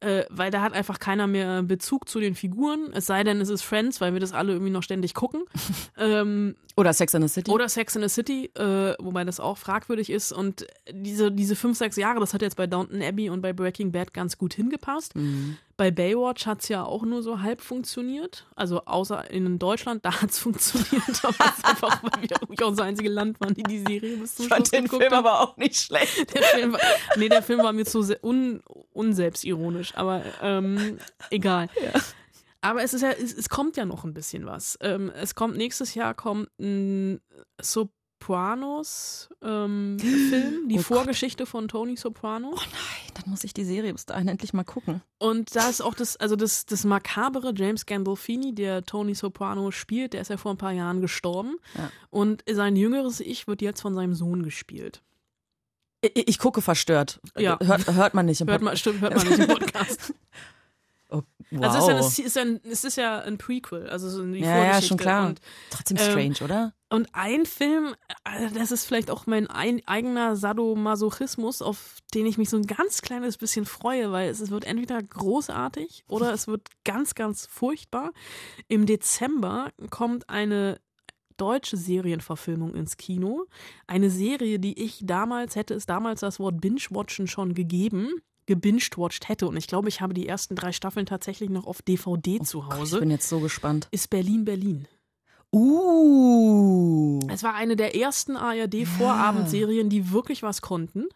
äh, 0.04 0.26
weil 0.30 0.50
da 0.50 0.60
hat 0.60 0.74
einfach 0.74 0.98
keiner 0.98 1.26
mehr 1.26 1.62
Bezug 1.62 2.08
zu 2.08 2.20
den 2.20 2.34
Figuren. 2.34 2.90
Es 2.92 3.06
sei 3.06 3.24
denn, 3.24 3.40
es 3.40 3.48
ist 3.48 3.62
Friends, 3.62 4.00
weil 4.00 4.12
wir 4.12 4.20
das 4.20 4.32
alle 4.32 4.52
irgendwie 4.52 4.70
noch 4.70 4.82
ständig 4.82 5.14
gucken. 5.14 5.44
ähm, 5.98 6.54
Oder 6.76 6.92
Sex 6.92 7.14
in 7.14 7.22
the 7.22 7.28
City. 7.28 7.50
oder 7.50 7.68
Sex 7.68 7.96
in 7.96 8.02
the 8.02 8.08
City, 8.08 8.50
äh, 8.54 8.94
wobei 8.98 9.24
das 9.24 9.40
auch 9.40 9.56
fragwürdig 9.58 10.10
ist. 10.10 10.32
Und 10.32 10.66
diese, 10.90 11.32
diese 11.32 11.56
fünf, 11.56 11.78
sechs 11.78 11.96
Jahre, 11.96 12.20
das 12.20 12.34
hat 12.34 12.42
jetzt 12.42 12.56
bei 12.56 12.66
Downton 12.66 13.02
Abbey 13.02 13.30
und 13.30 13.40
bei 13.40 13.52
Breaking 13.52 13.92
Bad 13.92 14.12
ganz 14.12 14.36
gut 14.38 14.54
hingepasst. 14.54 15.16
Mhm. 15.16 15.56
Bei 15.76 15.90
Baywatch 15.90 16.46
hat 16.46 16.62
es 16.62 16.68
ja 16.68 16.84
auch 16.84 17.02
nur 17.02 17.22
so 17.22 17.40
halb 17.40 17.60
funktioniert. 17.60 18.46
Also 18.54 18.84
außer 18.84 19.30
in 19.30 19.58
Deutschland, 19.58 20.04
da 20.04 20.20
hat 20.22 20.30
es 20.30 20.38
funktioniert. 20.40 21.24
Aber 21.24 21.34
das 21.38 21.58
ist 21.58 21.64
einfach, 21.64 22.02
weil 22.02 22.28
wir 22.28 22.66
auch 22.66 22.70
das 22.70 22.80
einzige 22.80 23.08
Land 23.08 23.40
waren, 23.40 23.54
die 23.54 23.62
die 23.62 23.80
Serie 23.80 24.16
bis 24.16 24.36
zum 24.36 24.44
ich 24.44 24.48
fand 24.48 24.68
Schluss 24.68 24.70
den 24.70 24.84
geguckt 24.84 25.02
Film 25.02 25.14
haben. 25.14 25.26
aber 25.26 25.40
auch 25.40 25.56
nicht 25.56 25.76
schlecht. 25.76 26.34
Der 26.34 26.42
Film 26.42 26.72
war, 26.72 26.80
nee, 27.16 27.28
der 27.28 27.42
Film 27.42 27.60
war 27.62 27.72
mir 27.72 27.84
zu 27.84 28.00
un, 28.22 28.62
unselbstironisch, 28.92 29.94
aber 29.96 30.22
ähm, 30.42 30.98
egal. 31.30 31.68
Aber 32.60 32.82
es 32.82 32.94
ist 32.94 33.02
ja, 33.02 33.10
es, 33.10 33.34
es 33.34 33.48
kommt 33.48 33.76
ja 33.76 33.84
noch 33.84 34.04
ein 34.04 34.14
bisschen 34.14 34.46
was. 34.46 34.78
Ähm, 34.80 35.10
es 35.14 35.34
kommt 35.34 35.56
nächstes 35.56 35.94
Jahr 35.94 36.14
kommt 36.14 36.48
ein 36.58 37.20
Sopranos 38.24 39.28
ähm, 39.42 39.98
Film, 40.00 40.68
die 40.68 40.74
Oh 40.74 40.78
Gott. 40.78 40.86
Vorgeschichte 40.86 41.44
von 41.46 41.68
Tony 41.68 41.96
Soprano. 41.96 42.52
Oh 42.52 42.56
nein, 42.56 43.12
dann 43.14 43.24
muss 43.30 43.44
ich 43.44 43.52
die 43.52 43.64
Serie 43.64 43.92
bis 43.92 44.06
dahin 44.06 44.28
endlich 44.28 44.54
mal 44.54 44.64
gucken. 44.64 45.02
Und 45.18 45.54
da 45.54 45.68
ist 45.68 45.82
auch 45.82 45.94
das, 45.94 46.16
also 46.16 46.34
das, 46.36 46.64
das 46.64 46.84
makabere 46.84 47.52
James 47.54 47.84
Gandolfini, 47.86 48.54
der 48.54 48.84
Tony 48.84 49.14
Soprano 49.14 49.70
spielt, 49.70 50.14
der 50.14 50.22
ist 50.22 50.28
ja 50.30 50.36
vor 50.38 50.52
ein 50.52 50.56
paar 50.58 50.72
Jahren 50.72 51.00
gestorben. 51.02 51.56
Ja. 51.76 51.90
Und 52.10 52.42
sein 52.50 52.76
jüngeres 52.76 53.20
Ich 53.20 53.46
wird 53.46 53.60
jetzt 53.60 53.82
von 53.82 53.94
seinem 53.94 54.14
Sohn 54.14 54.42
gespielt. 54.42 55.02
Ich, 56.00 56.28
ich 56.28 56.38
gucke 56.38 56.62
verstört. 56.62 57.20
Ja. 57.36 57.58
Hört, 57.62 57.86
hört 57.92 58.14
man 58.14 58.26
nicht 58.26 58.40
im 58.40 58.48
Hört 58.48 58.62
man, 58.62 58.72
Podcast. 58.74 58.80
stimmt, 58.80 59.00
hört 59.02 59.16
man 59.16 59.26
nicht 59.28 59.38
im 59.38 59.46
Podcast. 59.58 60.14
Oh, 61.14 61.22
wow. 61.50 61.62
Also 61.62 61.90
es 61.92 62.18
ist, 62.18 62.36
ja, 62.36 62.42
ein, 62.42 62.60
es 62.64 62.84
ist 62.84 62.96
ja 62.96 63.20
ein 63.20 63.38
Prequel, 63.38 63.88
also 63.88 64.08
so 64.08 64.24
die 64.24 64.40
ja, 64.40 64.64
ja, 64.64 64.82
schon 64.82 64.96
klar. 64.96 65.28
Und, 65.28 65.40
Trotzdem 65.70 65.96
ähm, 65.98 66.10
strange, 66.10 66.36
oder? 66.42 66.74
und 66.94 67.08
ein 67.12 67.44
Film, 67.44 67.94
äh, 68.24 68.50
das 68.52 68.70
ist 68.70 68.84
vielleicht 68.86 69.10
auch 69.10 69.26
mein 69.26 69.48
ein, 69.48 69.82
eigener 69.86 70.36
Sadomasochismus, 70.36 71.60
auf 71.60 71.98
den 72.14 72.24
ich 72.26 72.38
mich 72.38 72.50
so 72.50 72.56
ein 72.56 72.66
ganz 72.66 73.02
kleines 73.02 73.36
bisschen 73.36 73.66
freue, 73.66 74.12
weil 74.12 74.30
es, 74.30 74.40
es 74.40 74.50
wird 74.50 74.64
entweder 74.64 75.02
großartig 75.02 76.04
oder 76.08 76.32
es 76.32 76.46
wird 76.46 76.68
ganz, 76.84 77.14
ganz 77.14 77.46
furchtbar. 77.46 78.12
Im 78.68 78.86
Dezember 78.86 79.72
kommt 79.90 80.28
eine 80.28 80.80
deutsche 81.36 81.76
Serienverfilmung 81.76 82.74
ins 82.74 82.96
Kino. 82.96 83.46
Eine 83.88 84.08
Serie, 84.08 84.60
die 84.60 84.80
ich 84.80 85.00
damals, 85.02 85.56
hätte 85.56 85.74
es 85.74 85.86
damals 85.86 86.20
das 86.20 86.38
Wort 86.38 86.60
Binge-Watchen 86.60 87.26
schon 87.26 87.54
gegeben, 87.54 88.12
gebinged-watcht 88.46 89.28
hätte. 89.28 89.46
Und 89.48 89.56
ich 89.56 89.66
glaube, 89.66 89.88
ich 89.88 90.00
habe 90.00 90.14
die 90.14 90.26
ersten 90.28 90.54
drei 90.56 90.72
Staffeln 90.72 91.06
tatsächlich 91.06 91.50
noch 91.50 91.66
auf 91.66 91.82
DVD 91.82 92.40
zu 92.40 92.60
Oh 92.60 92.64
Ich 92.70 92.74
Hause. 92.78 93.00
bin 93.00 93.10
jetzt 93.10 93.28
so 93.28 93.40
gespannt. 93.40 93.88
ist 93.90 94.10
Berlin 94.10 94.44
Berlin. 94.44 94.86
Uh. 95.54 97.20
Es 97.30 97.42
war 97.42 97.54
eine 97.54 97.76
der 97.76 97.96
ersten 97.96 98.36
ARD-Vorabendserien, 98.36 99.88
die 99.88 100.10
wirklich 100.12 100.42
was 100.42 100.60
konnten, 100.62 101.06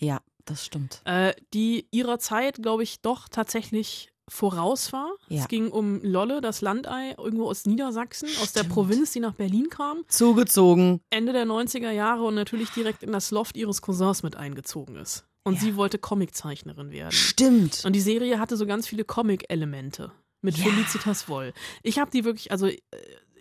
Ja, 0.00 0.20
das 0.44 0.64
stimmt. 0.64 1.00
äh, 1.04 1.34
die 1.54 1.86
ihrer 1.90 2.18
Zeit, 2.18 2.62
glaube 2.62 2.82
ich, 2.82 3.00
doch 3.00 3.28
tatsächlich 3.28 4.10
voraus 4.28 4.92
war. 4.92 5.12
Ja. 5.28 5.42
Es 5.42 5.48
ging 5.48 5.68
um 5.70 6.00
Lolle, 6.02 6.40
das 6.40 6.60
Landei, 6.60 7.14
irgendwo 7.16 7.48
aus 7.48 7.64
Niedersachsen, 7.64 8.28
aus 8.42 8.52
der 8.52 8.60
Stimmt. 8.64 8.74
Provinz, 8.74 9.12
die 9.12 9.20
nach 9.20 9.34
Berlin 9.34 9.68
kam. 9.70 10.02
Zugezogen. 10.08 11.00
Ende 11.10 11.32
der 11.32 11.46
90er 11.46 11.90
Jahre 11.90 12.24
und 12.24 12.34
natürlich 12.34 12.70
direkt 12.70 13.02
in 13.04 13.12
das 13.12 13.30
Loft 13.30 13.56
ihres 13.56 13.82
Cousins 13.82 14.22
mit 14.24 14.34
eingezogen 14.36 14.96
ist. 14.96 15.24
Und 15.46 15.54
Ja. 15.54 15.60
sie 15.60 15.76
wollte 15.76 15.98
Comiczeichnerin 15.98 16.90
werden. 16.90 17.12
Stimmt. 17.12 17.84
Und 17.84 17.92
die 17.94 18.00
Serie 18.00 18.38
hatte 18.40 18.56
so 18.56 18.66
ganz 18.66 18.86
viele 18.88 19.04
Comic-Elemente 19.04 20.10
mit 20.42 20.56
Ja. 20.58 20.64
Felicitas 20.64 21.28
Woll. 21.28 21.52
Ich 21.82 21.98
habe 21.98 22.10
die 22.10 22.24
wirklich, 22.24 22.50
also 22.50 22.66
äh, 22.66 22.76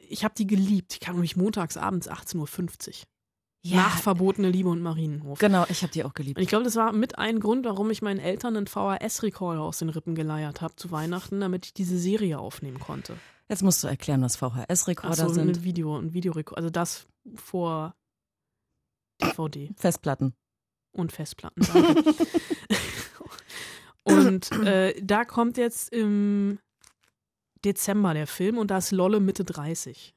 ich 0.08 0.24
habe 0.24 0.36
die 0.38 0.46
geliebt. 0.48 0.96
Die 0.96 1.00
kam 1.00 1.16
nämlich 1.16 1.36
montags 1.36 1.78
abends 1.78 2.08
18.50 2.10 2.88
Uhr. 2.90 2.94
Ja, 3.64 3.78
Nach 3.78 3.98
Verbotene 3.98 4.50
Liebe 4.50 4.70
und 4.70 4.82
Marienhof. 4.84 5.40
genau, 5.40 5.66
ich 5.70 5.82
habe 5.82 5.92
die 5.92 6.04
auch 6.04 6.14
geliebt. 6.14 6.38
Und 6.38 6.44
ich 6.44 6.50
glaube, 6.50 6.64
das 6.64 6.76
war 6.76 6.92
mit 6.94 7.18
ein 7.18 7.40
Grund, 7.40 7.66
warum 7.66 7.90
ich 7.90 8.04
meinen 8.04 8.20
Eltern 8.20 8.56
einen 8.56 8.68
VHS-Rekorder 8.68 9.62
aus 9.62 9.80
den 9.80 9.90
Rippen 9.90 10.14
geleiert 10.14 10.62
habe 10.62 10.76
zu 10.76 10.92
Weihnachten, 10.92 11.40
damit 11.40 11.66
ich 11.66 11.74
diese 11.74 11.98
Serie 11.98 12.38
aufnehmen 12.38 12.80
konnte. 12.80 13.18
Jetzt 13.50 13.64
musst 13.64 13.84
du 13.84 13.88
erklären, 13.88 14.22
was 14.22 14.36
Ach 14.40 14.52
VHS-Rekorder 14.54 15.28
so, 15.30 15.34
sind. 15.34 15.58
ein 15.58 15.64
Video, 15.64 15.98
ein 15.98 16.14
Videorekorder. 16.14 16.58
Also 16.60 16.70
das 16.70 17.08
vor 17.36 17.96
DVD 19.22 19.72
Festplatten. 19.78 20.36
Und 20.96 21.12
Festplatten. 21.12 21.62
Und 24.04 24.52
äh, 24.64 24.94
da 25.02 25.26
kommt 25.26 25.58
jetzt 25.58 25.92
im 25.92 26.60
Dezember 27.64 28.14
der 28.14 28.28
Film 28.28 28.60
und 28.60 28.70
da 28.70 28.78
ist 28.78 28.92
Lolle 28.92 29.20
Mitte 29.20 29.44
30. 29.44 30.14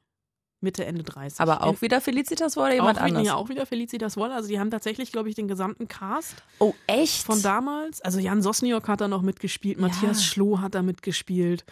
Mitte, 0.61 0.85
Ende 0.85 1.03
30. 1.03 1.39
Aber 1.39 1.63
auch 1.63 1.81
wieder 1.81 1.99
Felicitas 2.01 2.55
oder 2.57 2.73
jemand 2.73 2.99
auch, 2.99 3.03
anders? 3.03 3.25
Ja, 3.25 3.33
auch 3.35 3.49
wieder 3.49 3.65
Felicitas 3.65 4.15
Wolle. 4.17 4.35
Also 4.35 4.49
die 4.49 4.59
haben 4.59 4.69
tatsächlich, 4.69 5.11
glaube 5.11 5.29
ich, 5.29 5.35
den 5.35 5.47
gesamten 5.47 5.87
Cast 5.87 6.35
Oh, 6.59 6.73
echt? 6.85 7.23
von 7.23 7.41
damals. 7.41 8.01
Also 8.01 8.19
Jan 8.19 8.43
Sosniok 8.43 8.87
hat 8.87 9.01
da 9.01 9.07
noch 9.07 9.21
mitgespielt, 9.23 9.79
Ja. 9.79 9.87
Matthias 9.87 10.23
Schloh 10.23 10.59
hat 10.59 10.75
da 10.75 10.83
mitgespielt, 10.83 11.65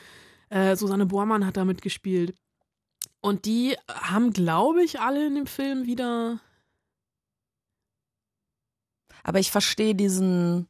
äh, 0.50 0.76
Susanne 0.76 1.06
Bormann 1.06 1.46
hat 1.46 1.58
da 1.58 1.66
mitgespielt. 1.66 2.34
Und 3.20 3.46
die 3.46 3.76
haben, 3.92 4.32
glaube 4.32 4.82
ich, 4.84 5.00
alle 5.02 5.28
in 5.28 5.36
dem 5.36 5.48
Film 5.48 5.86
wieder. 5.86 6.40
Aber 9.28 9.40
ich 9.40 9.52
verstehe 9.52 9.94
diesen, 9.94 10.70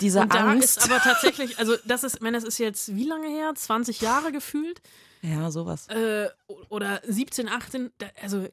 diese 0.00 0.20
und 0.20 0.32
da 0.32 0.48
Angst. 0.48 0.78
ist 0.78 0.84
aber 0.84 0.98
tatsächlich, 1.02 1.58
also 1.58 1.74
das 1.84 2.04
ist, 2.04 2.22
wenn 2.22 2.34
das 2.34 2.44
ist 2.44 2.58
jetzt 2.58 2.94
wie 2.94 3.04
lange 3.04 3.28
her? 3.28 3.52
20 3.54 4.00
Jahre 4.00 4.32
gefühlt? 4.32 4.80
ja, 5.22 5.50
sowas. 5.50 5.88
Äh, 5.88 6.28
oder 6.68 7.02
17, 7.04 7.48
18, 7.48 7.90
da, 7.98 8.06
also 8.22 8.46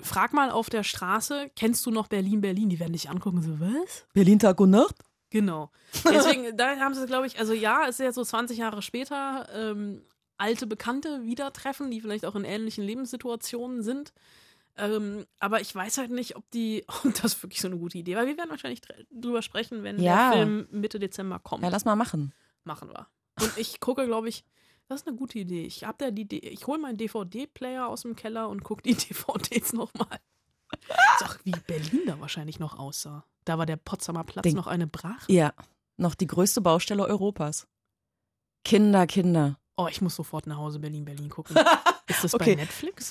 frag 0.00 0.32
mal 0.32 0.50
auf 0.52 0.70
der 0.70 0.84
Straße, 0.84 1.50
kennst 1.56 1.84
du 1.84 1.90
noch 1.90 2.06
Berlin, 2.06 2.40
Berlin? 2.40 2.68
Die 2.68 2.78
werden 2.78 2.92
dich 2.92 3.10
angucken 3.10 3.38
und 3.38 3.42
so, 3.42 3.58
was? 3.58 4.06
Berlin 4.12 4.38
Tag 4.38 4.60
und 4.60 4.70
Nacht? 4.70 4.94
Genau. 5.30 5.72
Deswegen, 6.04 6.56
da 6.56 6.76
haben 6.76 6.94
sie, 6.94 7.06
glaube 7.06 7.26
ich, 7.26 7.40
also 7.40 7.54
ja, 7.54 7.88
es 7.88 7.98
ist 7.98 8.04
jetzt 8.04 8.14
so 8.14 8.24
20 8.24 8.58
Jahre 8.58 8.82
später, 8.82 9.48
ähm, 9.52 10.02
alte 10.38 10.68
Bekannte 10.68 11.24
wieder 11.24 11.52
treffen, 11.52 11.90
die 11.90 12.00
vielleicht 12.00 12.24
auch 12.24 12.36
in 12.36 12.44
ähnlichen 12.44 12.84
Lebenssituationen 12.84 13.82
sind. 13.82 14.12
Ähm, 14.76 15.26
aber 15.38 15.60
ich 15.60 15.74
weiß 15.74 15.98
halt 15.98 16.10
nicht, 16.10 16.36
ob 16.36 16.50
die, 16.50 16.84
ob 17.04 17.14
das 17.20 17.42
wirklich 17.42 17.60
so 17.60 17.68
eine 17.68 17.76
gute 17.78 17.98
Idee 17.98 18.16
war. 18.16 18.26
Wir 18.26 18.36
werden 18.36 18.50
wahrscheinlich 18.50 18.80
dr- 18.80 18.96
drüber 19.10 19.42
sprechen, 19.42 19.82
wenn 19.82 20.00
Ja. 20.00 20.30
der 20.30 20.38
Film 20.38 20.68
Mitte 20.70 20.98
Dezember 20.98 21.38
kommt. 21.38 21.62
Ja, 21.62 21.68
lass 21.68 21.84
mal 21.84 21.96
machen. 21.96 22.32
Machen 22.64 22.88
wir. 22.88 23.06
Und 23.40 23.56
ich 23.58 23.80
gucke, 23.80 24.06
glaube 24.06 24.28
ich, 24.28 24.44
das 24.88 25.02
ist 25.02 25.08
eine 25.08 25.16
gute 25.16 25.38
Idee. 25.38 25.64
Ich 25.64 25.84
habe 25.84 25.96
da 25.98 26.10
die, 26.10 26.38
ich 26.38 26.66
hole 26.66 26.78
meinen 26.78 26.96
DVD-Player 26.96 27.86
aus 27.86 28.02
dem 28.02 28.16
Keller 28.16 28.48
und 28.48 28.62
gucke 28.64 28.82
die 28.82 28.94
DVDs 28.94 29.72
nochmal. 29.72 30.20
Auch 31.22 31.36
wie 31.44 31.52
Berlin 31.66 32.00
da 32.06 32.18
wahrscheinlich 32.20 32.58
noch 32.58 32.78
aussah. 32.78 33.24
Da 33.44 33.58
war 33.58 33.66
der 33.66 33.76
Potsdamer 33.76 34.24
Platz 34.24 34.44
Den- 34.44 34.56
noch 34.56 34.66
eine 34.66 34.86
Brache. 34.86 35.30
Ja, 35.30 35.52
noch 35.98 36.14
die 36.14 36.26
größte 36.26 36.60
Baustelle 36.62 37.04
Europas. 37.06 37.66
Kinder, 38.64 39.06
Kinder. 39.06 39.58
Oh, 39.76 39.86
ich 39.88 40.00
muss 40.00 40.14
sofort 40.14 40.46
nach 40.46 40.56
Hause 40.56 40.78
Berlin, 40.78 41.04
Berlin 41.04 41.28
gucken. 41.28 41.56
Ist 42.06 42.24
das 42.24 42.34
Okay. 42.34 42.54
bei 42.54 42.62
Netflix? 42.62 43.10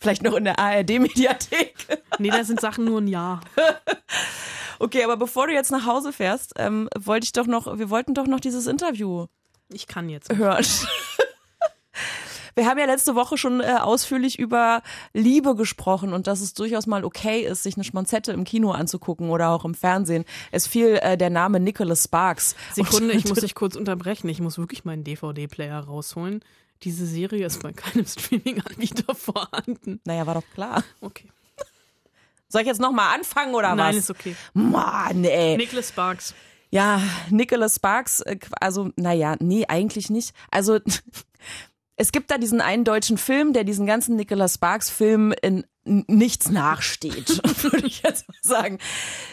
Vielleicht 0.00 0.22
noch 0.22 0.34
in 0.34 0.44
der 0.44 0.58
ARD-Mediathek. 0.58 1.74
Nee, 2.18 2.30
da 2.30 2.44
sind 2.44 2.60
Sachen 2.60 2.84
nur 2.84 3.00
ein 3.00 3.08
Jahr. 3.08 3.40
Okay, 4.80 5.02
aber 5.02 5.16
bevor 5.16 5.48
du 5.48 5.52
jetzt 5.52 5.72
nach 5.72 5.86
Hause 5.86 6.12
fährst, 6.12 6.52
ähm, 6.56 6.88
wollte 6.96 7.24
ich 7.24 7.32
doch 7.32 7.46
noch, 7.48 7.80
wir 7.80 7.90
wollten 7.90 8.14
doch 8.14 8.28
noch 8.28 8.38
dieses 8.38 8.68
Interview 8.68 9.26
Ich 9.72 9.88
kann 9.88 10.08
jetzt. 10.08 10.32
hören. 10.32 10.64
Wir 12.54 12.66
haben 12.66 12.78
ja 12.78 12.86
letzte 12.86 13.14
Woche 13.14 13.36
schon 13.38 13.60
äh, 13.60 13.76
ausführlich 13.80 14.36
über 14.38 14.82
Liebe 15.12 15.54
gesprochen 15.54 16.12
und 16.12 16.26
dass 16.26 16.40
es 16.40 16.54
durchaus 16.54 16.88
mal 16.88 17.04
okay 17.04 17.42
ist, 17.42 17.62
sich 17.62 17.76
eine 17.76 17.84
Schmonzette 17.84 18.32
im 18.32 18.42
Kino 18.42 18.72
anzugucken 18.72 19.30
oder 19.30 19.50
auch 19.50 19.64
im 19.64 19.74
Fernsehen. 19.74 20.24
Es 20.50 20.66
fiel 20.66 20.98
äh, 21.02 21.16
der 21.16 21.30
Name 21.30 21.60
Nicholas 21.60 22.04
Sparks. 22.04 22.56
Sekunde, 22.74 23.12
Und- 23.12 23.18
ich 23.18 23.28
muss 23.28 23.38
dich 23.40 23.54
kurz 23.54 23.76
unterbrechen. 23.76 24.28
Ich 24.28 24.40
muss 24.40 24.58
wirklich 24.58 24.84
meinen 24.84 25.04
DVD-Player 25.04 25.78
rausholen. 25.78 26.40
Diese 26.82 27.06
Serie 27.06 27.46
ist 27.46 27.62
bei 27.62 27.72
keinem 27.72 28.06
Streaming-Anbieter 28.06 29.14
vorhanden. 29.14 30.00
Naja, 30.04 30.26
war 30.26 30.34
doch 30.34 30.50
klar. 30.54 30.84
Okay. 31.00 31.28
Soll 32.48 32.62
ich 32.62 32.66
jetzt 32.66 32.80
nochmal 32.80 33.14
anfangen 33.16 33.54
oder 33.54 33.74
Nein, 33.74 33.96
was? 33.96 34.04
ist 34.04 34.10
okay. 34.10 34.34
Mann, 34.54 35.24
ey. 35.24 35.56
Nicholas 35.56 35.88
Sparks. 35.88 36.34
Ja, 36.70 37.02
Nicholas 37.30 37.76
Sparks, 37.76 38.20
äh, 38.20 38.38
also, 38.60 38.90
naja, 38.96 39.36
nee, 39.40 39.64
eigentlich 39.68 40.10
nicht. 40.10 40.34
Also, 40.50 40.78
es 41.96 42.12
gibt 42.12 42.30
da 42.30 42.38
diesen 42.38 42.60
einen 42.60 42.84
deutschen 42.84 43.18
Film, 43.18 43.52
der 43.52 43.64
diesen 43.64 43.86
ganzen 43.86 44.16
Nicholas 44.16 44.54
Sparks 44.54 44.88
Film 44.88 45.34
in 45.42 45.66
nichts 46.06 46.50
nachsteht, 46.50 47.28
würde 47.62 47.86
ich 47.86 48.02
jetzt 48.02 48.28
mal 48.28 48.36
sagen. 48.42 48.78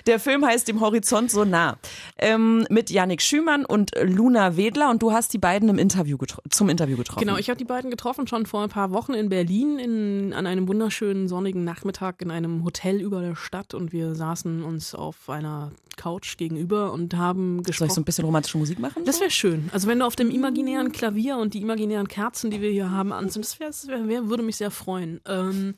Der 0.08 0.20
Film 0.20 0.46
heißt 0.46 0.68
Dem 0.68 0.82
Horizont 0.82 1.32
so 1.32 1.46
nah. 1.46 1.78
Ähm, 2.18 2.66
mit 2.70 2.90
Yannick 2.90 3.22
Schümann 3.22 3.66
und 3.66 3.92
Luna 4.02 4.58
Wedler 4.58 4.90
und 4.90 5.02
du 5.02 5.12
hast 5.12 5.34
die 5.34 5.38
beiden 5.38 5.70
im 5.70 5.78
Interview 5.78 6.18
zum 6.50 6.70
Interview 6.70 6.98
getroffen. 6.98 7.20
Genau, 7.26 7.38
ich 7.38 7.50
habe 7.50 7.58
die 7.58 7.66
beiden 7.66 7.92
getroffen 7.92 8.28
schon 8.28 8.46
vor 8.46 8.64
ein 8.64 8.70
paar 8.70 8.92
Wochen 8.92 9.14
in 9.14 9.30
Berlin 9.30 9.80
in, 9.80 10.34
an 10.34 10.48
einem 10.48 10.68
wunderschönen 10.68 11.28
sonnigen 11.28 11.64
Nachmittag 11.64 12.22
in 12.22 12.32
einem 12.32 12.64
Hotel 12.64 13.02
über 13.02 13.22
der 13.22 13.36
Stadt 13.36 13.74
und 13.74 13.92
wir 13.92 14.16
saßen 14.16 14.64
uns 14.64 14.96
auf 14.96 15.30
einer 15.30 15.72
Couch 15.96 16.38
gegenüber 16.38 16.92
und 16.92 17.16
haben 17.16 17.58
Soll 17.58 17.64
gesprochen. 17.64 17.88
ich 17.88 17.94
so 17.94 18.02
ein 18.02 18.06
bisschen 18.06 18.26
romantische 18.26 18.58
Musik 18.58 18.80
machen? 18.80 19.04
Das 19.06 19.20
wäre 19.20 19.32
schön. 19.32 19.70
Also 19.74 19.88
wenn 19.88 20.00
du 20.00 20.06
auf 20.06 20.16
dem 20.16 20.30
imaginären 20.30 20.92
Klavier 20.92 21.38
und 21.38 21.54
die 21.54 21.62
imaginären 21.62 22.08
Kerzen, 22.08 22.52
die 22.52 22.62
wir 22.62 22.70
hier 22.70 22.92
haben, 22.92 23.12
an 23.12 23.30
sind, 23.30 23.46
das, 23.46 23.60
wär, 23.60 24.00
wär, 24.00 24.08
wär, 24.08 24.30
würde 24.30 24.44
mich 24.44 24.58
sehr 24.58 24.72
freuen. 24.72 25.22
Ähm, 25.28 25.76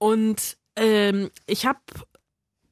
und 0.00 0.56
ähm, 0.76 1.30
ich 1.46 1.66
habe, 1.66 1.78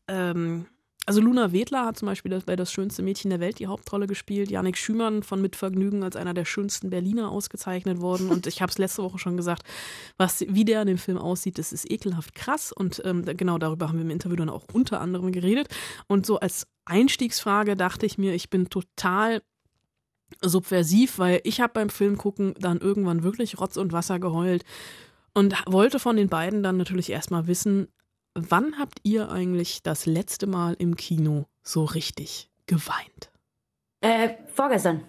ähm, 0.08 0.66
also 1.04 1.20
Luna 1.20 1.52
Wedler 1.52 1.84
hat 1.84 1.98
zum 1.98 2.06
Beispiel 2.06 2.30
das, 2.30 2.44
bei 2.44 2.56
Das 2.56 2.72
schönste 2.72 3.02
Mädchen 3.02 3.28
der 3.28 3.38
Welt 3.38 3.58
die 3.58 3.66
Hauptrolle 3.66 4.06
gespielt. 4.06 4.50
Janik 4.50 4.78
Schümann 4.78 5.22
von 5.22 5.42
Mitvergnügen 5.42 6.02
als 6.02 6.16
einer 6.16 6.32
der 6.32 6.46
schönsten 6.46 6.88
Berliner 6.88 7.30
ausgezeichnet 7.30 8.00
worden. 8.00 8.30
Und 8.30 8.46
ich 8.46 8.62
habe 8.62 8.70
es 8.70 8.78
letzte 8.78 9.02
Woche 9.02 9.18
schon 9.18 9.36
gesagt, 9.36 9.62
was, 10.16 10.40
wie 10.48 10.64
der 10.64 10.80
in 10.80 10.88
dem 10.88 10.98
Film 10.98 11.18
aussieht, 11.18 11.58
das 11.58 11.72
ist 11.72 11.90
ekelhaft 11.90 12.34
krass. 12.34 12.72
Und 12.72 13.02
ähm, 13.04 13.24
genau 13.36 13.58
darüber 13.58 13.88
haben 13.88 13.98
wir 13.98 14.06
im 14.06 14.10
Interview 14.10 14.36
dann 14.36 14.48
auch 14.48 14.64
unter 14.72 15.02
anderem 15.02 15.30
geredet. 15.30 15.68
Und 16.06 16.24
so 16.24 16.40
als 16.40 16.66
Einstiegsfrage 16.86 17.76
dachte 17.76 18.06
ich 18.06 18.16
mir, 18.16 18.32
ich 18.32 18.48
bin 18.48 18.70
total 18.70 19.42
subversiv, 20.40 21.18
weil 21.18 21.40
ich 21.44 21.60
habe 21.60 21.74
beim 21.74 21.90
Film 21.90 22.16
gucken 22.16 22.54
dann 22.58 22.78
irgendwann 22.78 23.22
wirklich 23.22 23.60
Rotz 23.60 23.76
und 23.76 23.92
Wasser 23.92 24.18
geheult 24.18 24.64
und 25.34 25.54
wollte 25.66 25.98
von 25.98 26.16
den 26.16 26.28
beiden 26.28 26.62
dann 26.62 26.76
natürlich 26.76 27.10
erstmal 27.10 27.46
wissen, 27.46 27.88
wann 28.34 28.78
habt 28.78 28.98
ihr 29.02 29.30
eigentlich 29.30 29.82
das 29.82 30.06
letzte 30.06 30.46
Mal 30.46 30.74
im 30.78 30.96
Kino 30.96 31.46
so 31.62 31.84
richtig 31.84 32.50
geweint? 32.66 33.30
Äh, 34.00 34.30
vorgestern. 34.54 35.02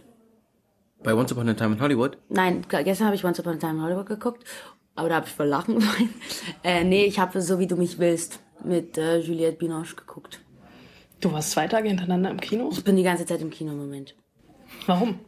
Bei 1.03 1.13
Once 1.13 1.31
Upon 1.31 1.47
a 1.49 1.53
Time 1.53 1.75
in 1.75 1.81
Hollywood? 1.81 2.17
Nein, 2.29 2.65
ge- 2.67 2.83
gestern 2.83 3.05
habe 3.07 3.15
ich 3.15 3.23
Once 3.23 3.39
Upon 3.39 3.53
a 3.53 3.57
Time 3.57 3.73
in 3.73 3.81
Hollywood 3.83 4.05
geguckt, 4.07 4.43
aber 4.95 5.09
da 5.09 5.15
habe 5.15 5.27
ich 5.27 5.33
voll 5.33 5.47
Lachen 5.47 5.75
geweint. 5.79 6.09
Äh, 6.63 6.83
nee, 6.83 7.05
ich 7.05 7.19
habe 7.19 7.41
so 7.41 7.59
wie 7.59 7.67
du 7.67 7.75
mich 7.77 7.99
willst. 7.99 8.39
mit 8.63 8.97
äh, 8.97 9.19
Juliette 9.19 9.57
Binoche 9.57 9.95
geguckt. 9.95 10.41
Du 11.21 11.31
warst 11.31 11.51
zwei 11.51 11.67
Tage 11.67 11.87
hintereinander 11.87 12.29
im 12.31 12.39
Kino? 12.41 12.69
Ich 12.71 12.83
bin 12.83 12.95
die 12.97 13.03
ganze 13.03 13.25
Zeit 13.25 13.41
im 13.41 13.49
Kino 13.49 13.71
im 13.71 13.77
Moment. 13.77 14.15
Warum? 14.85 15.19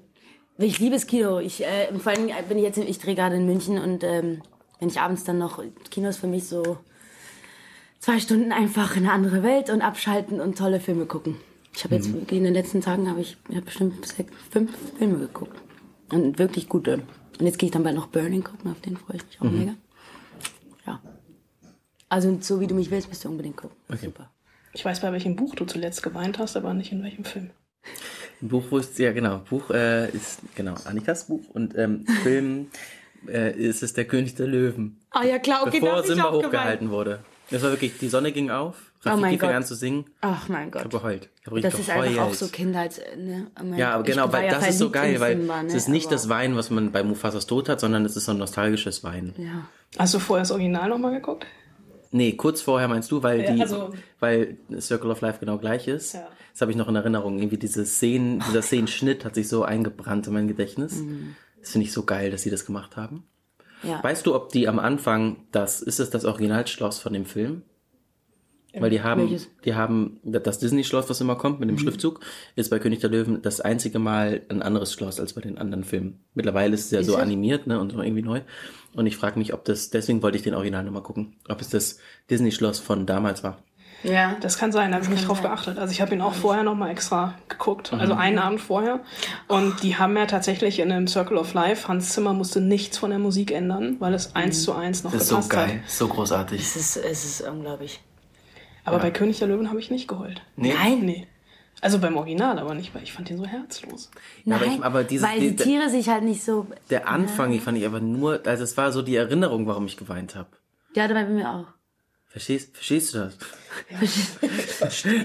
Ich 0.57 0.79
liebe 0.79 0.95
das 0.95 1.07
Kino. 1.07 1.39
Ich, 1.39 1.63
äh, 1.65 1.93
vor 1.97 2.11
allem 2.11 2.29
bin 2.49 2.57
ich 2.57 2.63
jetzt, 2.63 2.77
ich 2.77 2.99
drehe 2.99 3.15
gerade 3.15 3.35
in 3.37 3.45
München 3.45 3.77
und 3.77 4.03
ähm, 4.03 4.41
wenn 4.81 4.89
ich 4.89 4.99
abends 4.99 5.23
dann 5.23 5.37
noch, 5.37 5.63
Kino 5.91 6.09
ist 6.09 6.17
für 6.17 6.27
mich 6.27 6.43
so 6.45 6.77
zwei 7.99 8.19
Stunden 8.19 8.51
einfach 8.51 8.95
in 8.97 9.03
eine 9.03 9.13
andere 9.13 9.43
Welt 9.43 9.69
und 9.69 9.81
abschalten 9.81 10.41
und 10.41 10.57
tolle 10.57 10.79
Filme 10.81 11.05
gucken. 11.05 11.37
Ich 11.73 11.83
habe 11.85 11.95
jetzt 11.95 12.09
Mhm. 12.09 12.25
in 12.31 12.43
den 12.43 12.53
letzten 12.53 12.81
Tagen 12.81 13.07
habe 13.09 13.21
ich, 13.21 13.37
hab 13.55 13.63
bestimmt 13.63 14.05
sechs, 14.05 14.33
fünf 14.49 14.71
Filme 14.97 15.19
geguckt 15.19 15.55
und 16.11 16.37
wirklich 16.39 16.67
gute. 16.67 17.03
Und 17.39 17.45
jetzt 17.45 17.59
gehe 17.59 17.67
ich 17.67 17.71
dann 17.73 17.83
bald 17.83 17.95
noch 17.95 18.07
Burning 18.07 18.43
gucken, 18.43 18.71
auf 18.71 18.81
den 18.81 18.97
freue 18.97 19.17
ich 19.17 19.25
mich 19.25 19.39
auch 19.39 19.45
Mhm. 19.45 19.59
mega. 19.59 19.73
Ja. 20.85 20.99
Also 22.09 22.37
so 22.41 22.59
wie 22.59 22.67
du 22.67 22.75
mich 22.75 22.91
willst, 22.91 23.09
bist 23.09 23.23
du 23.23 23.29
unbedingt 23.29 23.55
gucken. 23.57 23.77
Okay. 23.87 24.05
Super. 24.07 24.29
Ich 24.73 24.83
weiß, 24.83 24.99
bei 25.01 25.11
welchem 25.11 25.35
Buch 25.35 25.53
du 25.55 25.65
zuletzt 25.65 26.01
geweint 26.03 26.39
hast, 26.39 26.57
aber 26.57 26.73
nicht 26.73 26.91
in 26.91 27.03
welchem 27.03 27.23
Film. 27.23 27.51
Ein 28.41 28.47
Buch, 28.49 28.63
wo 28.71 28.77
ist, 28.79 28.97
ja 28.99 29.11
genau, 29.13 29.39
Buch 29.49 29.69
äh, 29.69 30.09
ist, 30.09 30.39
genau, 30.55 30.73
Annikas 30.85 31.27
Buch 31.27 31.41
und 31.53 31.77
ähm, 31.77 32.05
Film 32.23 32.67
äh, 33.27 33.51
ist 33.55 33.83
es 33.83 33.93
Der 33.93 34.05
König 34.05 34.35
der 34.35 34.47
Löwen. 34.47 34.99
Ah 35.11 35.23
ja 35.23 35.39
klar, 35.39 35.61
okay, 35.65 35.79
bevor 35.79 35.99
ich 36.01 36.07
Simba 36.07 36.31
hochgehalten 36.31 36.89
wurde. 36.89 37.19
Das 37.49 37.61
war 37.63 37.69
wirklich, 37.71 37.97
die 37.99 38.07
Sonne 38.07 38.31
ging 38.31 38.49
auf, 38.49 38.75
Oh 39.03 39.09
Rafiki 39.09 39.21
mein 39.21 39.29
fing 39.31 39.39
Gott. 39.39 39.49
an 39.55 39.63
zu 39.65 39.75
singen. 39.75 40.05
Ach 40.21 40.47
mein 40.47 40.67
Ich 40.67 40.71
Gott. 40.73 40.83
habe 40.83 40.97
geheult. 40.97 41.29
Ich 41.41 41.47
hab 41.47 41.53
richtig 41.53 41.71
Das 41.71 41.79
ist 41.81 41.85
geheult. 41.87 42.07
einfach 42.09 42.23
auch 42.23 42.33
so 42.33 42.47
Kindheits... 42.47 43.01
Ne? 43.17 43.47
Oh 43.59 43.75
Ja, 43.75 43.95
aber 43.95 44.03
genau, 44.03 44.27
Ich 44.27 44.33
weil 44.33 44.45
ja 44.45 44.51
das 44.53 44.69
ist 44.69 44.77
so 44.77 44.89
geil, 44.89 45.19
weil 45.19 45.37
Simba, 45.37 45.61
es 45.63 45.71
ne? 45.71 45.77
ist 45.77 45.87
nicht 45.89 46.05
aber, 46.07 46.15
das 46.15 46.29
Weinen, 46.29 46.55
was 46.55 46.69
man 46.69 46.91
bei 46.91 47.03
Mufasas 47.03 47.47
Tod 47.47 47.67
hat, 47.67 47.79
sondern 47.79 48.05
es 48.05 48.15
ist 48.15 48.25
so 48.25 48.31
ein 48.31 48.37
nostalgisches 48.37 49.03
Weinen. 49.03 49.33
Ja. 49.37 49.67
Hast 49.99 50.13
du 50.13 50.19
vorher 50.19 50.43
das 50.43 50.51
Original 50.51 50.87
nochmal 50.89 51.13
geguckt? 51.13 51.45
Nee, 52.11 52.33
kurz 52.33 52.61
vorher 52.61 52.87
meinst 52.87 53.11
du, 53.11 53.21
weil 53.23 53.41
Ja, 53.43 53.51
die, 53.53 53.61
also- 53.61 53.91
weil 54.19 54.57
Circle 54.79 55.11
of 55.11 55.19
Life 55.21 55.39
genau 55.39 55.57
gleich 55.57 55.87
ist. 55.87 56.13
Ja. 56.13 56.27
Das 56.53 56.61
habe 56.61 56.71
ich 56.71 56.77
noch 56.77 56.87
in 56.89 56.95
Erinnerung. 56.95 57.37
Irgendwie 57.39 57.57
diese 57.57 57.85
Szenen, 57.85 58.39
dieser 58.47 58.61
Szenenschnitt 58.61 59.23
hat 59.25 59.35
sich 59.35 59.47
so 59.47 59.63
eingebrannt 59.63 60.27
in 60.27 60.33
mein 60.33 60.47
Gedächtnis. 60.47 60.99
Mhm. 60.99 61.35
Das 61.61 61.71
finde 61.71 61.85
ich 61.87 61.93
so 61.93 62.03
geil, 62.03 62.31
dass 62.31 62.41
sie 62.41 62.49
das 62.49 62.65
gemacht 62.65 62.97
haben. 62.97 63.23
Ja. 63.83 64.03
Weißt 64.03 64.25
du, 64.25 64.35
ob 64.35 64.49
die 64.51 64.67
am 64.67 64.77
Anfang, 64.79 65.37
das 65.51 65.81
ist 65.81 65.99
es 65.99 66.09
das 66.09 66.25
Originalschloss 66.25 66.99
von 66.99 67.13
dem 67.13 67.25
Film? 67.25 67.63
Weil 68.73 68.89
die 68.89 69.01
haben, 69.01 69.23
Welches? 69.23 69.49
die 69.65 69.75
haben 69.75 70.21
das 70.23 70.59
Disney-Schloss, 70.59 71.09
was 71.09 71.19
immer 71.19 71.35
kommt 71.35 71.59
mit 71.59 71.67
dem 71.67 71.75
Mhm. 71.75 71.79
Schriftzug, 71.79 72.21
ist 72.55 72.69
bei 72.69 72.79
König 72.79 72.99
der 73.01 73.09
Löwen 73.09 73.41
das 73.41 73.59
einzige 73.59 73.99
Mal 73.99 74.43
ein 74.47 74.61
anderes 74.61 74.93
Schloss 74.93 75.19
als 75.19 75.33
bei 75.33 75.41
den 75.41 75.57
anderen 75.57 75.83
Filmen. 75.83 76.21
Mittlerweile 76.35 76.73
ist 76.73 76.85
es 76.85 76.91
ja 76.91 77.01
Ist 77.01 77.07
so 77.07 77.15
es? 77.15 77.19
animiert, 77.19 77.67
ne, 77.67 77.81
und 77.81 77.91
so 77.91 78.01
irgendwie 78.01 78.21
neu. 78.21 78.41
Und 78.93 79.07
ich 79.07 79.17
frage 79.17 79.37
mich, 79.39 79.53
ob 79.53 79.65
das, 79.65 79.89
deswegen 79.89 80.21
wollte 80.23 80.37
ich 80.37 80.43
den 80.43 80.53
Original 80.53 80.85
nochmal 80.85 81.03
gucken, 81.03 81.35
ob 81.49 81.59
es 81.59 81.67
das 81.69 81.97
Disney-Schloss 82.29 82.79
von 82.79 83.05
damals 83.05 83.43
war. 83.43 83.61
Ja. 84.03 84.35
Das 84.41 84.57
kann 84.57 84.71
sein, 84.71 84.91
da 84.91 84.95
habe 84.95 85.05
ich 85.05 85.11
nicht 85.11 85.27
drauf 85.27 85.41
geachtet. 85.41 85.77
Also 85.77 85.91
ich 85.91 86.01
habe 86.01 86.13
ihn 86.15 86.21
auch 86.21 86.33
vorher 86.33 86.63
nochmal 86.63 86.89
extra 86.89 87.35
geguckt, 87.49 87.93
also 87.93 88.13
Mhm. 88.15 88.19
einen 88.19 88.39
Abend 88.39 88.61
vorher. 88.61 89.01
Und 89.47 89.83
die 89.83 89.97
haben 89.97 90.15
ja 90.17 90.25
tatsächlich 90.25 90.79
in 90.79 90.89
dem 90.89 91.07
Circle 91.07 91.37
of 91.37 91.53
Life, 91.53 91.87
Hans 91.87 92.09
Zimmer 92.13 92.33
musste 92.33 92.61
nichts 92.61 92.97
von 92.97 93.11
der 93.11 93.19
Musik 93.19 93.51
ändern, 93.51 93.97
weil 93.99 94.13
es 94.13 94.35
eins 94.35 94.63
zu 94.63 94.73
eins 94.73 95.03
noch 95.03 95.11
Das 95.11 95.23
ist 95.23 95.27
so 95.29 95.35
gepasst 95.35 95.55
hat. 95.55 95.67
geil, 95.67 95.83
so 95.87 96.07
großartig. 96.07 96.61
Es 96.61 96.75
ist, 96.75 96.97
es 96.97 97.25
ist 97.25 97.41
unglaublich. 97.47 98.01
Aber 98.83 98.97
Ja. 98.97 99.03
bei 99.03 99.11
König 99.11 99.37
der 99.39 99.47
Löwen 99.47 99.69
habe 99.69 99.79
ich 99.79 99.91
nicht 99.91 100.07
geheult. 100.07 100.41
Nee? 100.55 100.73
Nein. 100.73 100.99
Nee. 101.05 101.27
Also 101.81 101.97
beim 101.99 102.15
Original, 102.17 102.59
aber 102.59 102.73
nicht, 102.75 102.93
weil 102.93 103.03
ich 103.03 103.11
fand 103.13 103.29
ihn 103.29 103.37
so 103.37 103.45
herzlos. 103.45 104.11
Ja, 104.45 104.55
aber 104.55 104.65
Nein, 104.65 104.75
ich- 104.77 104.83
aber 104.83 105.03
dieses- 105.03 105.27
weil 105.27 105.39
die 105.39 105.55
der- 105.55 105.65
Tiere 105.65 105.89
sich 105.89 106.09
halt 106.09 106.23
nicht 106.23 106.43
so... 106.43 106.67
Der 106.91 107.07
Anfang, 107.07 107.51
ich 107.53 107.61
fand 107.61 107.77
ich 107.77 107.85
aber 107.85 107.99
nur, 107.99 108.39
also 108.45 108.63
es 108.63 108.77
war 108.77 108.91
so 108.91 109.01
die 109.01 109.15
Erinnerung, 109.15 109.65
warum 109.67 109.85
ich 109.85 109.97
geweint 109.97 110.35
habe. 110.35 110.49
Ja, 110.95 111.07
dabei 111.07 111.23
bei 111.23 111.29
mir 111.31 111.49
auch. 111.49 111.65
Verstehst, 112.31 112.73
verstehst 112.73 113.13
du 113.13 113.17
das? 113.19 113.37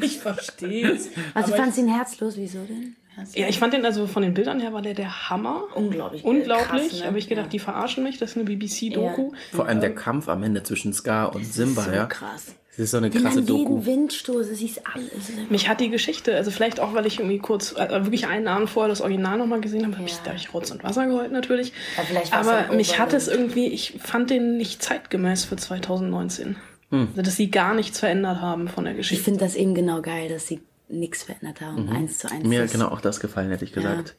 Ich 0.02 0.18
verstehe 0.18 0.92
es. 0.92 1.08
Also 1.34 1.52
du 1.52 1.56
fandst 1.56 1.78
ihn 1.78 1.88
herzlos, 1.88 2.34
wieso 2.36 2.58
denn? 2.64 2.96
Ja, 3.34 3.48
ich 3.48 3.58
fand 3.58 3.72
den 3.72 3.84
also 3.84 4.06
von 4.06 4.22
den 4.22 4.34
Bildern 4.34 4.60
her 4.60 4.72
war 4.72 4.82
der 4.82 4.94
der 4.94 5.30
Hammer. 5.30 5.64
Unglaublich. 5.74 6.24
Unglaublich. 6.24 6.88
Krass, 6.88 7.00
ne? 7.00 7.06
Habe 7.06 7.18
ich 7.18 7.28
gedacht, 7.28 7.52
die 7.52 7.58
verarschen 7.58 8.02
mich. 8.04 8.18
Das 8.18 8.30
ist 8.30 8.36
eine 8.36 8.44
BBC-Doku. 8.44 9.32
Vor 9.52 9.66
allem 9.66 9.80
der 9.80 9.94
Kampf 9.94 10.28
am 10.28 10.42
Ende 10.42 10.62
zwischen 10.64 10.92
Scar 10.92 11.34
und 11.34 11.44
Simba, 11.44 11.82
so 11.82 11.92
ja. 11.92 12.06
krass. 12.06 12.54
Das 12.70 12.84
ist 12.84 12.90
so 12.90 12.98
eine 12.98 13.12
Wie 13.14 13.22
krasse 13.22 13.42
Doku. 13.42 13.58
jeden 13.58 13.86
Windstoß, 13.86 14.48
es 14.48 14.60
ist 14.60 14.82
alles. 14.92 15.30
Ist 15.30 15.50
Mich 15.50 15.66
hat 15.66 15.80
die 15.80 15.88
Geschichte, 15.88 16.36
also 16.36 16.50
vielleicht 16.50 16.78
auch, 16.78 16.92
weil 16.92 17.06
ich 17.06 17.18
irgendwie 17.18 17.38
kurz, 17.38 17.72
äh, 17.72 17.88
wirklich 18.04 18.26
einen 18.26 18.48
Abend 18.48 18.68
vorher 18.68 18.90
das 18.90 19.00
Original 19.00 19.38
nochmal 19.38 19.62
gesehen 19.62 19.86
habe, 19.86 19.96
habe 19.96 20.06
ich, 20.06 20.18
da 20.18 20.34
ich 20.34 20.52
Rotz 20.52 20.70
und 20.72 20.84
Wasser 20.84 21.06
geheult 21.06 21.32
natürlich. 21.32 21.72
Ja, 21.96 22.38
Aber 22.38 22.74
mich 22.74 22.98
hat 22.98 23.14
es 23.14 23.28
irgendwie, 23.28 23.68
ich 23.68 23.94
fand 24.02 24.28
den 24.28 24.58
nicht 24.58 24.82
zeitgemäß 24.82 25.46
für 25.46 25.56
2019. 25.56 26.56
Hm. 26.90 27.08
Also, 27.10 27.22
dass 27.22 27.36
sie 27.36 27.50
gar 27.50 27.74
nichts 27.74 27.98
verändert 28.00 28.40
haben 28.40 28.68
von 28.68 28.84
der 28.84 28.92
Ich 28.92 28.98
Geschichte. 28.98 29.24
finde 29.24 29.40
das 29.40 29.54
eben 29.56 29.74
genau 29.74 30.02
geil, 30.02 30.28
dass 30.28 30.46
sie 30.46 30.60
nichts 30.88 31.24
verändert 31.24 31.60
haben 31.60 31.86
Mhm. 31.86 31.92
eins 31.92 32.18
zu 32.18 32.30
eins. 32.30 32.44
Mir 32.46 32.60
hat 32.60 32.66
ist. 32.66 32.72
genau 32.72 32.88
auch 32.88 33.00
das 33.00 33.18
gefallen, 33.20 33.50
hätte 33.50 33.64
ich 33.64 33.72
gesagt. 33.72 34.14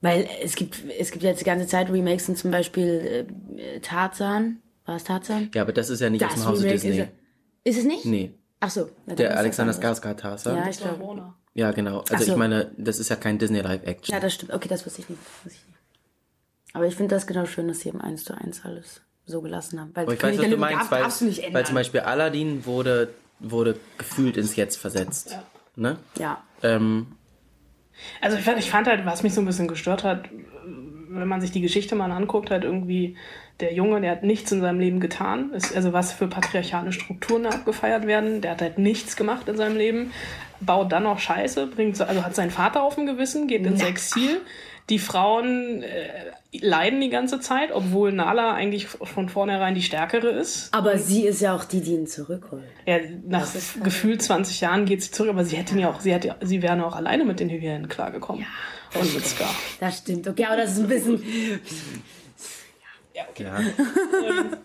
Weil 0.00 0.28
es 0.42 0.56
gibt, 0.56 0.82
es 0.98 1.10
gibt 1.12 1.22
jetzt 1.22 1.40
die 1.40 1.44
ganze 1.44 1.66
Zeit 1.66 1.88
Remakes 1.90 2.28
und 2.28 2.36
zum 2.36 2.50
Beispiel 2.50 3.26
äh, 3.56 3.80
Tarzan. 3.80 4.58
War 4.84 4.96
es 4.96 5.04
Tarzan? 5.04 5.50
Ja, 5.54 5.62
aber 5.62 5.72
das 5.72 5.90
ist 5.90 6.00
ja 6.00 6.10
nicht 6.10 6.24
aus 6.24 6.34
dem 6.34 6.44
Hause 6.44 6.64
Remake 6.64 6.80
Disney. 6.80 6.98
Ist, 7.00 7.08
ist 7.64 7.78
es 7.78 7.84
nicht? 7.84 8.04
Nee. 8.04 8.34
Ach 8.58 8.70
so. 8.70 8.88
Der 9.06 9.28
das 9.30 9.36
Alexander. 9.38 9.72
Skarsgård 9.72 10.16
Tarzan. 10.16 10.56
Ja, 10.56 10.64
Ja, 10.64 10.70
ich 10.70 10.78
glaube. 10.78 11.34
genau. 11.74 12.04
Also 12.10 12.24
so. 12.24 12.32
ich 12.32 12.36
meine, 12.38 12.72
das 12.76 12.98
ist 12.98 13.08
ja 13.10 13.16
kein 13.16 13.38
Disney 13.38 13.60
Live 13.60 13.82
Action. 13.84 14.12
Ja, 14.12 14.20
das 14.20 14.34
stimmt. 14.34 14.52
Okay, 14.52 14.68
das 14.68 14.84
wusste 14.86 15.02
ich 15.02 15.08
nicht. 15.08 15.20
Das 15.22 15.44
wusste 15.44 15.58
ich 15.62 15.68
nicht. 15.68 15.78
Aber 16.74 16.86
ich 16.86 16.96
finde 16.96 17.14
das 17.14 17.26
genau 17.26 17.46
schön, 17.46 17.68
dass 17.68 17.80
sie 17.80 17.88
eben 17.90 18.00
eins 18.00 18.24
zu 18.24 18.34
eins 18.34 18.64
alles 18.64 19.02
so 19.26 19.40
gelassen 19.40 19.80
haben. 19.80 19.90
Weil 19.94 20.10
ich 20.12 20.22
weiß, 20.22 20.38
was 20.38 20.48
du 20.50 20.56
meinst, 20.56 20.90
weil, 20.90 21.54
weil 21.54 21.66
zum 21.66 21.74
Beispiel 21.74 22.00
Aladdin 22.00 22.66
wurde, 22.66 23.14
wurde 23.40 23.76
gefühlt 23.98 24.36
ins 24.36 24.56
Jetzt 24.56 24.76
versetzt. 24.76 25.38
Ne? 25.76 25.96
Ja. 26.18 26.42
Ähm, 26.62 27.06
Also 28.20 28.36
ich 28.36 28.44
fand, 28.44 28.58
ich 28.58 28.70
fand 28.70 28.86
halt, 28.88 29.06
was 29.06 29.22
mich 29.22 29.32
so 29.34 29.40
ein 29.40 29.46
bisschen 29.46 29.68
gestört 29.68 30.02
hat, 30.04 30.28
wenn 31.08 31.28
man 31.28 31.40
sich 31.40 31.50
die 31.52 31.60
Geschichte 31.60 31.94
mal 31.94 32.10
anguckt, 32.10 32.50
halt 32.50 32.64
irgendwie 32.64 33.16
der 33.60 33.74
Junge, 33.74 34.00
der 34.00 34.10
hat 34.12 34.22
nichts 34.24 34.50
in 34.50 34.60
seinem 34.60 34.80
Leben 34.80 34.98
getan. 34.98 35.52
Ist, 35.52 35.76
also 35.76 35.92
was 35.92 36.12
für 36.12 36.26
patriarchale 36.26 36.90
Strukturen 36.92 37.44
da 37.44 37.50
abgefeiert 37.50 38.06
werden. 38.06 38.40
Der 38.40 38.52
hat 38.52 38.62
halt 38.62 38.78
nichts 38.78 39.14
gemacht 39.14 39.46
in 39.48 39.56
seinem 39.56 39.76
Leben. 39.76 40.10
Baut 40.60 40.90
dann 40.90 41.02
noch 41.04 41.18
Scheiße, 41.18 41.66
bringt, 41.68 41.96
so- 41.96 42.04
also 42.04 42.24
hat 42.24 42.34
seinen 42.34 42.50
Vater 42.50 42.82
auf 42.82 42.94
dem 42.96 43.06
Gewissen, 43.06 43.46
geht 43.46 43.64
ins 43.66 43.82
Ja. 43.82 43.88
Exil. 43.88 44.40
Die 44.92 44.98
Frauen 44.98 45.82
äh, 45.82 46.32
leiden 46.52 47.00
die 47.00 47.08
ganze 47.08 47.40
Zeit, 47.40 47.72
obwohl 47.72 48.12
Nala 48.12 48.52
eigentlich 48.52 48.88
von 48.88 49.30
vornherein 49.30 49.74
die 49.74 49.80
Stärkere 49.80 50.28
ist. 50.28 50.68
Aber 50.74 50.98
sie 50.98 51.24
ist 51.24 51.40
ja 51.40 51.56
auch 51.56 51.64
die, 51.64 51.80
die 51.80 51.94
ihn 51.94 52.06
zurückholt. 52.06 52.64
Ja, 52.84 52.98
nach 53.26 53.48
gefühlt 53.82 54.20
20 54.20 54.60
Jahren 54.60 54.84
geht 54.84 55.02
sie 55.02 55.10
zurück, 55.10 55.30
aber 55.30 55.46
sie 55.46 55.56
hätten 55.56 55.78
ja 55.78 55.88
auch, 55.88 56.00
sie 56.00 56.12
hätte, 56.12 56.36
sie 56.42 56.60
wären 56.60 56.82
auch 56.82 56.94
alleine 56.94 57.24
mit 57.24 57.40
den 57.40 57.48
Hyänen 57.48 57.88
klargekommen. 57.88 58.44
Und 58.92 59.14
mit 59.14 59.24
Scar. 59.24 59.48
Das 59.80 59.96
stimmt. 59.96 60.28
Okay, 60.28 60.44
aber 60.44 60.58
das 60.58 60.72
ist 60.72 60.80
ein 60.80 60.88
bisschen. 60.88 61.22
Ja, 63.14 63.22
okay. 63.30 63.44
ja. 63.44 64.58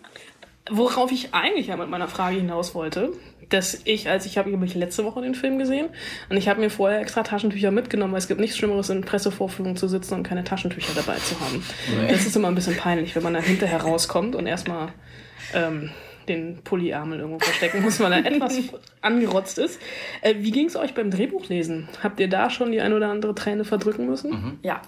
Worauf 0.70 1.10
ich 1.10 1.32
eigentlich 1.32 1.68
ja 1.68 1.78
mit 1.78 1.88
meiner 1.88 2.08
Frage 2.08 2.36
hinaus 2.36 2.74
wollte, 2.74 3.14
dass 3.48 3.80
ich, 3.84 4.08
als 4.08 4.26
ich 4.26 4.38
habe 4.38 4.50
ich 4.50 4.74
letzte 4.74 5.04
Woche 5.04 5.22
den 5.22 5.34
Film 5.34 5.58
gesehen 5.58 5.88
und 6.28 6.36
ich 6.36 6.48
habe 6.48 6.60
mir 6.60 6.70
vorher 6.70 7.00
extra 7.00 7.22
Taschentücher 7.22 7.70
mitgenommen, 7.70 8.12
weil 8.12 8.18
es 8.18 8.28
gibt 8.28 8.40
nichts 8.40 8.56
Schlimmeres, 8.56 8.90
in 8.90 9.02
Pressevorführungen 9.02 9.76
zu 9.76 9.88
sitzen 9.88 10.14
und 10.14 10.22
keine 10.22 10.44
Taschentücher 10.44 10.92
dabei 10.94 11.16
zu 11.18 11.38
haben. 11.40 11.64
Nee. 12.00 12.08
Das 12.12 12.26
ist 12.26 12.36
immer 12.36 12.48
ein 12.48 12.54
bisschen 12.54 12.76
peinlich, 12.76 13.14
wenn 13.16 13.22
man 13.22 13.34
dann 13.34 13.42
hinterher 13.42 13.80
rauskommt 13.80 14.34
und 14.34 14.46
erstmal 14.46 14.88
ähm, 15.54 15.90
den 16.28 16.62
Pulliärmel 16.62 17.20
irgendwo 17.20 17.38
verstecken 17.38 17.82
muss, 17.82 18.00
weil 18.00 18.12
er 18.12 18.26
etwas 18.26 18.58
angerotzt 19.00 19.58
ist. 19.58 19.80
Äh, 20.20 20.34
wie 20.38 20.50
ging 20.50 20.66
es 20.66 20.76
euch 20.76 20.94
beim 20.94 21.10
Drehbuchlesen? 21.10 21.88
Habt 22.02 22.20
ihr 22.20 22.28
da 22.28 22.50
schon 22.50 22.72
die 22.72 22.80
ein 22.80 22.92
oder 22.92 23.08
andere 23.08 23.34
Träne 23.34 23.64
verdrücken 23.64 24.06
müssen? 24.06 24.58
Ja, 24.62 24.82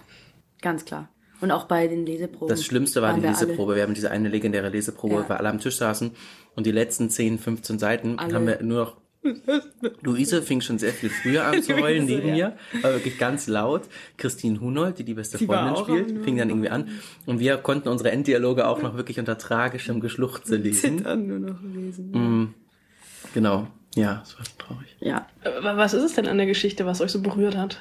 ganz 0.60 0.84
klar. 0.84 1.08
Und 1.40 1.50
auch 1.50 1.64
bei 1.64 1.86
den 1.88 2.04
Leseproben. 2.06 2.48
Das 2.48 2.64
Schlimmste 2.64 3.00
war 3.02 3.14
die 3.14 3.22
wir 3.22 3.30
alle- 3.30 3.38
Leseprobe. 3.46 3.76
Wir 3.76 3.82
haben 3.82 3.94
diese 3.94 4.10
eine 4.10 4.28
legendäre 4.28 4.68
Leseprobe, 4.68 5.14
Ja. 5.14 5.28
weil 5.28 5.36
alle 5.38 5.48
am 5.48 5.58
Tisch 5.60 5.76
saßen 5.76 6.10
und 6.56 6.66
die 6.66 6.72
letzten 6.72 7.08
10, 7.10 7.38
15 7.38 7.78
Seiten 7.78 8.18
Alle. 8.18 8.34
haben 8.34 8.46
wir 8.46 8.62
nur 8.62 8.84
noch. 8.84 8.96
Luise 10.02 10.40
fing 10.42 10.60
schon 10.62 10.78
sehr 10.78 10.92
viel 10.92 11.10
früher 11.10 11.44
an 11.44 11.62
zu 11.62 11.74
heulen 11.80 12.06
neben 12.06 12.28
ja. 12.34 12.52
mir, 12.72 12.82
war 12.82 12.92
wirklich 12.92 13.18
ganz 13.18 13.46
laut. 13.48 13.82
Christine 14.16 14.60
Hunold, 14.60 14.98
die 14.98 15.04
die 15.04 15.14
beste 15.14 15.36
Sie 15.38 15.46
Freundin 15.46 15.76
spielt, 15.76 16.24
fing 16.24 16.36
dann 16.38 16.48
irgendwie 16.48 16.70
an. 16.70 16.88
Und 17.26 17.38
wir 17.38 17.58
konnten 17.58 17.88
unsere 17.88 18.10
Enddialoge 18.12 18.66
auch 18.66 18.80
noch 18.82 18.96
wirklich 18.96 19.18
unter 19.18 19.36
tragischem 19.36 20.00
Geschluchze 20.00 20.56
lesen. 20.56 20.98
Zittern 20.98 21.26
nur 21.26 21.38
noch 21.38 21.60
lesen. 21.62 22.10
Mm, 22.12 22.54
genau. 23.34 23.66
Ja, 23.94 24.22
es 24.24 24.38
war 24.38 24.44
traurig. 24.56 24.96
Ja. 25.00 25.26
Äh, 25.42 25.50
Was 25.62 25.92
ist 25.94 26.02
es 26.04 26.14
denn 26.14 26.26
an 26.26 26.38
der 26.38 26.46
Geschichte, 26.46 26.86
was 26.86 27.00
euch 27.00 27.10
so 27.10 27.20
berührt 27.20 27.56
hat? 27.56 27.78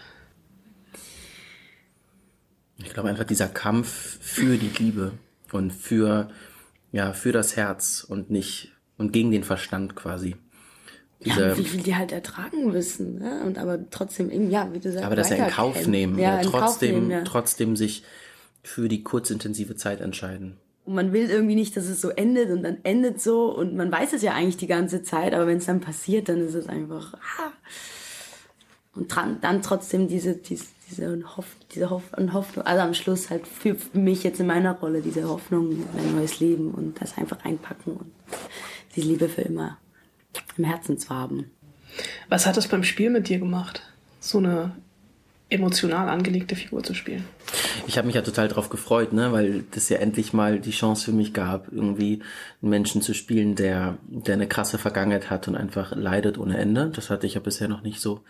Ich 2.84 2.94
glaube 2.94 3.10
einfach 3.10 3.26
dieser 3.26 3.48
Kampf 3.48 4.18
für 4.22 4.58
die 4.58 4.72
Liebe 4.78 5.12
und 5.52 5.72
für, 5.72 6.30
ja, 6.92 7.14
für 7.14 7.32
das 7.32 7.56
Herz 7.56 8.06
und 8.08 8.30
nicht, 8.32 8.72
und 8.98 9.12
gegen 9.12 9.32
den 9.32 9.44
Verstand 9.44 9.96
quasi. 9.96 10.36
Diese, 11.24 11.50
ja, 11.50 11.58
wie 11.58 11.66
viel 11.66 11.84
die 11.84 11.96
halt 11.96 12.14
ertragen 12.14 12.72
müssen, 12.72 13.20
ne? 13.20 13.44
Und 13.46 13.58
aber 13.58 13.78
trotzdem, 13.90 14.50
ja, 14.50 14.70
wie 14.74 14.80
du 14.80 14.90
sagst, 14.92 15.06
aber 15.06 15.18
das 15.18 15.30
in 15.32 15.46
Kauf 15.48 15.86
nehmen, 15.88 16.18
Ja, 16.18 16.36
ja, 16.36 16.42
in 16.42 16.52
Kauf 16.52 16.62
trotzdem, 16.62 16.96
nehmen, 16.96 17.12
ja. 17.12 17.24
trotzdem 17.24 17.76
sich 17.76 18.04
für 18.64 18.88
die 18.88 19.04
kurzintensive 19.04 19.76
Zeit 19.76 20.00
entscheiden. 20.00 20.56
und 20.86 20.96
man 20.96 21.12
will 21.12 21.30
irgendwie 21.30 21.56
nicht, 21.56 21.76
dass 21.76 21.86
es 21.86 22.00
so 22.00 22.10
endet 22.10 22.50
und 22.50 22.64
dann 22.64 22.78
endet 22.84 23.22
so 23.22 23.54
und 23.54 23.76
man 23.76 23.92
weiß 23.92 24.14
es 24.14 24.22
ja 24.22 24.34
eigentlich 24.34 24.58
die 24.58 24.68
ganze 24.68 25.04
Zeit, 25.04 25.34
aber 25.34 25.46
wenn 25.48 25.58
es 25.58 25.66
dann 25.66 25.82
passiert, 25.82 26.30
dann 26.30 26.40
ist 26.40 26.56
es 26.56 26.68
einfach 26.68 27.14
ah. 27.16 27.52
Und 29.00 29.08
dran, 29.08 29.38
dann 29.42 29.62
trotzdem 29.62 30.08
diese 30.08 30.36
diese 30.36 30.66
diese, 30.90 31.38
Hoff, 31.38 31.46
diese 31.74 31.90
Hoff, 31.90 32.04
Hoffnung, 32.34 32.66
also 32.66 32.82
am 32.82 32.94
Schluss 32.94 33.30
halt 33.30 33.48
für 33.48 33.76
mich 33.94 34.24
jetzt 34.24 34.40
in 34.40 34.48
meiner 34.48 34.74
Rolle 34.74 35.02
diese 35.02 35.28
Hoffnung, 35.28 35.72
ein 35.98 36.16
neues 36.16 36.40
Leben 36.40 36.72
und 36.72 37.00
das 37.02 37.18
einfach 37.18 37.44
einpacken 37.46 37.94
und 37.94 38.12
die 38.96 39.02
Liebe 39.02 39.30
für 39.30 39.42
immer 39.42 39.78
im 40.58 40.64
Herzen 40.64 40.98
zu 40.98 41.10
haben. 41.10 41.52
Was 42.28 42.46
hat 42.46 42.58
das 42.58 42.68
beim 42.68 42.84
Spiel 42.84 43.10
mit 43.10 43.30
dir 43.30 43.40
gemacht? 43.40 43.82
So 44.20 44.40
eine 44.40 44.76
emotional 45.50 46.10
angelegte 46.10 46.56
Figur 46.56 46.84
zu 46.84 46.94
spielen. 46.94 47.26
Ich 47.88 47.98
habe 47.98 48.06
mich 48.06 48.16
ja 48.16 48.22
total 48.22 48.48
drauf 48.48 48.70
gefreut, 48.70 49.14
ne, 49.14 49.32
weil 49.32 49.64
das 49.72 49.90
ja 49.90 49.98
endlich 49.98 50.32
mal 50.32 50.60
die 50.60 50.72
Chance 50.72 51.06
für 51.06 51.12
mich 51.12 51.34
gab, 51.34 51.72
irgendwie 51.72 52.22
einen 52.62 52.70
Menschen 52.70 53.02
zu 53.02 53.16
spielen, 53.16 53.56
der, 53.56 53.98
der 54.08 54.36
eine 54.36 54.48
krasse 54.48 54.78
Vergangenheit 54.78 55.32
hat 55.32 55.48
und 55.48 55.56
einfach 55.56 55.96
leidet 55.96 56.38
ohne 56.38 56.58
Ende. 56.58 56.92
Das 56.94 57.10
hatte 57.10 57.26
ich 57.26 57.34
ja 57.34 57.40
bisher 57.40 57.68
noch 57.68 57.82
nicht 57.82 58.00
so 58.00 58.22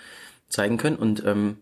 zeigen 0.50 0.78
können. 0.78 0.97
Und 0.97 1.24
ähm, 1.26 1.58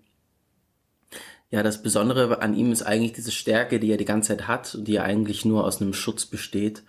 ja, 1.50 1.64
das 1.64 1.82
Besondere 1.82 2.42
an 2.42 2.54
ihm 2.54 2.72
ist 2.72 2.84
eigentlich 2.84 3.14
diese 3.14 3.32
Stärke, 3.32 3.80
die 3.80 3.92
er 3.92 3.98
die 3.98 4.06
ganze 4.06 4.30
Zeit 4.30 4.48
hat 4.48 4.76
und 4.76 4.88
die 4.88 4.94
ja 4.94 5.04
eigentlich 5.04 5.46
nur 5.46 5.66
aus 5.66 5.82
einem 5.82 5.94
Schutz 5.94 6.26
besteht. 6.26 6.84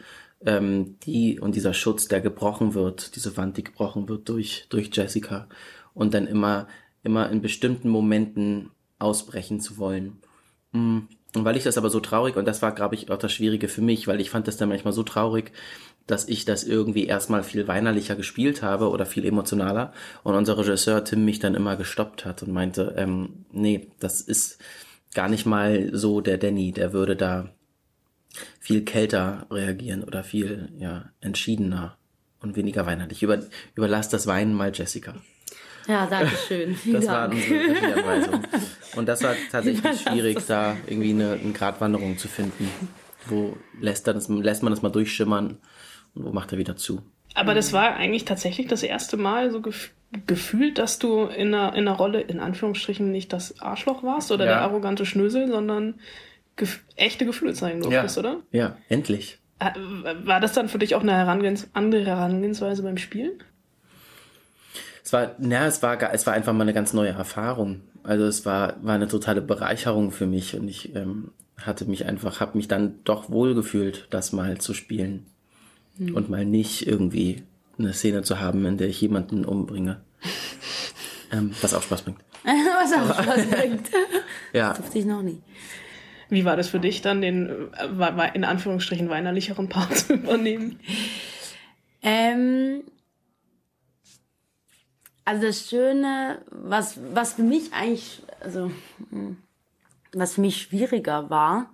Ähm, 0.45 0.97
die 1.05 1.41
und 1.41 1.57
dieser 1.57 1.75
Schutz, 1.75 2.07
der 2.07 2.21
gebrochen 2.21 2.75
wird, 2.75 3.17
diese 3.17 3.37
Wand, 3.37 3.57
die 3.57 3.65
gebrochen 3.65 4.09
wird 4.09 4.29
durch, 4.29 4.67
durch 4.69 4.91
Jessica 4.93 5.49
und 5.95 6.15
dann 6.15 6.29
immer 6.29 6.69
immer 7.03 7.31
in 7.31 7.41
bestimmten 7.41 7.89
Momenten 7.89 8.71
ausbrechen 8.99 9.61
zu 9.61 9.79
wollen. 9.79 10.19
Mm. 10.73 11.01
Und 11.35 11.45
weil 11.45 11.59
ich 11.59 11.65
das 11.65 11.77
aber 11.77 11.91
so 11.91 12.01
traurig, 12.01 12.37
und 12.37 12.49
das 12.49 12.63
war, 12.63 12.75
glaube 12.75 12.95
ich, 12.95 13.11
auch 13.11 13.19
das 13.19 13.33
Schwierige 13.33 13.69
für 13.69 13.83
mich, 13.83 14.09
weil 14.09 14.19
ich 14.19 14.31
fand 14.31 14.49
das 14.49 14.57
dann 14.57 14.71
manchmal 14.71 14.95
so 14.95 15.03
traurig, 15.03 15.53
dass 16.09 16.27
ich 16.27 16.45
das 16.45 16.65
irgendwie 16.65 17.07
erstmal 17.07 17.45
viel 17.45 17.69
weinerlicher 17.69 18.17
gespielt 18.17 18.63
habe 18.63 18.89
oder 18.89 19.07
viel 19.07 19.25
emotionaler. 19.25 19.93
Und 20.25 20.35
unser 20.35 20.59
Regisseur 20.59 21.05
Tim 21.05 21.25
mich 21.25 21.39
dann 21.39 21.55
immer 21.55 21.77
gestoppt 21.77 22.25
hat 22.25 22.43
und 22.43 22.53
meinte, 22.53 22.95
ähm, 22.97 23.45
nee, 23.53 23.89
das 24.01 24.21
ist 24.23 24.59
gar 25.15 25.29
nicht 25.29 25.47
mal 25.47 25.91
so 25.93 26.21
der 26.21 26.39
Danny, 26.39 26.73
der 26.73 26.93
würde 26.93 27.15
da 27.15 27.51
viel 28.59 28.85
kälter 28.85 29.47
reagieren 29.51 30.03
oder 30.03 30.25
viel 30.25 30.71
ja 30.79 31.11
entschiedener 31.21 31.97
und 32.41 32.57
weniger 32.57 32.87
weinerlich. 32.87 33.23
Über, 33.23 33.41
überlass 33.75 34.09
das 34.09 34.27
Weinen 34.27 34.55
mal 34.55 34.73
Jessica. 34.75 35.15
Ja, 35.87 36.07
danke 36.07 36.37
schön. 36.37 36.77
das 36.93 37.05
Dank. 37.05 37.35
war 37.35 38.17
unsere. 38.17 38.41
Und 38.97 39.07
das 39.07 39.23
war 39.23 39.35
tatsächlich 39.51 40.01
schwierig, 40.01 40.39
da 40.47 40.77
irgendwie 40.87 41.11
eine, 41.11 41.33
eine 41.33 41.53
Gratwanderung 41.53 42.17
zu 42.17 42.29
finden. 42.29 42.71
Wo 43.27 43.57
lässt, 43.81 44.07
das, 44.07 44.29
lässt 44.29 44.63
man 44.63 44.73
das 44.73 44.81
mal 44.81 44.91
durchschimmern 44.91 45.59
wo 46.19 46.33
macht 46.33 46.53
er 46.53 46.59
wieder 46.59 46.77
zu? 46.77 47.03
Aber 47.35 47.55
das 47.55 47.73
war 47.73 47.95
eigentlich 47.95 48.25
tatsächlich 48.25 48.67
das 48.67 48.83
erste 48.83 49.17
Mal 49.17 49.51
so 49.51 49.61
gef 49.61 49.93
gefühlt, 50.27 50.79
dass 50.79 50.99
du 50.99 51.25
in 51.25 51.55
einer, 51.55 51.75
in 51.75 51.87
einer 51.87 51.97
Rolle, 51.97 52.23
in 52.23 52.41
Anführungsstrichen, 52.41 53.13
nicht 53.13 53.31
das 53.33 53.61
Arschloch 53.61 54.03
warst 54.03 54.33
oder 54.33 54.47
ja. 54.47 54.53
der 54.53 54.61
arrogante 54.63 55.05
Schnösel, 55.05 55.49
sondern 55.49 55.97
gef 56.57 56.81
echte 56.97 57.27
Gefühle 57.27 57.53
zeigen 57.53 57.83
durftest, 57.83 58.17
ja. 58.17 58.21
oder? 58.21 58.37
Ja, 58.51 58.77
endlich. 58.89 59.39
War 60.25 60.41
das 60.41 60.55
dann 60.55 60.69
für 60.69 60.79
dich 60.79 60.95
auch 60.95 61.03
eine 61.03 61.13
Herangehens 61.13 61.69
andere 61.75 62.07
Herangehensweise 62.07 62.83
beim 62.83 62.97
Spielen? 62.97 63.33
Es 65.05 65.13
war, 65.13 65.35
na, 65.39 65.67
es 65.67 65.83
war, 65.83 66.01
es 66.15 66.27
war 66.27 66.33
einfach 66.33 66.55
mal 66.55 66.63
eine 66.63 66.75
ganz 66.75 66.95
neue 66.95 67.11
Erfahrung. 67.11 67.83
Also 68.03 68.25
es 68.25 68.47
war, 68.47 68.77
war 68.83 68.95
eine 68.95 69.09
totale 69.09 69.43
Bereicherung 69.43 70.11
für 70.11 70.27
mich 70.27 70.57
und 70.57 70.69
ich 70.69 70.95
ähm, 70.95 71.33
hatte 71.61 71.85
mich 71.85 72.07
einfach, 72.07 72.41
habe 72.41 72.57
mich 72.57 72.69
dann 72.69 73.01
doch 73.05 73.29
wohlgefühlt, 73.29 74.07
das 74.09 74.33
mal 74.33 74.57
zu 74.59 74.73
spielen 74.73 75.27
mhm. 75.99 76.15
und 76.15 76.31
mal 76.31 76.45
nicht 76.45 76.87
irgendwie 76.87 77.43
eine 77.79 77.93
Szene 77.93 78.23
zu 78.23 78.41
haben, 78.41 78.65
in 78.65 78.79
der 78.79 78.89
ich 78.89 79.01
jemanden 79.01 79.45
umbringe. 79.45 80.01
ähm, 81.33 81.53
was 81.61 81.75
auch 81.75 81.83
Spaß 81.83 82.03
bringt. 82.03 82.21
was 82.45 82.93
auch 82.93 83.23
Spaß 83.23 83.47
bringt. 83.47 83.89
ja. 84.53 84.71
Das 84.71 84.79
durfte 84.79 84.99
ich 84.99 85.05
noch 85.05 85.23
nie. 85.23 85.41
Wie 86.31 86.45
war 86.45 86.57
das 86.57 86.69
für 86.69 86.81
dich 86.81 87.01
dann, 87.01 87.23
den 87.23 87.49
äh, 87.73 88.31
in 88.35 88.45
Anführungsstrichen 88.45 89.09
weinerlicheren 89.09 89.69
Part 89.69 89.97
zu 89.97 90.15
übernehmen? 90.15 90.79
Ähm, 92.03 92.83
also 95.25 95.47
das 95.47 95.69
Schöne, 95.69 96.43
was, 96.51 96.99
was 97.13 97.35
für 97.35 97.43
mich 97.43 97.73
eigentlich, 97.73 98.23
also 98.41 98.71
was 100.13 100.35
für 100.35 100.41
mich 100.43 100.57
schwieriger 100.63 101.31
war, 101.31 101.71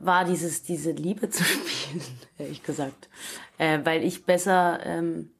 war 0.00 0.24
dieses, 0.24 0.62
diese 0.62 0.92
Liebe 0.92 1.28
zu 1.28 1.44
spielen, 1.44 2.02
ehrlich 2.38 2.62
gesagt. 2.62 3.08
Äh, 3.58 3.80
weil 3.84 4.04
ich 4.04 4.24
besser, 4.24 4.80
ähm, 4.84 5.30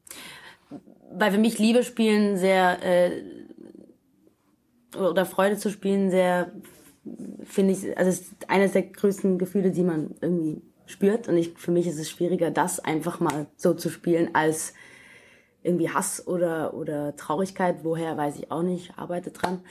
weil 1.11 1.31
für 1.31 1.37
mich 1.37 1.59
Liebe 1.59 1.83
spielen 1.83 2.37
sehr, 2.37 2.83
äh, 2.83 3.23
oder 4.97 5.25
Freude 5.25 5.57
zu 5.57 5.69
spielen 5.69 6.11
sehr, 6.11 6.51
finde 7.43 7.73
ich, 7.73 7.97
also 7.97 8.09
ist 8.09 8.33
eines 8.47 8.73
der 8.73 8.83
größten 8.83 9.37
Gefühle, 9.37 9.71
die 9.71 9.83
man 9.83 10.15
irgendwie 10.21 10.61
spürt. 10.85 11.27
Und 11.27 11.37
ich, 11.37 11.53
für 11.57 11.71
mich 11.71 11.87
ist 11.87 11.99
es 11.99 12.09
schwieriger, 12.09 12.51
das 12.51 12.79
einfach 12.79 13.19
mal 13.19 13.47
so 13.55 13.73
zu 13.73 13.89
spielen, 13.89 14.33
als 14.33 14.73
irgendwie 15.61 15.89
Hass 15.89 16.25
oder, 16.27 16.73
oder 16.73 17.15
Traurigkeit, 17.15 17.83
woher 17.83 18.17
weiß 18.17 18.37
ich 18.37 18.51
auch 18.51 18.63
nicht, 18.63 18.97
arbeite 18.97 19.31
dran. 19.31 19.61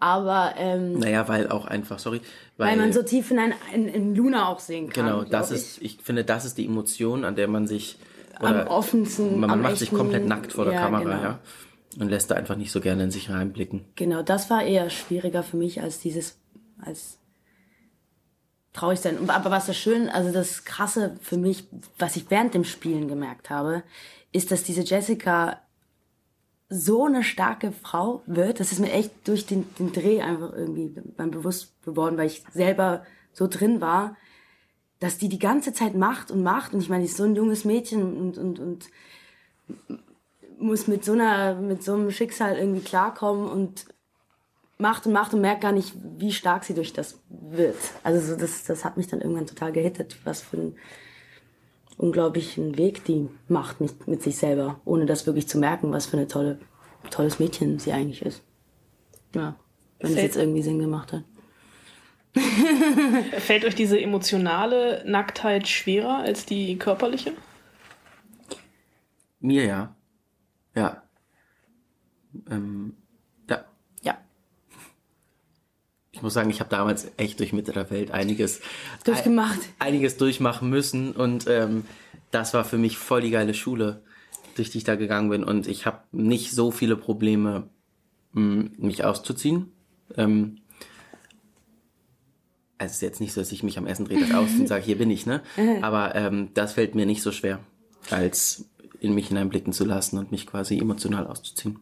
Aber 0.00 0.54
ähm, 0.56 0.98
naja, 0.98 1.26
weil 1.26 1.48
auch 1.48 1.66
einfach, 1.66 1.98
sorry, 1.98 2.20
weil, 2.56 2.70
weil 2.70 2.76
man 2.76 2.92
so 2.92 3.02
tief 3.02 3.30
in, 3.30 3.38
ein, 3.38 3.54
in, 3.74 3.88
in 3.88 4.14
Luna 4.14 4.48
auch 4.48 4.60
sehen 4.60 4.90
kann. 4.90 5.06
Genau, 5.06 5.24
das 5.24 5.50
ist, 5.50 5.78
ich. 5.78 5.98
ich 5.98 6.02
finde, 6.02 6.24
das 6.24 6.44
ist 6.44 6.56
die 6.58 6.66
Emotion, 6.66 7.24
an 7.24 7.34
der 7.34 7.48
man 7.48 7.66
sich 7.66 7.98
am 8.38 8.68
offensten, 8.68 9.40
man, 9.40 9.50
am 9.50 9.62
macht 9.62 9.72
echten, 9.72 9.86
sich 9.86 9.94
komplett 9.94 10.26
nackt 10.26 10.52
vor 10.52 10.64
der 10.64 10.74
ja, 10.74 10.80
Kamera, 10.82 11.02
genau. 11.02 11.22
ja, 11.22 11.38
und 11.98 12.08
lässt 12.08 12.30
da 12.30 12.36
einfach 12.36 12.56
nicht 12.56 12.70
so 12.70 12.80
gerne 12.80 13.04
in 13.04 13.10
sich 13.10 13.30
reinblicken. 13.30 13.84
Genau, 13.96 14.22
das 14.22 14.50
war 14.50 14.62
eher 14.62 14.88
schwieriger 14.90 15.42
für 15.42 15.56
mich 15.56 15.82
als 15.82 15.98
dieses 15.98 16.38
als 16.80 17.18
traurig 18.72 19.00
sein. 19.00 19.28
Aber 19.28 19.50
was 19.50 19.66
das 19.66 19.76
schön, 19.76 20.08
also 20.08 20.32
das 20.32 20.64
krasse 20.64 21.16
für 21.20 21.36
mich, 21.36 21.64
was 21.98 22.16
ich 22.16 22.30
während 22.30 22.54
dem 22.54 22.64
Spielen 22.64 23.08
gemerkt 23.08 23.50
habe, 23.50 23.82
ist, 24.32 24.52
dass 24.52 24.62
diese 24.62 24.82
Jessica 24.82 25.60
so 26.68 27.06
eine 27.06 27.22
starke 27.22 27.72
Frau 27.72 28.22
wird. 28.26 28.60
Das 28.60 28.72
ist 28.72 28.78
mir 28.78 28.92
echt 28.92 29.10
durch 29.26 29.46
den, 29.46 29.66
den 29.78 29.92
Dreh 29.92 30.20
einfach 30.20 30.52
irgendwie 30.52 30.94
beim 31.16 31.30
bewusst 31.30 31.82
geworden, 31.82 32.18
weil 32.18 32.26
ich 32.26 32.44
selber 32.52 33.04
so 33.32 33.46
drin 33.46 33.80
war, 33.80 34.16
dass 35.00 35.18
die 35.18 35.28
die 35.28 35.38
ganze 35.38 35.72
Zeit 35.72 35.94
macht 35.94 36.30
und 36.30 36.42
macht. 36.42 36.74
Und 36.74 36.80
ich 36.80 36.88
meine, 36.88 37.04
die 37.04 37.08
ist 37.08 37.16
so 37.16 37.24
ein 37.24 37.36
junges 37.36 37.64
Mädchen 37.64 38.02
und, 38.02 38.36
und, 38.36 38.58
und 38.58 38.86
muss 40.58 40.88
mit 40.88 41.04
so 41.04 41.12
einer, 41.12 41.54
mit 41.54 41.82
so 41.82 41.94
einem 41.94 42.10
Schicksal 42.10 42.56
irgendwie 42.58 42.84
klarkommen 42.84 43.48
und 43.48 43.86
macht 44.76 45.06
und 45.06 45.12
macht 45.12 45.34
und 45.34 45.40
merkt 45.40 45.62
gar 45.62 45.72
nicht, 45.72 45.94
wie 46.18 46.32
stark 46.32 46.64
sie 46.64 46.74
durch 46.74 46.92
das 46.92 47.18
wird. 47.28 47.76
Also 48.02 48.34
so, 48.34 48.40
das, 48.40 48.64
das 48.64 48.84
hat 48.84 48.96
mich 48.96 49.06
dann 49.06 49.20
irgendwann 49.20 49.46
total 49.46 49.72
gehittet, 49.72 50.16
was 50.24 50.40
für 50.40 50.56
ein 50.56 50.76
unglaublichen 51.98 52.78
Weg 52.78 53.04
die 53.04 53.28
macht 53.48 53.80
mit, 53.80 54.08
mit 54.08 54.22
sich 54.22 54.36
selber, 54.36 54.80
ohne 54.84 55.04
das 55.04 55.26
wirklich 55.26 55.48
zu 55.48 55.58
merken, 55.58 55.92
was 55.92 56.06
für 56.06 56.16
eine 56.16 56.28
tolle, 56.28 56.58
tolles 57.10 57.38
Mädchen 57.38 57.78
sie 57.78 57.92
eigentlich 57.92 58.22
ist. 58.22 58.42
Ja, 59.34 59.56
wenn 59.98 60.12
es 60.12 60.22
jetzt 60.22 60.36
irgendwie 60.36 60.62
Sinn 60.62 60.78
gemacht 60.78 61.12
hat. 61.12 61.24
Fällt 63.38 63.64
euch 63.64 63.74
diese 63.74 64.00
emotionale 64.00 65.02
Nacktheit 65.06 65.66
schwerer 65.66 66.18
als 66.18 66.46
die 66.46 66.78
körperliche? 66.78 67.32
Mir 69.40 69.64
ja. 69.64 69.96
Ja. 70.74 71.02
Ähm, 72.50 72.96
ja. 73.50 73.64
Ja. 74.02 74.18
Ich 76.18 76.22
muss 76.22 76.34
sagen, 76.34 76.50
ich 76.50 76.58
habe 76.58 76.68
damals 76.68 77.06
echt 77.16 77.38
durch 77.38 77.52
Mitte 77.52 77.70
der 77.70 77.92
Welt 77.92 78.10
einiges 78.10 78.60
durchgemacht, 79.04 79.60
einiges 79.78 80.16
durchmachen 80.16 80.68
müssen 80.68 81.12
und 81.12 81.46
ähm, 81.46 81.84
das 82.32 82.54
war 82.54 82.64
für 82.64 82.76
mich 82.76 82.98
voll 82.98 83.20
die 83.20 83.30
geile 83.30 83.54
Schule, 83.54 84.02
durch 84.56 84.70
die 84.70 84.78
ich 84.78 84.84
da 84.84 84.96
gegangen 84.96 85.30
bin 85.30 85.44
und 85.44 85.68
ich 85.68 85.86
habe 85.86 86.00
nicht 86.10 86.50
so 86.50 86.72
viele 86.72 86.96
Probleme, 86.96 87.68
mh, 88.32 88.70
mich 88.78 89.04
auszuziehen. 89.04 89.70
Ähm, 90.16 90.56
also 92.78 92.90
es 92.90 92.96
ist 92.96 93.02
jetzt 93.02 93.20
nicht 93.20 93.32
so, 93.32 93.40
dass 93.40 93.52
ich 93.52 93.62
mich 93.62 93.78
am 93.78 93.86
ersten 93.86 94.04
Drehtag 94.04 94.34
ausziehe 94.34 94.62
und 94.62 94.66
sage, 94.68 94.84
hier 94.84 94.98
bin 94.98 95.12
ich, 95.12 95.24
ne? 95.24 95.40
Aber 95.82 96.16
ähm, 96.16 96.48
das 96.54 96.72
fällt 96.72 96.96
mir 96.96 97.06
nicht 97.06 97.22
so 97.22 97.30
schwer, 97.30 97.60
als 98.10 98.64
in 98.98 99.14
mich 99.14 99.28
hineinblicken 99.28 99.72
zu 99.72 99.84
lassen 99.84 100.18
und 100.18 100.32
mich 100.32 100.48
quasi 100.48 100.78
emotional 100.78 101.28
auszuziehen. 101.28 101.78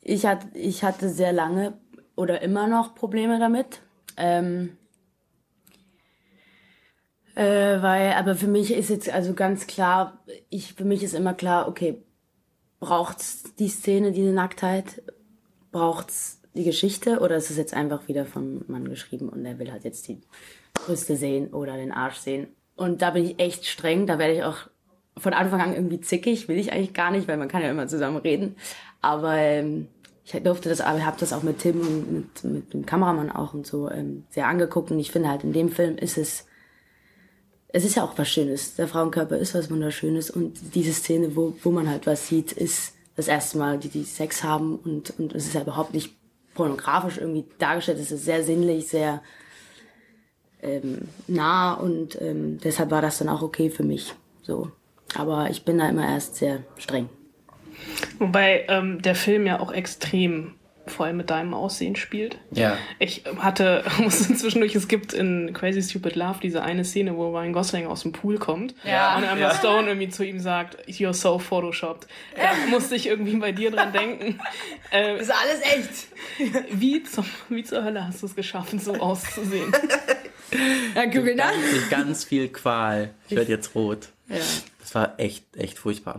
Ich 0.00 0.24
hatte, 0.24 0.56
ich 0.56 0.84
hatte 0.84 1.10
sehr 1.10 1.34
lange 1.34 1.74
oder 2.16 2.42
immer 2.42 2.66
noch 2.66 2.94
Probleme 2.94 3.38
damit. 3.38 3.80
Ähm, 4.16 4.76
äh, 7.34 7.82
weil, 7.82 8.14
aber 8.14 8.34
für 8.34 8.48
mich 8.48 8.72
ist 8.72 8.88
jetzt 8.88 9.10
also 9.10 9.34
ganz 9.34 9.66
klar, 9.66 10.24
ich, 10.48 10.74
für 10.74 10.84
mich 10.84 11.02
ist 11.02 11.14
immer 11.14 11.34
klar, 11.34 11.68
okay, 11.68 12.02
braucht's 12.80 13.54
die 13.56 13.68
Szene, 13.68 14.12
diese 14.12 14.32
Nacktheit? 14.32 15.02
Braucht's 15.70 16.40
die 16.54 16.64
Geschichte 16.64 17.20
oder 17.20 17.36
ist 17.36 17.50
es 17.50 17.58
jetzt 17.58 17.74
einfach 17.74 18.08
wieder 18.08 18.24
vom 18.24 18.64
Mann 18.66 18.88
geschrieben 18.88 19.28
und 19.28 19.44
er 19.44 19.58
will 19.58 19.70
halt 19.70 19.84
jetzt 19.84 20.08
die 20.08 20.22
Brüste 20.72 21.16
sehen 21.16 21.52
oder 21.52 21.76
den 21.76 21.92
Arsch 21.92 22.16
sehen? 22.16 22.48
Und 22.76 23.02
da 23.02 23.10
bin 23.10 23.24
ich 23.24 23.38
echt 23.38 23.66
streng. 23.66 24.06
Da 24.06 24.18
werde 24.18 24.34
ich 24.34 24.44
auch 24.44 24.68
von 25.16 25.32
Anfang 25.32 25.60
an 25.60 25.74
irgendwie 25.74 26.00
zickig. 26.00 26.48
Will 26.48 26.58
ich 26.58 26.72
eigentlich 26.72 26.92
gar 26.92 27.10
nicht, 27.10 27.26
weil 27.26 27.38
man 27.38 27.48
kann 27.48 27.62
ja 27.62 27.70
immer 27.70 27.88
zusammen 27.88 28.18
reden. 28.18 28.56
Aber 29.00 29.34
ähm, 29.36 29.88
ich 30.26 30.42
durfte 30.42 30.68
das, 30.68 30.80
aber 30.80 31.06
habe 31.06 31.20
das 31.20 31.32
auch 31.32 31.44
mit 31.44 31.60
Tim 31.60 31.80
und 31.80 32.12
mit, 32.12 32.44
mit 32.44 32.74
dem 32.74 32.84
Kameramann 32.84 33.30
auch 33.30 33.54
und 33.54 33.64
so 33.64 33.88
ähm, 33.88 34.24
sehr 34.30 34.48
angeguckt. 34.48 34.90
Und 34.90 34.98
ich 34.98 35.12
finde 35.12 35.28
halt, 35.28 35.44
in 35.44 35.52
dem 35.52 35.70
Film 35.70 35.96
ist 35.96 36.18
es, 36.18 36.46
es 37.68 37.84
ist 37.84 37.94
ja 37.94 38.02
auch 38.02 38.18
was 38.18 38.28
Schönes. 38.28 38.74
Der 38.74 38.88
Frauenkörper 38.88 39.38
ist 39.38 39.54
was 39.54 39.70
Wunderschönes. 39.70 40.30
Und 40.30 40.74
diese 40.74 40.92
Szene, 40.92 41.36
wo, 41.36 41.54
wo 41.62 41.70
man 41.70 41.88
halt 41.88 42.08
was 42.08 42.26
sieht, 42.26 42.50
ist 42.50 42.94
das 43.14 43.28
erste 43.28 43.58
Mal, 43.58 43.78
die, 43.78 43.88
die 43.88 44.02
Sex 44.02 44.42
haben. 44.42 44.76
Und, 44.76 45.14
und 45.16 45.32
es 45.32 45.46
ist 45.46 45.54
ja 45.54 45.62
überhaupt 45.62 45.94
nicht 45.94 46.16
pornografisch 46.54 47.18
irgendwie 47.18 47.44
dargestellt. 47.58 48.00
Es 48.00 48.10
ist 48.10 48.24
sehr 48.24 48.42
sinnlich, 48.42 48.88
sehr 48.88 49.22
ähm, 50.60 51.02
nah. 51.28 51.74
Und 51.74 52.20
ähm, 52.20 52.58
deshalb 52.58 52.90
war 52.90 53.00
das 53.00 53.18
dann 53.18 53.28
auch 53.28 53.42
okay 53.42 53.70
für 53.70 53.84
mich. 53.84 54.12
So. 54.42 54.72
Aber 55.14 55.50
ich 55.50 55.64
bin 55.64 55.78
da 55.78 55.88
immer 55.88 56.08
erst 56.08 56.34
sehr 56.34 56.64
streng. 56.78 57.08
Wobei 58.18 58.64
ähm, 58.68 59.02
der 59.02 59.14
Film 59.14 59.46
ja 59.46 59.60
auch 59.60 59.72
extrem 59.72 60.54
vor 60.88 61.06
allem 61.06 61.16
mit 61.16 61.30
deinem 61.30 61.52
Aussehen 61.52 61.96
spielt. 61.96 62.38
Ja. 62.52 62.78
Ich 63.00 63.24
hatte, 63.38 63.82
musste 63.98 64.32
zwischendurch, 64.36 64.76
es 64.76 64.86
gibt 64.86 65.12
in 65.12 65.52
Crazy 65.52 65.82
Stupid 65.82 66.14
Love 66.14 66.38
diese 66.40 66.62
eine 66.62 66.84
Szene, 66.84 67.16
wo 67.16 67.36
Ryan 67.36 67.52
Gosling 67.52 67.86
aus 67.88 68.02
dem 68.02 68.12
Pool 68.12 68.38
kommt 68.38 68.72
Ja. 68.84 69.16
und 69.16 69.24
Emma 69.24 69.36
Ja. 69.36 69.54
Stone 69.56 69.88
irgendwie 69.88 70.10
zu 70.10 70.24
ihm 70.24 70.38
sagt, 70.38 70.76
you're 70.88 71.12
so 71.12 71.40
photoshopped. 71.40 72.06
Da 72.36 72.52
musste 72.70 72.94
ich 72.94 73.08
irgendwie 73.08 73.34
bei 73.34 73.50
dir 73.50 73.72
dran 73.72 73.92
denken. 73.92 74.38
Äh, 74.92 75.20
ist 75.20 75.32
alles 75.32 75.60
echt. 75.62 76.64
Wie, 76.70 77.02
zum, 77.02 77.24
wie 77.48 77.64
zur 77.64 77.82
Hölle 77.82 78.06
hast 78.06 78.22
du 78.22 78.26
es 78.26 78.36
geschaffen, 78.36 78.78
so 78.78 78.94
auszusehen? 78.94 79.72
Ja, 80.94 81.06
guck 81.06 81.26
ihn 81.26 81.40
an. 81.40 81.54
Durch 81.72 81.90
ganz 81.90 82.22
viel 82.24 82.48
Qual. 82.48 83.12
Ich 83.28 83.34
werde 83.36 83.50
jetzt 83.50 83.74
rot. 83.74 84.10
Ja. 84.28 84.36
Das 84.78 84.94
war 84.94 85.18
echt, 85.18 85.56
echt 85.56 85.78
furchtbar, 85.78 86.16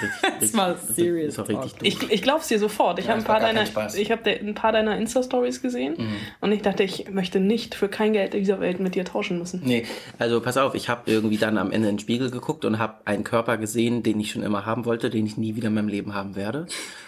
Anna. 0.00 0.34
Das 0.40 0.54
war 0.54 0.76
serious. 0.76 1.34
Das 1.36 1.48
war 1.48 1.64
richtig. 1.64 1.88
Ich, 2.02 2.10
ich 2.10 2.22
glaub's 2.22 2.48
dir 2.48 2.58
sofort. 2.58 2.98
Ich 2.98 3.06
Ja, 3.06 3.12
habe 3.12 3.20
ein 3.22 3.24
paar 3.26 3.40
deiner, 3.40 3.62
ich 3.96 4.10
habe 4.10 4.30
ein 4.30 4.54
paar 4.54 4.72
deiner 4.72 4.96
Insta-Stories 4.96 5.62
gesehen 5.62 5.94
Mhm. 5.98 6.16
und 6.40 6.52
ich 6.52 6.62
dachte, 6.62 6.82
ich 6.82 7.10
möchte 7.10 7.40
nicht 7.40 7.74
für 7.74 7.88
kein 7.88 8.12
Geld 8.12 8.34
dieser 8.34 8.60
Welt 8.60 8.80
mit 8.80 8.94
dir 8.94 9.04
tauschen 9.04 9.38
müssen. 9.38 9.62
Nee, 9.64 9.84
also 10.18 10.40
pass 10.40 10.56
auf, 10.56 10.74
ich 10.74 10.88
habe 10.88 11.10
irgendwie 11.10 11.36
dann 11.38 11.58
am 11.58 11.70
Ende 11.70 11.88
in 11.88 11.96
den 11.96 12.00
Spiegel 12.00 12.30
geguckt 12.30 12.64
und 12.64 12.78
habe 12.78 12.94
einen 13.06 13.24
Körper 13.24 13.56
gesehen, 13.56 14.02
den 14.02 14.20
ich 14.20 14.30
schon 14.32 14.42
immer 14.42 14.66
haben 14.66 14.84
wollte, 14.84 15.10
den 15.10 15.26
ich 15.26 15.36
nie 15.36 15.54
wieder 15.56 15.68
in 15.68 15.74
meinem 15.74 15.88
Leben 15.88 16.14
haben 16.14 16.36
werde. 16.36 16.66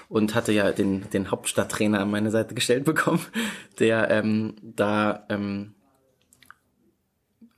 Und 0.09 0.35
hatte 0.35 0.53
ja 0.53 0.71
den, 0.71 1.09
den 1.13 1.31
Hauptstadttrainer 1.31 1.99
an 2.01 2.11
meine 2.11 2.31
Seite 2.31 2.55
gestellt 2.55 2.85
bekommen, 2.85 3.21
der 3.79 4.11
ähm, 4.11 4.55
da 4.63 5.25
ähm, 5.29 5.74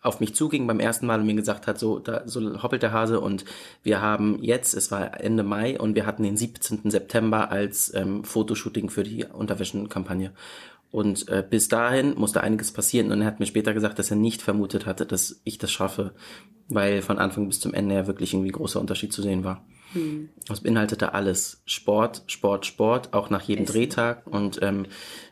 auf 0.07 0.21
mich 0.21 0.35
zuging 0.35 0.67
beim 0.67 0.81
ersten 0.81 1.07
Mal 1.07 1.21
und 1.21 1.27
mir 1.27 1.35
gesagt 1.35 1.67
hat, 1.67 1.79
so, 1.79 1.99
da, 1.99 2.23
so 2.27 2.63
hoppelt 2.63 2.83
der 2.83 2.93
Hase 2.93 3.21
und 3.21 3.45
wir 3.83 4.01
haben 4.01 4.43
jetzt, 4.43 4.75
es 4.75 4.91
war 4.91 5.21
Ende 5.21 5.43
Mai 5.43 5.79
und 5.79 5.95
wir 5.95 6.07
hatten 6.07 6.23
den 6.23 6.37
17. 6.37 6.91
September 6.91 7.51
als 7.51 7.93
ähm, 7.95 8.25
Fotoshooting 8.25 8.89
für 8.89 9.03
die 9.03 9.25
Unterwäschenkampagne. 9.25 10.33
Und 10.93 11.29
äh, 11.29 11.45
bis 11.49 11.69
dahin 11.69 12.15
musste 12.17 12.43
einiges 12.43 12.73
passieren 12.73 13.11
und 13.11 13.21
er 13.21 13.27
hat 13.27 13.41
mir 13.41 13.47
später 13.47 13.75
gesagt, 13.75 13.99
dass 13.99 14.11
er 14.11 14.17
nicht 14.17 14.41
vermutet 14.41 14.87
hatte, 14.87 15.05
dass 15.05 15.41
ich 15.45 15.59
das 15.59 15.73
schaffe, 15.73 16.13
weil 16.69 17.03
von 17.03 17.19
Anfang 17.19 17.49
bis 17.49 17.61
zum 17.61 17.75
Ende 17.75 17.97
ja 17.97 18.07
wirklich 18.07 18.33
irgendwie 18.33 18.53
großer 18.53 18.81
Unterschied 18.81 19.13
zu 19.13 19.23
sehen 19.23 19.45
war. 19.45 19.65
Hm. 19.93 20.29
Das 20.47 20.61
beinhaltete 20.61 21.15
alles. 21.15 21.63
Sport, 21.67 22.23
Sport, 22.29 22.67
Sport, 22.67 23.13
auch 23.13 23.31
nach 23.31 23.43
jedem 23.43 23.65
Essen. 23.65 23.75
Drehtag 23.75 24.27
und 24.27 24.61
ähm, 24.63 24.87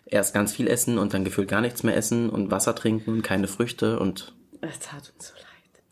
erst 0.06 0.34
ganz 0.34 0.52
viel 0.52 0.66
essen 0.66 0.98
und 0.98 1.14
dann 1.14 1.24
gefühlt 1.24 1.48
gar 1.48 1.60
nichts 1.60 1.82
mehr 1.82 1.96
essen 1.96 2.28
und 2.30 2.50
Wasser 2.50 2.74
trinken 2.74 3.10
und 3.10 3.22
keine 3.22 3.46
Früchte 3.46 3.98
und 4.00 4.34
Es 4.68 4.78
tat 4.80 5.12
uns 5.14 5.28
so 5.28 5.34
leid. 5.34 5.82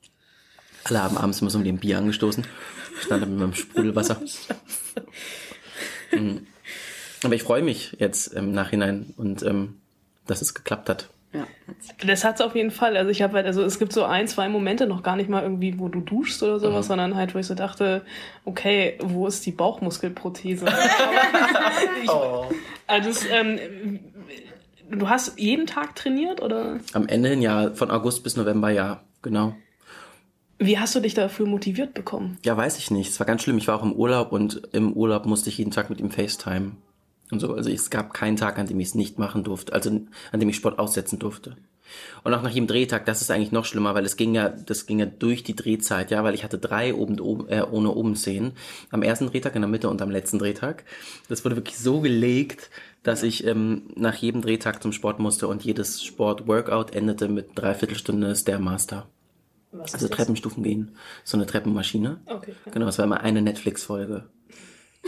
alle 0.85 1.03
haben 1.03 1.17
abends 1.17 1.41
immer 1.41 1.51
so 1.51 1.59
mit 1.59 1.67
dem 1.67 1.79
Bier 1.79 1.99
angestoßen. 1.99 2.47
Ich 2.99 3.03
stand 3.05 3.23
da 3.23 3.27
mit 3.27 3.39
meinem 3.39 3.55
Sprudelwasser. 3.55 4.21
Mhm. 6.13 6.47
Aber 7.25 7.35
ich 7.35 7.43
freue 7.43 7.63
mich 7.63 7.97
jetzt 7.99 8.27
im 8.29 8.53
Nachhinein 8.53 9.15
und 9.17 9.43
ähm, 9.43 9.81
dass 10.27 10.43
es 10.43 10.53
geklappt 10.55 10.89
hat. 10.91 11.09
Ja. 11.33 11.47
Das 12.07 12.25
hat's 12.25 12.43
auf 12.43 12.55
jeden 12.55 12.71
Fall. 12.71 12.99
Also 12.99 13.09
ich 13.11 13.23
habe 13.23 13.33
halt, 13.35 13.47
also 13.47 13.63
es 13.63 13.79
gibt 13.79 13.95
so 13.95 14.05
ein, 14.05 14.29
zwei 14.29 14.51
Momente 14.51 14.87
noch 14.87 15.03
gar 15.03 15.17
nicht 15.17 15.31
mal 15.31 15.43
irgendwie, 15.43 15.79
wo 15.79 15.89
du 15.89 16.01
duschst 16.01 16.43
oder 16.43 16.61
sowas, 16.61 16.85
Mhm. 16.85 16.89
sondern 16.89 17.17
halt, 17.17 17.35
wo 17.35 17.39
ich 17.39 17.47
so 17.47 17.55
dachte, 17.55 18.05
okay, 18.45 18.99
wo 19.01 19.27
ist 19.27 19.47
die 19.47 19.53
Bauchmuskelprothese? 19.53 20.67
ich, 22.03 22.11
Also 22.87 23.09
das, 23.09 23.25
ähm, 23.31 24.01
du 24.99 25.09
hast 25.09 25.39
jeden 25.39 25.67
Tag 25.67 25.97
trainiert 25.97 26.43
oder 26.43 26.79
Am 26.93 27.07
Ende 27.07 27.31
hin, 27.31 27.43
ja, 27.43 27.71
von 27.75 27.91
August 27.91 28.23
bis 28.23 28.37
November, 28.37 28.71
ja, 28.71 29.03
genau. 29.23 29.55
wie 30.59 30.79
hast 30.79 30.95
du 30.95 31.01
dich 31.01 31.15
dafür 31.15 31.47
motiviert 31.47 31.95
bekommen? 31.95 32.39
Ja, 32.45 32.57
weiß 32.57 32.79
ich 32.79 32.91
nicht. 32.91 33.11
Es 33.11 33.19
war 33.19 33.27
ganz 33.27 33.43
schlimm. 33.43 33.59
Ich 33.59 33.69
war 33.69 33.77
auch 33.77 33.83
im 33.83 33.93
Urlaub 33.93 34.33
und 34.33 34.63
im 34.73 34.93
Urlaub 34.93 35.27
musste 35.27 35.51
ich 35.51 35.59
jeden 35.59 35.71
Tag 35.73 35.91
mit 35.91 36.01
ihm 36.01 36.11
FaceTime. 36.11 36.73
Und 37.31 37.41
so. 37.41 37.55
Also 37.55 37.71
es 37.71 37.91
gab 37.91 38.13
keinen 38.13 38.37
Tag, 38.37 38.59
an 38.59 38.67
dem 38.67 38.79
ich 38.79 38.89
es 38.89 38.95
nicht 38.95 39.19
machen 39.19 39.43
durfte, 39.43 39.73
also 39.73 39.91
an 40.31 40.41
dem 40.41 40.49
ich 40.49 40.57
Sport 40.57 40.79
aussetzen 40.79 41.19
durfte. 41.19 41.57
Und 42.25 42.33
auch 42.35 42.43
nach 42.43 42.51
jedem 42.51 42.67
Drehtag, 42.67 43.07
das 43.07 43.21
ist 43.21 43.31
eigentlich 43.31 43.53
noch 43.53 43.65
schlimmer, 43.65 43.95
weil 43.95 44.05
es 44.05 44.17
ging 44.17 44.35
ja, 44.35 44.49
das 44.49 44.87
ging 44.87 44.99
ja 44.99 45.07
durch 45.07 45.43
die 45.43 45.57
Drehzeit, 45.57 46.11
ja, 46.11 46.25
weil 46.25 46.35
ich 46.35 46.45
hatte 46.45 46.59
drei 46.59 46.95
oben, 46.95 47.21
oben 47.21 47.49
äh, 47.49 47.63
ohne 47.71 47.91
oben 47.91 48.17
Szenen. 48.17 48.53
Am 48.91 49.03
ersten 49.03 49.27
Drehtag, 49.27 49.55
in 49.55 49.63
der 49.63 49.69
Mitte 49.69 49.89
und 49.89 50.01
am 50.03 50.11
letzten 50.11 50.39
Drehtag. 50.39 50.85
Das 51.29 51.45
wurde 51.45 51.57
wirklich 51.57 51.79
so 51.79 52.01
gelegt, 52.01 52.71
dass 53.03 53.23
ich 53.23 53.47
ähm, 53.47 53.91
nach 53.97 54.15
jedem 54.15 54.43
Drehtag 54.43 54.83
zum 54.83 54.93
Sport 54.93 55.19
musste 55.19 55.49
und 55.49 55.65
jedes 55.65 56.03
Sport-Workout 56.03 56.95
endete 56.95 57.29
mit 57.29 57.51
dreiviertel 57.55 57.97
Stunde 57.97 58.35
Stairmaster. 58.37 59.09
Was 59.73 59.95
Also 59.95 60.09
Treppenstufen 60.09 60.63
gehen. 60.63 60.97
So 61.25 61.37
eine 61.37 61.47
Treppenmaschine. 61.47 62.21
Okay. 62.27 62.55
ja. 62.67 62.73
Genau, 62.73 62.87
es 62.89 62.99
war 62.99 63.07
immer 63.07 63.23
eine 63.23 63.41
Netflix-Folge. 63.43 64.29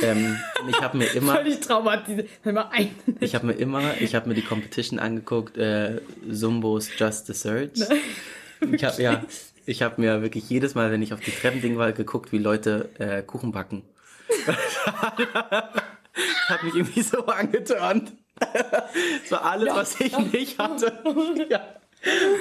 Ähm, 0.00 0.38
ich 0.68 0.80
habe 0.80 0.98
mir 0.98 1.06
immer, 1.14 1.36
Völlig 1.36 1.60
traumatisiert. 1.60 2.28
Immer 2.44 2.72
ein. 2.72 2.90
ich 3.20 3.34
habe 3.34 3.46
mir 3.46 3.52
immer, 3.52 4.00
ich 4.00 4.14
habe 4.14 4.28
mir 4.28 4.34
die 4.34 4.42
Competition 4.42 4.98
angeguckt, 4.98 5.56
äh, 5.56 6.00
Zumbos 6.32 6.88
Just 6.98 7.28
Desserts. 7.28 7.88
Ich 8.72 8.84
habe 8.84 9.02
ja, 9.02 9.22
ich 9.66 9.82
habe 9.82 10.00
mir 10.00 10.22
wirklich 10.22 10.48
jedes 10.48 10.74
Mal, 10.74 10.90
wenn 10.90 11.02
ich 11.02 11.12
auf 11.12 11.20
die 11.20 11.30
Treppending 11.30 11.76
war, 11.76 11.92
geguckt, 11.92 12.32
wie 12.32 12.38
Leute 12.38 12.88
äh, 12.98 13.22
Kuchen 13.22 13.52
backen. 13.52 13.82
hat 16.48 16.62
mich 16.62 16.74
irgendwie 16.74 17.02
so 17.02 17.26
angeturnt. 17.26 18.12
Das 18.40 19.30
war 19.30 19.44
alles, 19.44 19.74
was 19.74 20.00
ich 20.00 20.16
nicht 20.32 20.58
hatte. 20.58 20.92
Ja. 21.50 21.60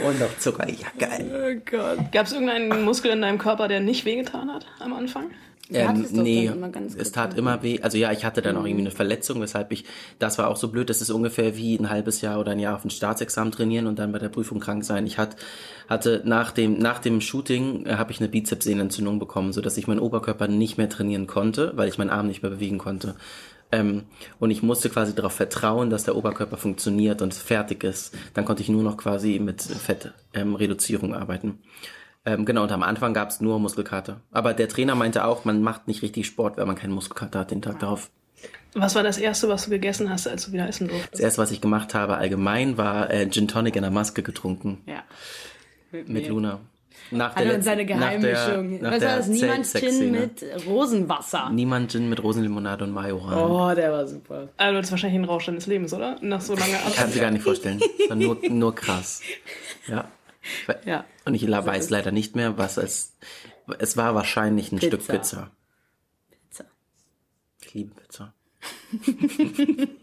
Und 0.05 0.19
noch 0.19 0.37
Zucker, 0.39 0.67
ja 0.69 0.87
geil. 0.99 1.31
Oh 1.31 1.61
Gott. 1.69 2.11
Gab 2.11 2.25
es 2.25 2.33
irgendeinen 2.33 2.83
Muskel 2.83 3.11
in 3.11 3.21
deinem 3.21 3.37
Körper, 3.37 3.67
der 3.67 3.79
nicht 3.79 4.03
wehgetan 4.03 4.51
hat 4.51 4.65
am 4.79 4.93
Anfang? 4.93 5.31
Ähm, 5.71 6.05
nee, 6.11 6.47
dann 6.47 6.57
immer 6.57 6.69
ganz 6.69 6.93
es 6.93 7.13
tat 7.13 7.37
immer 7.37 7.63
weh. 7.63 7.79
Also 7.81 7.97
ja, 7.97 8.11
ich 8.11 8.25
hatte 8.25 8.41
dann 8.41 8.57
auch 8.57 8.61
Mhm. 8.61 8.67
irgendwie 8.67 8.83
eine 8.87 8.91
Verletzung, 8.91 9.39
weshalb 9.39 9.71
ich, 9.71 9.85
das 10.19 10.37
war 10.37 10.49
auch 10.49 10.57
so 10.57 10.67
blöd, 10.67 10.89
das 10.89 11.01
ist 11.01 11.09
ungefähr 11.09 11.55
wie 11.55 11.75
ein 11.77 11.89
halbes 11.89 12.19
Jahr 12.19 12.39
oder 12.39 12.51
ein 12.51 12.59
Jahr 12.59 12.75
auf 12.75 12.83
ein 12.83 12.89
Staatsexamen 12.89 13.53
trainieren 13.53 13.87
und 13.87 13.97
dann 13.97 14.11
bei 14.11 14.19
der 14.19 14.27
Prüfung 14.27 14.59
krank 14.59 14.83
sein. 14.83 15.07
Ich 15.07 15.17
hat, 15.17 15.37
hatte 15.87 16.21
nach 16.25 16.51
dem, 16.51 16.77
nach 16.79 16.99
dem 16.99 17.21
Shooting 17.21 17.85
äh, 17.85 17.93
habe 17.95 18.11
ich 18.11 18.19
eine 18.19 18.27
Bizepssehnenentzündung 18.27 19.19
bekommen, 19.19 19.53
so 19.53 19.61
dass 19.61 19.77
ich 19.77 19.87
meinen 19.87 19.99
Oberkörper 20.01 20.49
nicht 20.49 20.77
mehr 20.77 20.89
trainieren 20.89 21.27
konnte, 21.27 21.71
weil 21.75 21.87
ich 21.87 21.97
meinen 21.97 22.09
Arm 22.09 22.27
nicht 22.27 22.41
mehr 22.43 22.51
bewegen 22.51 22.77
konnte. 22.77 23.15
Ähm, 23.73 24.03
und 24.39 24.51
ich 24.51 24.61
musste 24.61 24.87
quasi 24.89 25.15
darauf 25.15 25.33
vertrauen, 25.33 25.89
dass 25.89 26.03
der 26.03 26.15
Oberkörper 26.15 26.57
funktioniert 26.57 27.23
und 27.23 27.33
fertig 27.33 27.83
ist. 27.83 28.15
Dann 28.35 28.45
konnte 28.45 28.61
ich 28.61 28.69
nur 28.69 28.83
noch 28.83 28.97
quasi 28.97 29.39
mit 29.39 29.63
Fettreduzierung 29.63 31.09
ähm, 31.09 31.15
arbeiten. 31.19 31.59
Ähm, 32.23 32.45
genau, 32.45 32.63
und 32.63 32.71
am 32.71 32.83
Anfang 32.83 33.15
gab 33.15 33.29
es 33.29 33.41
nur 33.41 33.59
Muskelkater. 33.59 34.21
Aber 34.31 34.53
der 34.53 34.69
Trainer 34.69 34.93
meinte 34.93 35.25
auch, 35.25 35.43
man 35.43 35.63
macht 35.63 35.87
nicht 35.87 36.03
richtig 36.03 36.27
Sport, 36.27 36.57
wenn 36.57 36.67
man 36.67 36.75
keinen 36.75 36.93
Muskelkater 36.93 37.39
hat 37.39 37.49
den 37.51 37.63
Tag 37.63 37.79
darauf. 37.79 38.11
Was 38.75 38.93
war 38.93 39.01
das 39.01 39.17
Erste, 39.17 39.49
was 39.49 39.65
du 39.65 39.71
gegessen 39.71 40.09
hast, 40.09 40.27
als 40.27 40.45
du 40.45 40.51
wieder 40.51 40.67
essen 40.67 40.87
Das 40.87 40.95
durftest? 40.97 41.23
erste, 41.23 41.41
was 41.41 41.51
ich 41.51 41.59
gemacht 41.59 41.95
habe 41.95 42.17
allgemein, 42.17 42.77
war 42.77 43.09
äh, 43.09 43.27
Gin 43.29 43.47
Tonic 43.47 43.75
in 43.75 43.81
der 43.81 43.91
Maske 43.91 44.21
getrunken. 44.21 44.81
Ja. 44.85 45.03
Mit 45.91 46.09
mir. 46.09 46.29
Luna. 46.29 46.59
Nach 47.11 47.35
Hat 47.35 47.43
der 47.45 47.55
und 47.55 47.63
seine 47.63 47.83
letzten- 47.83 47.99
nach 47.99 48.09
der- 48.11 48.19
Geheimmischung. 48.19 48.81
nach 48.81 48.91
Was 48.91 49.01
war 49.01 49.17
das? 49.17 49.27
Niemand 49.27 49.65
Gin 49.73 50.11
mit 50.11 50.45
Rosenwasser. 50.65 51.49
Niemand 51.51 51.91
Gin 51.91 52.09
mit 52.09 52.23
Rosenlimonade 52.23 52.83
und 52.85 52.91
Majoran. 52.91 53.37
Oh, 53.51 53.75
der 53.75 53.91
war 53.91 54.07
super. 54.07 54.49
Also 54.57 54.77
das 54.77 54.85
ist 54.87 54.91
wahrscheinlich 54.91 55.19
ein 55.21 55.25
Rausch 55.25 55.45
deines 55.45 55.67
Lebens, 55.67 55.93
oder? 55.93 56.17
Nach 56.21 56.41
so 56.41 56.53
langer 56.55 56.77
Ich 56.87 56.95
kann 56.95 57.11
sie 57.11 57.19
gar 57.19 57.29
nicht 57.31 57.43
vorstellen. 57.43 57.79
Das 57.99 58.09
war 58.09 58.15
nur, 58.15 58.37
nur 58.49 58.73
krass. 58.73 59.21
Ja. 59.87 60.09
Ja. 60.85 61.05
Und 61.25 61.35
ich 61.35 61.43
la- 61.43 61.65
weiß 61.65 61.89
leider 61.89 62.11
nicht 62.11 62.35
mehr, 62.35 62.57
was 62.57 62.77
es. 62.77 63.15
Es 63.79 63.95
war 63.95 64.15
wahrscheinlich 64.15 64.71
ein 64.71 64.79
Pizza. 64.79 64.87
Stück 64.97 65.07
Pizza. 65.07 65.51
Pizza. 66.49 66.65
Ich 67.61 67.73
liebe 67.73 67.93
Pizza. 67.95 68.33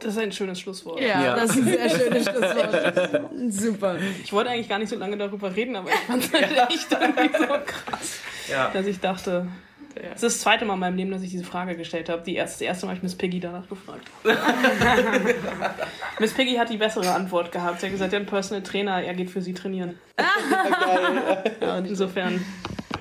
Das 0.00 0.12
ist 0.14 0.18
ein 0.18 0.30
schönes 0.32 0.60
Schlusswort. 0.60 1.00
Ja, 1.00 1.24
Ja. 1.24 1.36
das 1.36 1.50
ist 1.50 1.56
ein 1.56 1.64
sehr 1.64 1.88
schönes 1.90 2.24
Schlusswort. 2.28 3.30
Super. 3.48 3.96
Ich 4.22 4.32
wollte 4.32 4.50
eigentlich 4.50 4.68
gar 4.68 4.78
nicht 4.78 4.88
so 4.90 4.96
lange 4.96 5.16
darüber 5.16 5.54
reden, 5.54 5.74
aber 5.76 5.88
ich 5.88 5.94
fand 6.00 6.24
es 6.24 6.32
halt 6.32 6.70
echt 6.70 6.92
irgendwie 6.92 7.38
so 7.38 7.46
krass, 7.46 8.20
Ja. 8.50 8.70
dass 8.72 8.86
ich 8.86 9.00
dachte, 9.00 9.46
Das 9.94 10.14
ist 10.16 10.22
das 10.22 10.40
zweite 10.40 10.66
Mal 10.66 10.74
in 10.74 10.80
meinem 10.80 10.96
Leben, 10.96 11.10
dass 11.12 11.22
ich 11.22 11.30
diese 11.30 11.44
Frage 11.44 11.74
gestellt 11.76 12.10
habe. 12.10 12.20
Die 12.22 12.34
erste, 12.34 12.58
das 12.58 12.68
erste 12.68 12.84
Mal 12.86 12.90
habe 12.90 12.98
ich 12.98 13.02
Miss 13.04 13.14
Piggy 13.14 13.40
danach 13.40 13.66
gefragt. 13.66 14.06
Miss 16.20 16.32
Piggy 16.34 16.56
hat 16.56 16.68
die 16.70 16.76
bessere 16.76 17.10
Antwort 17.14 17.50
gehabt. 17.52 17.80
Sie 17.80 17.86
hat 17.86 17.92
gesagt, 17.92 18.12
ja, 18.12 18.18
ein 18.18 18.26
Personal 18.26 18.62
Trainer, 18.62 19.02
er 19.02 19.14
geht 19.14 19.30
für 19.30 19.40
sie 19.40 19.54
trainieren. 19.54 19.98
ja, 21.60 21.78
insofern, 21.78 22.44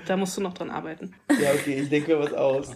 da 0.06 0.16
musst 0.18 0.38
du 0.38 0.41
noch 0.41 0.54
dran 0.54 0.70
arbeiten. 0.72 1.14
Ja, 1.30 1.52
okay, 1.52 1.82
ich 1.82 1.89
denke 1.89 2.16
mir 2.16 2.24
was 2.24 2.34
aus. 2.34 2.72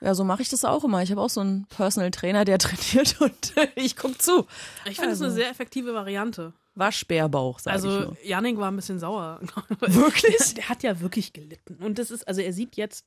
Ja, 0.00 0.14
so 0.14 0.24
mache 0.24 0.42
ich 0.42 0.48
das 0.48 0.64
auch 0.64 0.84
immer. 0.84 1.02
Ich 1.02 1.10
habe 1.10 1.20
auch 1.20 1.30
so 1.30 1.40
einen 1.40 1.66
Personal 1.66 2.10
Trainer, 2.10 2.44
der 2.44 2.58
trainiert 2.58 3.20
und 3.20 3.54
ich 3.76 3.96
guck 3.96 4.20
zu. 4.20 4.46
Ich 4.86 4.96
finde 4.96 5.12
es 5.12 5.20
Also. 5.20 5.24
eine 5.24 5.32
sehr 5.34 5.50
effektive 5.50 5.94
Variante. 5.94 6.52
Waschbärbauch, 6.74 7.58
sag 7.58 7.76
ich 7.78 7.84
Also. 7.84 8.16
Janik 8.24 8.56
war 8.58 8.70
ein 8.70 8.76
bisschen 8.76 8.98
sauer. 8.98 9.40
Wirklich? 9.80 10.36
Der, 10.36 10.54
der 10.54 10.68
hat 10.68 10.82
ja 10.82 11.00
wirklich 11.00 11.32
gelitten. 11.32 11.76
Und 11.82 11.98
das 11.98 12.10
ist, 12.10 12.26
also 12.26 12.40
er 12.40 12.52
sieht 12.52 12.76
jetzt 12.76 13.04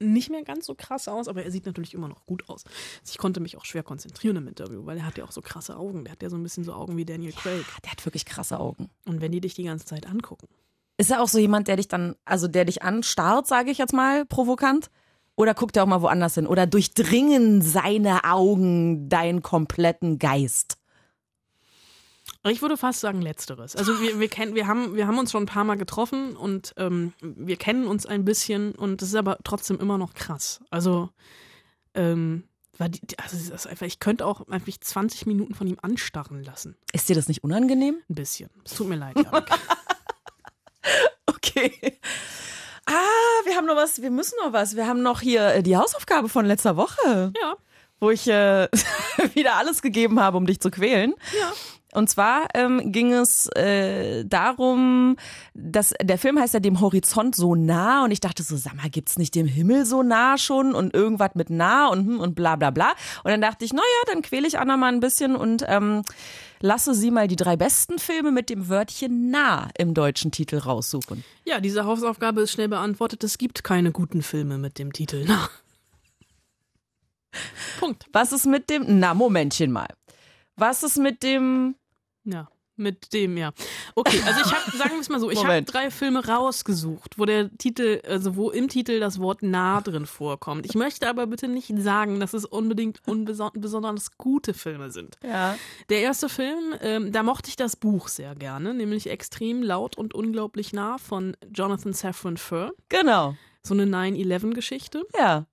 nicht 0.00 0.30
mehr 0.30 0.44
ganz 0.44 0.66
so 0.66 0.76
krass 0.76 1.08
aus, 1.08 1.26
aber 1.26 1.42
er 1.42 1.50
sieht 1.50 1.66
natürlich 1.66 1.92
immer 1.92 2.08
noch 2.08 2.24
gut 2.24 2.48
aus. 2.48 2.64
Also 2.64 3.10
ich 3.10 3.18
konnte 3.18 3.40
mich 3.40 3.56
auch 3.56 3.64
schwer 3.64 3.82
konzentrieren 3.82 4.36
im 4.36 4.46
Interview, 4.46 4.86
weil 4.86 4.96
er 4.96 5.04
hat 5.04 5.18
ja 5.18 5.24
auch 5.24 5.32
so 5.32 5.42
krasse 5.42 5.76
Augen. 5.76 6.04
Der 6.04 6.12
hat 6.12 6.22
ja 6.22 6.30
so 6.30 6.36
ein 6.36 6.42
bisschen 6.42 6.62
so 6.62 6.72
Augen 6.72 6.96
wie 6.96 7.04
Daniel 7.04 7.32
Craig. 7.32 7.64
Der 7.82 7.90
hat 7.90 8.06
wirklich 8.06 8.24
krasse 8.24 8.60
Augen. 8.60 8.90
Und 9.06 9.20
wenn 9.20 9.32
die 9.32 9.40
dich 9.40 9.54
die 9.54 9.64
ganze 9.64 9.86
Zeit 9.86 10.06
angucken. 10.06 10.46
Ist 10.98 11.10
er 11.10 11.20
auch 11.20 11.28
so 11.28 11.38
jemand, 11.38 11.68
der 11.68 11.76
dich 11.76 11.88
dann, 11.88 12.14
also 12.24 12.48
der 12.48 12.64
dich 12.64 12.82
anstarrt, 12.82 13.46
sage 13.46 13.70
ich 13.70 13.78
jetzt 13.78 13.92
mal, 13.92 14.24
provokant? 14.24 14.90
Oder 15.38 15.54
guckt 15.54 15.76
er 15.76 15.84
auch 15.84 15.86
mal 15.86 16.02
woanders 16.02 16.34
hin? 16.34 16.48
Oder 16.48 16.66
durchdringen 16.66 17.62
seine 17.62 18.24
Augen 18.24 19.08
deinen 19.08 19.40
kompletten 19.40 20.18
Geist? 20.18 20.78
Ich 22.44 22.60
würde 22.60 22.76
fast 22.76 22.98
sagen 22.98 23.22
Letzteres. 23.22 23.76
Also 23.76 24.00
wir, 24.00 24.18
wir, 24.18 24.28
kennen, 24.28 24.56
wir, 24.56 24.66
haben, 24.66 24.96
wir 24.96 25.06
haben 25.06 25.16
uns 25.16 25.30
schon 25.30 25.44
ein 25.44 25.46
paar 25.46 25.62
Mal 25.62 25.76
getroffen 25.76 26.34
und 26.34 26.74
ähm, 26.76 27.12
wir 27.20 27.56
kennen 27.56 27.86
uns 27.86 28.04
ein 28.04 28.24
bisschen 28.24 28.74
und 28.74 29.00
das 29.00 29.10
ist 29.10 29.14
aber 29.14 29.38
trotzdem 29.44 29.78
immer 29.78 29.96
noch 29.96 30.12
krass. 30.14 30.60
Also, 30.70 31.10
ähm, 31.94 32.42
die, 32.80 33.16
also 33.20 33.68
einfach, 33.68 33.86
ich 33.86 34.00
könnte 34.00 34.26
auch 34.26 34.48
einfach 34.48 34.72
20 34.80 35.26
Minuten 35.26 35.54
von 35.54 35.68
ihm 35.68 35.78
anstarren 35.82 36.42
lassen. 36.42 36.76
Ist 36.92 37.08
dir 37.08 37.14
das 37.14 37.28
nicht 37.28 37.44
unangenehm? 37.44 37.98
Ein 38.10 38.14
bisschen. 38.16 38.50
Es 38.64 38.74
tut 38.74 38.88
mir 38.88 38.96
leid, 38.96 39.14
Janik. 39.16 39.44
Okay. 41.26 41.98
Ah, 42.88 43.44
wir 43.44 43.54
haben 43.54 43.66
noch 43.66 43.76
was, 43.76 44.00
wir 44.00 44.10
müssen 44.10 44.36
noch 44.42 44.54
was. 44.54 44.74
Wir 44.74 44.86
haben 44.86 45.02
noch 45.02 45.20
hier 45.20 45.46
äh, 45.54 45.62
die 45.62 45.76
Hausaufgabe 45.76 46.30
von 46.30 46.46
letzter 46.46 46.76
Woche. 46.76 47.32
Ja. 47.38 47.56
Wo 48.00 48.10
ich 48.10 48.26
äh, 48.28 48.68
wieder 49.34 49.56
alles 49.56 49.82
gegeben 49.82 50.20
habe, 50.20 50.38
um 50.38 50.46
dich 50.46 50.60
zu 50.60 50.70
quälen. 50.70 51.14
Ja. 51.38 51.52
Und 51.92 52.10
zwar 52.10 52.48
ähm, 52.52 52.92
ging 52.92 53.14
es 53.14 53.46
äh, 53.56 54.24
darum, 54.26 55.16
dass 55.54 55.94
der 56.02 56.18
Film 56.18 56.38
heißt 56.38 56.52
ja 56.52 56.60
dem 56.60 56.80
Horizont 56.80 57.34
so 57.34 57.54
nah 57.54 58.04
und 58.04 58.10
ich 58.10 58.20
dachte 58.20 58.42
so, 58.42 58.56
sag 58.58 58.74
mal, 58.74 58.90
gibt's 58.90 59.16
nicht 59.16 59.34
dem 59.34 59.46
Himmel 59.46 59.86
so 59.86 60.02
nah 60.02 60.36
schon 60.36 60.74
und 60.74 60.92
irgendwas 60.92 61.34
mit 61.34 61.48
nah 61.48 61.88
und 61.88 62.06
hm 62.06 62.20
und 62.20 62.34
bla 62.34 62.56
bla 62.56 62.70
bla. 62.70 62.92
Und 63.24 63.30
dann 63.30 63.40
dachte 63.40 63.64
ich, 63.64 63.72
naja, 63.72 63.84
dann 64.06 64.20
quäle 64.20 64.46
ich 64.46 64.58
Anna 64.58 64.76
mal 64.76 64.92
ein 64.92 65.00
bisschen 65.00 65.34
und 65.34 65.64
ähm, 65.66 66.02
lasse 66.60 66.94
sie 66.94 67.10
mal 67.10 67.26
die 67.26 67.36
drei 67.36 67.56
besten 67.56 67.98
Filme 67.98 68.32
mit 68.32 68.50
dem 68.50 68.68
Wörtchen 68.68 69.30
nah 69.30 69.70
im 69.78 69.94
deutschen 69.94 70.30
Titel 70.30 70.58
raussuchen. 70.58 71.24
Ja, 71.46 71.58
diese 71.58 71.86
Hausaufgabe 71.86 72.42
ist 72.42 72.52
schnell 72.52 72.68
beantwortet. 72.68 73.24
Es 73.24 73.38
gibt 73.38 73.64
keine 73.64 73.92
guten 73.92 74.20
Filme 74.20 74.58
mit 74.58 74.78
dem 74.78 74.92
Titel. 74.92 75.24
Na. 75.26 75.48
Punkt. 77.80 78.04
Was 78.12 78.32
ist 78.32 78.44
mit 78.44 78.68
dem, 78.68 78.98
na 78.98 79.14
Momentchen 79.14 79.72
mal. 79.72 79.88
Was 80.58 80.82
ist 80.82 80.98
mit 80.98 81.22
dem, 81.22 81.74
Ja, 82.24 82.48
mit 82.76 83.12
dem, 83.12 83.36
ja. 83.36 83.52
Okay, 83.96 84.20
also 84.24 84.40
ich 84.40 84.52
habe, 84.52 84.70
sagen 84.76 84.90
wir 84.92 85.00
es 85.00 85.08
mal 85.08 85.18
so, 85.18 85.30
ich 85.30 85.44
habe 85.44 85.62
drei 85.62 85.90
Filme 85.90 86.24
rausgesucht, 86.24 87.18
wo 87.18 87.24
der 87.24 87.50
Titel, 87.58 88.00
also 88.06 88.36
wo 88.36 88.50
im 88.50 88.68
Titel 88.68 89.00
das 89.00 89.18
Wort 89.18 89.42
nah 89.42 89.80
drin 89.80 90.06
vorkommt. 90.06 90.64
Ich 90.66 90.74
möchte 90.74 91.08
aber 91.08 91.26
bitte 91.26 91.48
nicht 91.48 91.72
sagen, 91.78 92.20
dass 92.20 92.34
es 92.34 92.44
unbedingt 92.44 93.00
besonders 93.04 94.16
gute 94.16 94.54
Filme 94.54 94.90
sind. 94.90 95.16
ja. 95.24 95.56
Der 95.88 96.00
erste 96.02 96.28
Film, 96.28 96.74
ähm, 96.80 97.10
da 97.12 97.22
mochte 97.22 97.48
ich 97.48 97.56
das 97.56 97.74
Buch 97.76 98.08
sehr 98.08 98.34
gerne, 98.34 98.74
nämlich 98.74 99.08
Extrem 99.10 99.62
laut 99.62 99.96
und 99.96 100.14
unglaublich 100.14 100.72
nah 100.72 100.98
von 100.98 101.36
Jonathan 101.52 101.92
Safran 101.92 102.36
Foer. 102.36 102.72
Genau. 102.88 103.34
So 103.62 103.74
eine 103.74 103.84
9-11-Geschichte. 103.86 105.02
Ja. 105.18 105.46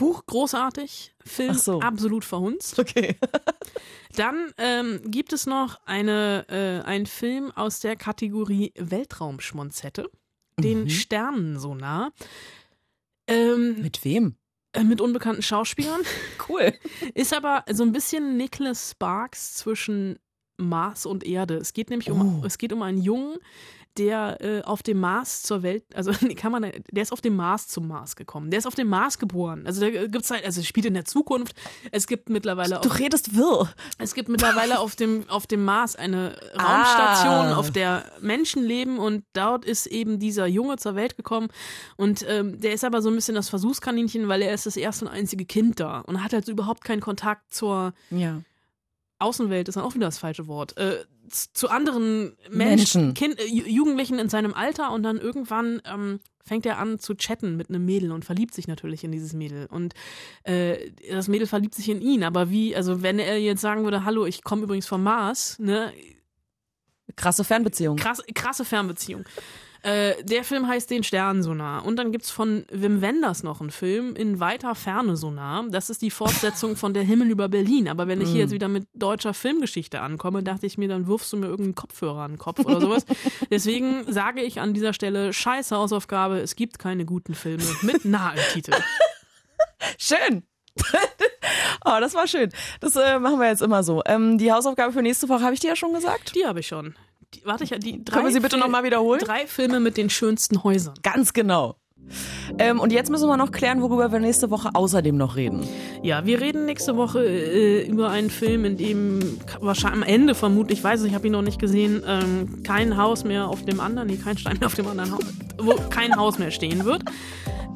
Buch 0.00 0.24
großartig, 0.26 1.14
Film 1.24 1.54
so. 1.54 1.80
absolut 1.80 2.24
verhunzt. 2.24 2.78
Okay. 2.78 3.16
Dann 4.16 4.52
ähm, 4.58 5.00
gibt 5.04 5.32
es 5.32 5.46
noch 5.46 5.78
eine, 5.84 6.46
äh, 6.48 6.84
einen 6.86 7.06
Film 7.06 7.50
aus 7.54 7.80
der 7.80 7.96
Kategorie 7.96 8.72
Weltraumschmonzette, 8.76 10.10
den 10.58 10.84
Mhm. 10.84 10.88
Sternensonar. 10.90 12.12
Ähm, 13.26 13.80
Mit 13.82 14.04
wem? 14.04 14.36
äh, 14.72 14.82
mit 14.84 15.00
unbekannten 15.00 15.42
Schauspielern. 15.42 16.00
Cool. 16.48 16.72
Ist 17.14 17.32
aber 17.34 17.64
so 17.70 17.84
ein 17.84 17.92
bisschen 17.92 18.36
Nicholas 18.36 18.90
Sparks 18.92 19.54
zwischen 19.54 20.18
Mars 20.56 21.06
und 21.06 21.22
Erde. 21.24 21.56
Es 21.58 21.72
geht 21.74 21.90
nämlich 21.90 22.10
um, 22.10 22.40
Oh. 22.42 22.46
es 22.46 22.58
geht 22.58 22.72
um 22.72 22.82
einen 22.82 22.98
Jungen, 23.00 23.36
der 23.98 24.38
äh, 24.40 24.62
auf 24.62 24.82
dem 24.82 24.98
Mars 25.00 25.42
zur 25.42 25.62
Welt, 25.62 25.84
also 25.94 26.12
nee, 26.20 26.34
kann 26.34 26.52
man, 26.52 26.62
der 26.90 27.02
ist 27.02 27.12
auf 27.12 27.20
dem 27.20 27.36
Mars 27.36 27.68
zum 27.68 27.88
Mars 27.88 28.16
gekommen. 28.16 28.50
Der 28.50 28.58
ist 28.58 28.66
auf 28.66 28.74
dem 28.74 28.88
Mars 28.88 29.18
geboren. 29.18 29.66
Also 29.66 29.80
da 29.80 29.90
gibt's 30.06 30.30
halt, 30.30 30.44
also 30.44 30.60
es 30.60 30.66
spielt 30.66 30.86
in 30.86 30.94
der 30.94 31.04
Zukunft. 31.04 31.54
Es 31.90 32.06
gibt 32.06 32.28
mittlerweile 32.30 32.80
Du 32.80 32.88
auch 32.90 32.98
redest 32.98 33.34
wirr. 33.36 33.68
es 33.98 34.14
gibt 34.14 34.28
mittlerweile 34.28 34.78
auf 34.78 34.96
dem, 34.96 35.28
auf 35.28 35.46
dem 35.46 35.64
Mars 35.64 35.96
eine 35.96 36.36
Raumstation, 36.54 37.46
Ah. 37.52 37.56
auf 37.56 37.70
der 37.70 38.04
Menschen 38.20 38.62
leben 38.62 38.98
und 38.98 39.24
dort 39.32 39.64
ist 39.64 39.86
eben 39.86 40.18
dieser 40.18 40.46
Junge 40.46 40.76
zur 40.76 40.94
Welt 40.94 41.16
gekommen 41.16 41.48
und 41.96 42.24
ähm, 42.28 42.60
der 42.60 42.72
ist 42.72 42.84
aber 42.84 43.02
so 43.02 43.08
ein 43.08 43.14
bisschen 43.14 43.34
das 43.34 43.48
Versuchskaninchen, 43.48 44.28
weil 44.28 44.42
er 44.42 44.54
ist 44.54 44.66
das 44.66 44.76
erste 44.76 45.04
und 45.06 45.10
einzige 45.10 45.44
Kind 45.44 45.80
da 45.80 46.00
und 46.00 46.22
hat 46.22 46.32
halt 46.32 46.46
so 46.46 46.52
überhaupt 46.52 46.84
keinen 46.84 47.00
Kontakt 47.00 47.52
zur 47.52 47.92
Ja. 48.10 48.40
Außenwelt, 49.18 49.68
ist 49.68 49.74
dann 49.74 49.84
auch 49.84 49.94
wieder 49.94 50.06
das 50.06 50.16
falsche 50.16 50.46
Wort, 50.46 50.78
äh, 50.78 51.04
zu 51.30 51.68
anderen 51.68 52.36
Menschen. 52.50 53.06
Menschen, 53.08 53.14
kind, 53.14 53.38
äh, 53.40 53.44
Ju- 53.44 53.66
Jugendlichen 53.68 54.18
in 54.18 54.28
seinem 54.28 54.54
Alter 54.54 54.92
und 54.92 55.02
dann 55.02 55.18
irgendwann 55.18 55.80
ähm, 55.84 56.20
fängt 56.44 56.66
er 56.66 56.78
an 56.78 56.98
zu 56.98 57.14
chatten 57.14 57.56
mit 57.56 57.68
einem 57.68 57.84
Mädel 57.84 58.12
und 58.12 58.24
verliebt 58.24 58.54
sich 58.54 58.66
natürlich 58.68 59.04
in 59.04 59.12
dieses 59.12 59.32
Mädel 59.32 59.66
und 59.66 59.94
äh, 60.44 60.90
das 61.10 61.28
Mädel 61.28 61.46
verliebt 61.46 61.74
sich 61.74 61.88
in 61.88 62.00
ihn, 62.00 62.24
aber 62.24 62.50
wie, 62.50 62.74
also 62.74 63.02
wenn 63.02 63.18
er 63.18 63.38
jetzt 63.38 63.60
sagen 63.60 63.84
würde, 63.84 64.04
hallo, 64.04 64.26
ich 64.26 64.42
komme 64.42 64.62
übrigens 64.64 64.86
vom 64.86 65.02
Mars, 65.02 65.58
ne, 65.58 65.92
Krasse 67.16 67.44
Fernbeziehung. 67.44 67.96
krass, 67.96 68.22
krasse 68.34 68.64
Fernbeziehung. 68.64 69.24
Äh, 69.82 70.22
der 70.24 70.44
Film 70.44 70.68
heißt 70.68 70.90
Den 70.90 71.02
Sternensonar. 71.02 71.84
Und 71.86 71.96
dann 71.96 72.12
gibt's 72.12 72.30
von 72.30 72.64
Wim 72.70 73.00
Wenders 73.00 73.42
noch 73.42 73.60
einen 73.60 73.70
Film, 73.70 74.14
In 74.14 74.40
weiter 74.40 74.74
Ferne 74.74 75.16
Sonar. 75.16 75.64
Das 75.70 75.90
ist 75.90 76.02
die 76.02 76.10
Fortsetzung 76.10 76.76
von 76.76 76.92
Der 76.92 77.02
Himmel 77.02 77.30
über 77.30 77.48
Berlin. 77.48 77.88
Aber 77.88 78.06
wenn 78.06 78.20
ich 78.20 78.30
hier 78.30 78.40
jetzt 78.40 78.52
wieder 78.52 78.68
mit 78.68 78.86
deutscher 78.94 79.34
Filmgeschichte 79.34 80.00
ankomme, 80.00 80.42
dachte 80.42 80.66
ich 80.66 80.76
mir, 80.76 80.88
dann 80.88 81.06
wirfst 81.06 81.32
du 81.32 81.38
mir 81.38 81.46
irgendeinen 81.46 81.74
Kopfhörer 81.74 82.22
an 82.22 82.32
den 82.32 82.38
Kopf 82.38 82.64
oder 82.64 82.80
sowas. 82.80 83.06
Deswegen 83.50 84.04
sage 84.12 84.42
ich 84.42 84.60
an 84.60 84.74
dieser 84.74 84.92
Stelle, 84.92 85.32
scheiße 85.32 85.74
Hausaufgabe, 85.74 86.38
es 86.40 86.56
gibt 86.56 86.78
keine 86.78 87.04
guten 87.04 87.34
Filme 87.34 87.64
mit 87.82 88.04
nah 88.04 88.32
im 88.32 88.42
Titel. 88.52 88.72
Schön. 89.98 90.42
oh, 91.84 91.96
das 92.00 92.14
war 92.14 92.26
schön. 92.26 92.50
Das 92.80 92.96
äh, 92.96 93.18
machen 93.18 93.40
wir 93.40 93.48
jetzt 93.48 93.62
immer 93.62 93.82
so. 93.82 94.02
Ähm, 94.06 94.38
die 94.38 94.52
Hausaufgabe 94.52 94.92
für 94.92 95.02
nächste 95.02 95.28
Woche 95.28 95.42
habe 95.42 95.54
ich 95.54 95.60
dir 95.60 95.68
ja 95.68 95.76
schon 95.76 95.92
gesagt. 95.92 96.34
Die 96.34 96.46
habe 96.46 96.60
ich 96.60 96.66
schon. 96.66 96.94
Die, 97.34 97.42
warte, 97.44 97.64
ich 97.64 97.70
die 97.70 98.04
drei 98.04 98.12
Können 98.14 98.26
wir 98.26 98.32
sie 98.32 98.40
bitte 98.40 98.56
Fil- 98.56 98.60
noch 98.60 98.68
mal 98.68 98.82
wiederholen? 98.84 99.20
Drei 99.20 99.46
Filme 99.46 99.80
mit 99.80 99.96
den 99.96 100.10
schönsten 100.10 100.64
Häusern. 100.64 100.94
Ganz 101.02 101.32
genau. 101.32 101.76
Ähm, 102.58 102.80
und 102.80 102.92
jetzt 102.92 103.08
müssen 103.08 103.28
wir 103.28 103.36
noch 103.36 103.52
klären, 103.52 103.82
worüber 103.82 104.10
wir 104.10 104.18
nächste 104.18 104.50
Woche 104.50 104.70
außerdem 104.74 105.16
noch 105.16 105.36
reden. 105.36 105.64
Ja, 106.02 106.26
wir 106.26 106.40
reden 106.40 106.64
nächste 106.64 106.96
Woche 106.96 107.24
äh, 107.24 107.86
über 107.86 108.10
einen 108.10 108.30
Film, 108.30 108.64
in 108.64 108.76
dem 108.76 109.20
wahrscheinlich 109.60 110.02
am 110.02 110.08
Ende 110.08 110.34
vermutlich, 110.34 110.78
ich 110.80 110.84
weiß 110.84 111.00
es, 111.00 111.06
ich 111.06 111.14
habe 111.14 111.28
ihn 111.28 111.32
noch 111.32 111.42
nicht 111.42 111.60
gesehen, 111.60 112.02
ähm, 112.04 112.64
kein 112.64 112.96
Haus 112.96 113.22
mehr 113.22 113.46
auf 113.46 113.64
dem 113.64 113.78
anderen, 113.78 114.08
nee, 114.08 114.16
kein 114.16 114.36
Stein 114.36 114.56
mehr 114.58 114.66
auf 114.66 114.74
dem 114.74 114.88
anderen 114.88 115.12
Haus, 115.12 115.22
wo 115.58 115.74
kein 115.88 116.16
Haus 116.16 116.40
mehr 116.40 116.50
stehen 116.50 116.84
wird. 116.84 117.04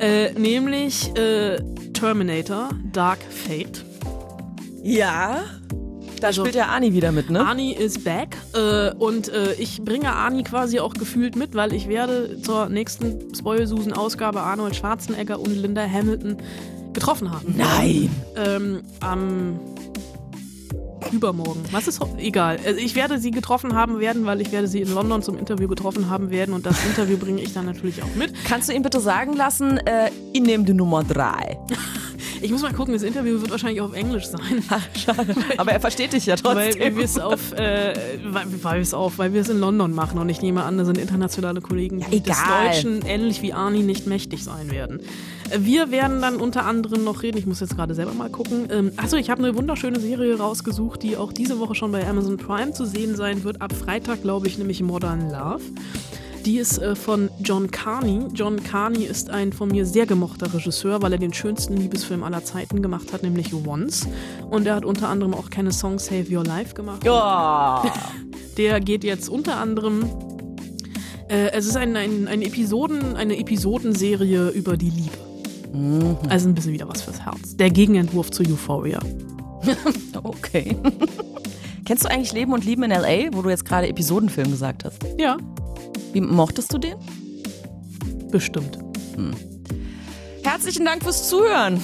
Äh, 0.00 0.32
nämlich 0.32 1.16
äh, 1.16 1.60
Terminator, 1.92 2.70
Dark 2.92 3.20
Fate. 3.30 3.84
Ja. 4.82 5.44
Da 6.24 6.28
Also- 6.28 6.40
spielt 6.40 6.54
ja 6.54 6.68
Ani 6.68 6.94
wieder 6.94 7.12
mit, 7.12 7.28
ne? 7.28 7.46
Arnie 7.46 7.74
is 7.74 8.02
back 8.02 8.38
äh, 8.54 8.92
und 8.94 9.28
äh, 9.28 9.52
ich 9.58 9.82
bringe 9.82 10.10
Arnie 10.10 10.42
quasi 10.42 10.80
auch 10.80 10.94
gefühlt 10.94 11.36
mit, 11.36 11.54
weil 11.54 11.74
ich 11.74 11.86
werde 11.86 12.40
zur 12.40 12.70
nächsten 12.70 13.34
Spoilsusen-Ausgabe 13.34 14.40
Arnold 14.40 14.74
Schwarzenegger 14.74 15.38
und 15.38 15.54
Linda 15.54 15.82
Hamilton 15.86 16.38
getroffen 16.94 17.30
haben. 17.30 17.54
Nein. 17.58 18.08
Ähm, 18.36 18.80
am 19.00 19.60
übermorgen. 21.12 21.60
Was 21.72 21.88
ist 21.88 22.00
egal. 22.16 22.58
Also 22.64 22.80
ich 22.80 22.94
werde 22.94 23.18
sie 23.18 23.30
getroffen 23.30 23.74
haben 23.74 24.00
werden, 24.00 24.24
weil 24.24 24.40
ich 24.40 24.50
werde 24.50 24.66
sie 24.66 24.80
in 24.80 24.94
London 24.94 25.20
zum 25.22 25.36
Interview 25.36 25.68
getroffen 25.68 26.08
haben 26.08 26.30
werden 26.30 26.54
und 26.54 26.64
das 26.64 26.82
Interview 26.86 27.18
bringe 27.18 27.42
ich 27.42 27.52
dann 27.52 27.66
natürlich 27.66 28.02
auch 28.02 28.14
mit. 28.16 28.32
Kannst 28.46 28.70
du 28.70 28.72
ihm 28.72 28.82
bitte 28.82 28.98
sagen 29.00 29.34
lassen, 29.34 29.76
äh, 29.76 30.10
ich 30.32 30.40
nehme 30.40 30.64
die 30.64 30.72
Nummer 30.72 31.04
drei. 31.04 31.58
Ich 32.40 32.50
muss 32.50 32.62
mal 32.62 32.72
gucken, 32.72 32.94
das 32.94 33.02
Interview 33.02 33.40
wird 33.40 33.50
wahrscheinlich 33.50 33.80
auf 33.80 33.92
Englisch 33.94 34.26
sein. 34.26 34.62
Schade. 34.96 35.34
Aber 35.56 35.72
er 35.72 35.80
versteht 35.80 36.12
dich 36.12 36.26
ja 36.26 36.36
trotzdem. 36.36 36.80
Weil 36.80 36.96
wir 36.96 37.04
es 37.04 37.18
auf, 37.18 37.52
äh, 37.52 37.94
weil, 38.24 38.44
weil 38.62 38.74
wir 38.76 38.82
es 38.82 38.94
auf, 38.94 39.18
weil 39.18 39.32
wir 39.32 39.40
es 39.40 39.48
in 39.48 39.58
London 39.58 39.92
machen 39.94 40.18
und 40.18 40.28
ich 40.28 40.42
nehme 40.42 40.62
an, 40.62 40.78
da 40.78 40.84
sind 40.84 40.98
internationale 40.98 41.60
Kollegen, 41.60 42.04
die 42.10 42.22
des 42.22 42.38
egal. 42.38 42.66
Deutschen 42.66 43.02
ähnlich 43.06 43.42
wie 43.42 43.52
Arni 43.52 43.82
nicht 43.82 44.06
mächtig 44.06 44.44
sein 44.44 44.70
werden. 44.70 45.00
Wir 45.56 45.90
werden 45.90 46.20
dann 46.20 46.36
unter 46.36 46.64
anderem 46.64 47.04
noch 47.04 47.22
reden, 47.22 47.38
ich 47.38 47.46
muss 47.46 47.60
jetzt 47.60 47.76
gerade 47.76 47.94
selber 47.94 48.12
mal 48.12 48.30
gucken. 48.30 48.68
Ähm, 48.70 48.92
achso, 48.96 49.16
ich 49.16 49.30
habe 49.30 49.42
eine 49.44 49.54
wunderschöne 49.54 50.00
Serie 50.00 50.36
rausgesucht, 50.38 51.02
die 51.02 51.16
auch 51.16 51.32
diese 51.32 51.58
Woche 51.58 51.74
schon 51.74 51.92
bei 51.92 52.06
Amazon 52.06 52.36
Prime 52.36 52.72
zu 52.72 52.84
sehen 52.84 53.14
sein 53.16 53.44
wird. 53.44 53.60
Ab 53.60 53.72
Freitag, 53.72 54.22
glaube 54.22 54.46
ich, 54.46 54.58
nämlich 54.58 54.82
Modern 54.82 55.30
Love. 55.30 55.60
Die 56.44 56.58
ist 56.58 56.78
äh, 56.78 56.94
von 56.94 57.30
John 57.42 57.70
Carney. 57.70 58.26
John 58.34 58.62
Carney 58.62 59.04
ist 59.04 59.30
ein 59.30 59.52
von 59.52 59.68
mir 59.68 59.86
sehr 59.86 60.04
gemochter 60.04 60.52
Regisseur, 60.52 61.00
weil 61.00 61.12
er 61.12 61.18
den 61.18 61.32
schönsten 61.32 61.76
Liebesfilm 61.76 62.22
aller 62.22 62.44
Zeiten 62.44 62.82
gemacht 62.82 63.12
hat, 63.12 63.22
nämlich 63.22 63.54
Once. 63.54 64.06
Und 64.50 64.66
er 64.66 64.76
hat 64.76 64.84
unter 64.84 65.08
anderem 65.08 65.32
auch 65.32 65.48
keine 65.48 65.72
Song 65.72 65.98
Save 65.98 66.26
Your 66.30 66.44
Life 66.44 66.74
gemacht. 66.74 67.04
Ja. 67.04 67.82
Der 68.58 68.80
geht 68.80 69.04
jetzt 69.04 69.28
unter 69.28 69.56
anderem. 69.56 70.04
Äh, 71.28 71.50
es 71.52 71.66
ist 71.66 71.76
ein, 71.76 71.96
ein, 71.96 72.28
ein 72.28 72.42
Episoden, 72.42 73.16
eine 73.16 73.38
Episodenserie 73.38 74.50
über 74.50 74.76
die 74.76 74.90
Liebe. 74.90 75.18
Also 76.28 76.48
ein 76.48 76.54
bisschen 76.54 76.72
wieder 76.72 76.88
was 76.88 77.02
fürs 77.02 77.20
Herz. 77.20 77.56
Der 77.56 77.70
Gegenentwurf 77.70 78.30
zu 78.30 78.42
Euphoria. 78.42 79.00
Okay. 80.22 80.76
Kennst 81.84 82.04
du 82.04 82.10
eigentlich 82.10 82.32
Leben 82.32 82.52
und 82.52 82.64
Lieben 82.64 82.82
in 82.84 82.90
L.A., 82.90 83.34
wo 83.34 83.42
du 83.42 83.50
jetzt 83.50 83.64
gerade 83.64 83.88
Episodenfilm 83.88 84.50
gesagt 84.50 84.84
hast? 84.84 85.04
Ja. 85.18 85.36
Wie 86.12 86.20
mochtest 86.20 86.72
du 86.72 86.78
den? 86.78 86.96
Bestimmt. 88.30 88.78
Herzlichen 90.44 90.84
Dank 90.84 91.02
fürs 91.02 91.28
Zuhören. 91.30 91.80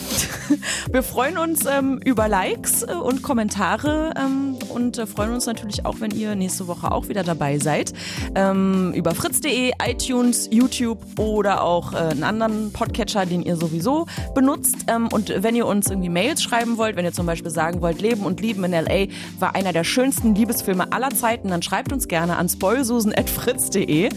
Wir 0.93 1.03
freuen 1.03 1.39
uns 1.39 1.65
ähm, 1.65 1.99
über 2.05 2.29
Likes 2.29 2.83
äh, 2.83 2.93
und 2.93 3.23
Kommentare 3.23 4.13
ähm, 4.19 4.59
und 4.69 4.99
äh, 4.99 5.07
freuen 5.07 5.33
uns 5.33 5.47
natürlich 5.47 5.87
auch, 5.87 6.01
wenn 6.01 6.11
ihr 6.11 6.35
nächste 6.35 6.69
Woche 6.69 6.93
auch 6.93 7.09
wieder 7.09 7.25
dabei 7.25 7.59
seid. 7.59 7.95
Ähm, 8.35 8.93
über 8.95 9.15
fritz.de, 9.15 9.73
iTunes, 9.83 10.47
YouTube 10.53 10.99
oder 11.19 11.63
auch 11.63 11.95
äh, 11.95 11.97
einen 11.97 12.23
anderen 12.23 12.71
Podcatcher, 12.71 13.25
den 13.25 13.41
ihr 13.41 13.57
sowieso 13.57 14.07
benutzt. 14.35 14.77
Ähm, 14.89 15.09
und 15.11 15.33
wenn 15.43 15.57
ihr 15.57 15.67
uns 15.67 15.89
irgendwie 15.89 16.11
Mails 16.11 16.43
schreiben 16.43 16.77
wollt, 16.77 16.97
wenn 16.97 17.07
ihr 17.07 17.15
zum 17.15 17.25
Beispiel 17.25 17.51
sagen 17.51 17.81
wollt, 17.81 18.03
Leben 18.03 18.27
und 18.27 18.43
Lieben 18.43 18.63
in 18.65 18.75
L.A. 18.75 19.07
war 19.39 19.55
einer 19.55 19.73
der 19.73 19.85
schönsten 19.85 20.35
Liebesfilme 20.35 20.93
aller 20.93 21.11
Zeiten, 21.11 21.49
dann 21.49 21.63
schreibt 21.63 21.95
uns 21.95 22.09
gerne 22.09 22.37
an 22.37 22.49
spoilsusen.fritz.de. 22.51 24.11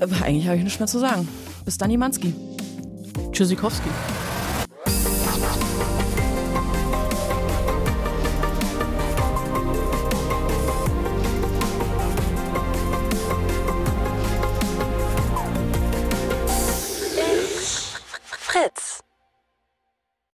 Aber 0.00 0.16
eigentlich 0.24 0.46
habe 0.46 0.56
ich 0.56 0.64
nichts 0.64 0.80
mehr 0.80 0.88
zu 0.88 0.98
sagen. 0.98 1.28
Bis 1.68 1.76
dann, 1.76 1.94
Manski. 1.98 2.32
Tschüssikowski. 3.30 3.90